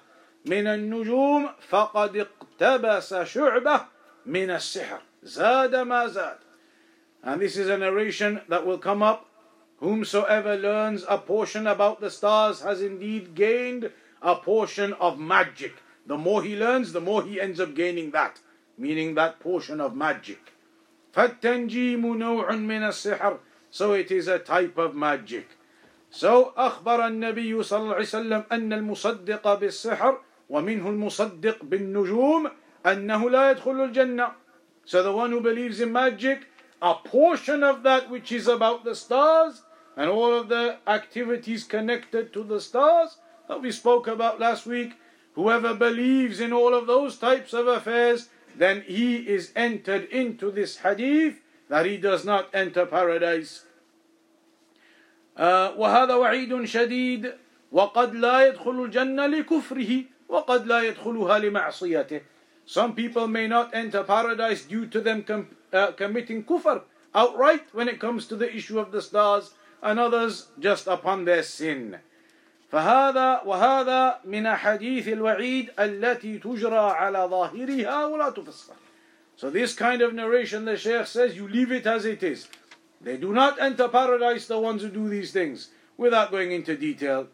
من 0.46 0.68
النجوم 0.68 1.50
فقد 1.70 2.28
اقتبس 2.28 3.14
شعبة 3.14 3.86
من 4.26 4.50
السحر 4.50 5.02
زاد 5.24 5.76
ما 5.76 6.08
زاد. 6.08 6.38
And 7.24 7.42
this 7.42 7.58
is 7.58 7.70
a 7.70 7.78
narration 7.78 8.42
that 8.50 8.66
will 8.66 8.78
come 8.78 9.02
up 9.02 9.30
Whomsoever 9.84 10.56
learns 10.56 11.04
a 11.10 11.18
portion 11.18 11.68
about 11.68 12.00
the 12.00 12.10
stars 12.10 12.62
has 12.62 12.82
indeed 12.82 13.36
gained 13.36 13.92
a 14.22 14.36
portion 14.36 14.94
of 14.94 15.20
magic. 15.20 15.74
The 16.08 16.18
more 16.18 16.42
he 16.42 16.56
learns, 16.56 16.94
the 16.94 17.02
more 17.02 17.22
he 17.22 17.42
ends 17.42 17.60
up 17.60 17.76
gaining 17.76 18.12
that, 18.12 18.40
meaning 18.78 19.16
that 19.16 19.42
portion 19.42 19.82
of 19.82 19.94
magic. 19.94 20.54
فالتنجيم 21.14 22.18
نوع 22.18 22.52
من 22.52 22.88
السحر 22.88 23.40
So 23.72 23.92
it 23.92 24.10
is 24.10 24.30
a 24.30 24.40
type 24.40 24.78
of 24.78 24.96
magic. 24.96 25.50
So 26.11 26.53
أخبر 26.57 27.07
النبي 27.07 27.63
صلى 27.63 27.79
الله 27.79 27.95
عليه 27.95 28.03
وسلم 28.03 28.45
أن 28.53 28.73
المصدق 28.73 29.55
بالسحر 29.55 30.21
ومنه 30.49 30.89
المصدق 30.89 31.65
بالنجوم 31.65 32.51
أنه 32.87 33.31
لا 33.31 33.51
يدخل 33.51 33.93
الجنة. 33.93 34.33
So 34.85 35.03
the 35.03 35.13
one 35.13 35.31
who 35.31 35.41
believes 35.41 35.81
in 35.81 35.93
magic, 35.93 36.47
a 36.81 36.95
portion 36.95 37.63
of 37.63 37.83
that 37.83 38.09
which 38.09 38.33
is 38.33 38.49
about 38.49 38.85
the 38.85 38.95
stars 38.95 39.63
and 39.97 40.09
all 40.09 40.33
of 40.33 40.49
the 40.49 40.79
activities 40.87 41.65
connected 41.65 42.33
to 42.33 42.43
the 42.43 42.61
stars 42.61 43.19
that 43.49 43.61
we 43.61 43.71
spoke 43.71 44.07
about 44.07 44.41
last 44.41 44.65
week, 44.65 44.95
whoever 45.35 45.75
believes 45.75 46.41
in 46.41 46.53
all 46.53 46.75
of 46.75 46.87
those 46.87 47.19
types 47.19 47.53
of 47.53 47.67
affairs, 47.67 48.29
then 48.57 48.83
he 48.87 49.17
is 49.17 49.53
entered 49.55 50.05
into 50.05 50.51
this 50.51 50.79
hadith 50.79 51.43
that 51.69 51.85
he 51.85 51.99
does 51.99 52.25
not 52.25 52.49
enter 52.55 52.87
paradise. 52.87 53.65
Uh, 55.38 55.74
وهذا 55.78 56.14
وعيد 56.16 56.66
شديد 56.66 57.34
وقد 57.72 58.16
لا 58.16 58.48
يدخل 58.48 58.84
الجنة 58.86 59.26
لكفره 59.26 60.04
وقد 60.30 60.68
لا 60.68 60.82
يدخلها 60.82 61.40
لمعصيته. 61.40 62.22
Some 62.66 62.94
people 62.94 63.28
may 63.28 63.48
not 63.48 63.74
enter 63.74 64.04
paradise 64.04 64.64
due 64.64 64.86
to 64.86 65.02
them 65.02 65.24
com- 65.24 65.48
uh, 65.74 65.92
committing 65.94 66.44
kufr 66.44 66.82
outright 67.16 67.64
when 67.74 67.90
it 67.90 68.00
comes 68.00 68.28
to 68.28 68.36
the 68.36 68.56
issue 68.56 68.80
of 68.80 68.92
the 68.92 69.02
stars 69.02 69.56
and 69.82 70.00
others 70.00 70.48
just 70.60 70.88
upon 70.88 71.26
their 71.26 71.44
sin. 71.44 71.98
فهذا 72.72 73.44
وهذا 73.46 74.20
من 74.26 74.56
حديث 74.56 75.08
الوعيد 75.08 75.72
التي 75.80 76.40
تجرى 76.40 76.92
على 76.92 77.28
ظاهرها 77.30 78.06
ولا 78.06 78.30
تفسر. 78.30 78.74
So 79.36 79.50
this 79.50 79.76
kind 79.76 80.02
of 80.02 80.14
narration, 80.14 80.66
the 80.66 80.78
Shaykh 80.78 81.08
says, 81.08 81.36
you 81.36 81.48
leave 81.48 81.72
it 81.72 81.86
as 81.86 82.06
it 82.06 82.24
is. 82.24 82.48
They 83.01 83.17
do 83.17 83.33
not 83.33 83.61
enter 83.61 83.89
paradise, 83.89 84.47
the 84.47 84.59
ones 84.59 84.83
who 84.83 84.89
do 84.89 85.09
these 85.09 85.33
things, 85.33 85.71
without 85.97 86.31
going 86.31 86.53
into 86.53 86.77
detail. 86.77 87.29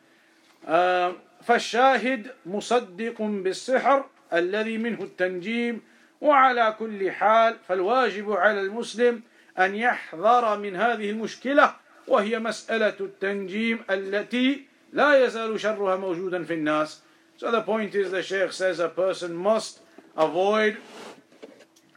Uh, 0.67 1.13
فالشاهد 1.45 2.31
مصدق 2.47 3.23
بالسحر 3.23 4.05
الذي 4.33 4.79
منه 4.79 5.03
التنجيم 5.03 5.81
وعلى 6.21 6.77
كل 6.79 7.11
حال 7.11 7.57
فالواجب 7.69 8.33
على 8.33 8.61
المسلم 8.61 9.23
أن 9.59 9.75
يحذر 9.75 10.59
من 10.59 10.77
هذه 10.77 11.11
المشكلة 11.11 11.75
وهي 12.09 12.39
مسألة 12.39 12.95
التنجيم 13.01 13.85
التي 13.91 14.67
لا 14.93 15.25
يزال 15.25 15.61
شرها 15.61 15.97
موجودا 15.97 16.45
في 16.45 16.55
الناس. 16.55 17.01
So 17.37 17.51
the 17.51 17.63
point 17.63 17.95
is 17.95 18.11
the 18.11 18.23
Shaykh 18.23 18.53
says 18.53 18.79
a 18.79 18.89
person 18.89 19.35
must 19.35 19.81
avoid 20.17 20.77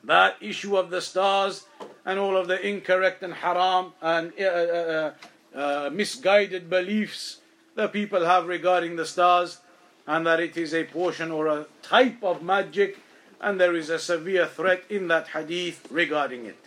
that 0.04 0.36
issue 0.42 0.76
of 0.76 0.90
the 0.90 1.02
stars 1.02 1.66
and 2.08 2.18
all 2.18 2.38
of 2.38 2.48
the 2.48 2.66
incorrect 2.66 3.22
and 3.22 3.34
haram 3.34 3.92
and 4.02 4.32
uh, 4.40 4.44
uh, 4.44 5.14
uh, 5.54 5.90
misguided 5.92 6.70
beliefs 6.70 7.42
that 7.76 7.92
people 7.92 8.26
have 8.26 8.48
regarding 8.48 8.96
the 8.96 9.06
stars 9.06 9.60
and 10.08 10.26
that 10.26 10.40
it 10.40 10.56
is 10.56 10.74
a 10.74 10.86
portion 10.86 11.32
or 11.32 11.48
a 11.48 11.66
type 11.82 12.24
of 12.24 12.42
magic 12.42 12.98
and 13.42 13.60
there 13.60 13.76
is 13.76 13.90
a 13.90 14.00
severe 14.00 14.48
threat 14.48 14.84
in 14.90 15.10
that 15.10 15.28
hadith 15.28 15.86
regarding 15.92 16.46
it. 16.46 16.58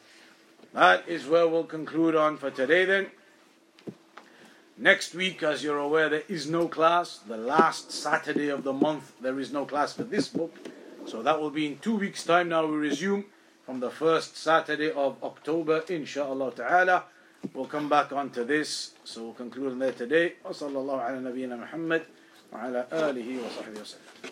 That 0.74 1.08
is 1.08 1.26
where 1.26 1.48
we'll 1.48 1.64
conclude 1.64 2.14
on 2.14 2.36
for 2.36 2.50
today 2.50 2.84
then. 2.84 3.06
Next 4.76 5.14
week, 5.14 5.42
as 5.42 5.64
you're 5.64 5.78
aware, 5.78 6.10
there 6.10 6.22
is 6.28 6.48
no 6.48 6.68
class. 6.68 7.18
The 7.26 7.36
last 7.38 7.90
Saturday 7.92 8.50
of 8.50 8.62
the 8.62 8.72
month, 8.74 9.12
there 9.20 9.40
is 9.40 9.52
no 9.52 9.64
class 9.64 9.94
for 9.94 10.04
this 10.04 10.28
book. 10.28 10.54
So 11.06 11.22
that 11.22 11.40
will 11.40 11.50
be 11.50 11.66
in 11.66 11.78
two 11.78 11.96
weeks' 11.96 12.24
time. 12.24 12.50
Now 12.50 12.66
we 12.66 12.76
resume 12.76 13.24
from 13.69 13.79
the 13.79 13.89
first 13.89 14.37
Saturday 14.37 14.91
of 14.91 15.17
October, 15.23 15.83
inshallah 15.89 16.51
ta'ala. 16.51 17.03
We'll 17.53 17.65
come 17.65 17.89
back 17.89 18.11
onto 18.11 18.43
this. 18.43 18.91
So 19.03 19.23
we'll 19.23 19.33
conclude 19.33 19.71
on 19.73 19.79
there 19.79 19.91
today. 19.91 20.33
وصلى 20.45 20.77
الله 20.77 21.01
على 21.01 21.19
نبينا 21.19 21.55
محمد 21.55 22.01
وعلى 22.53 22.87
آله 22.91 23.39
وصحبه 23.41 23.81
وسلم. 23.81 24.31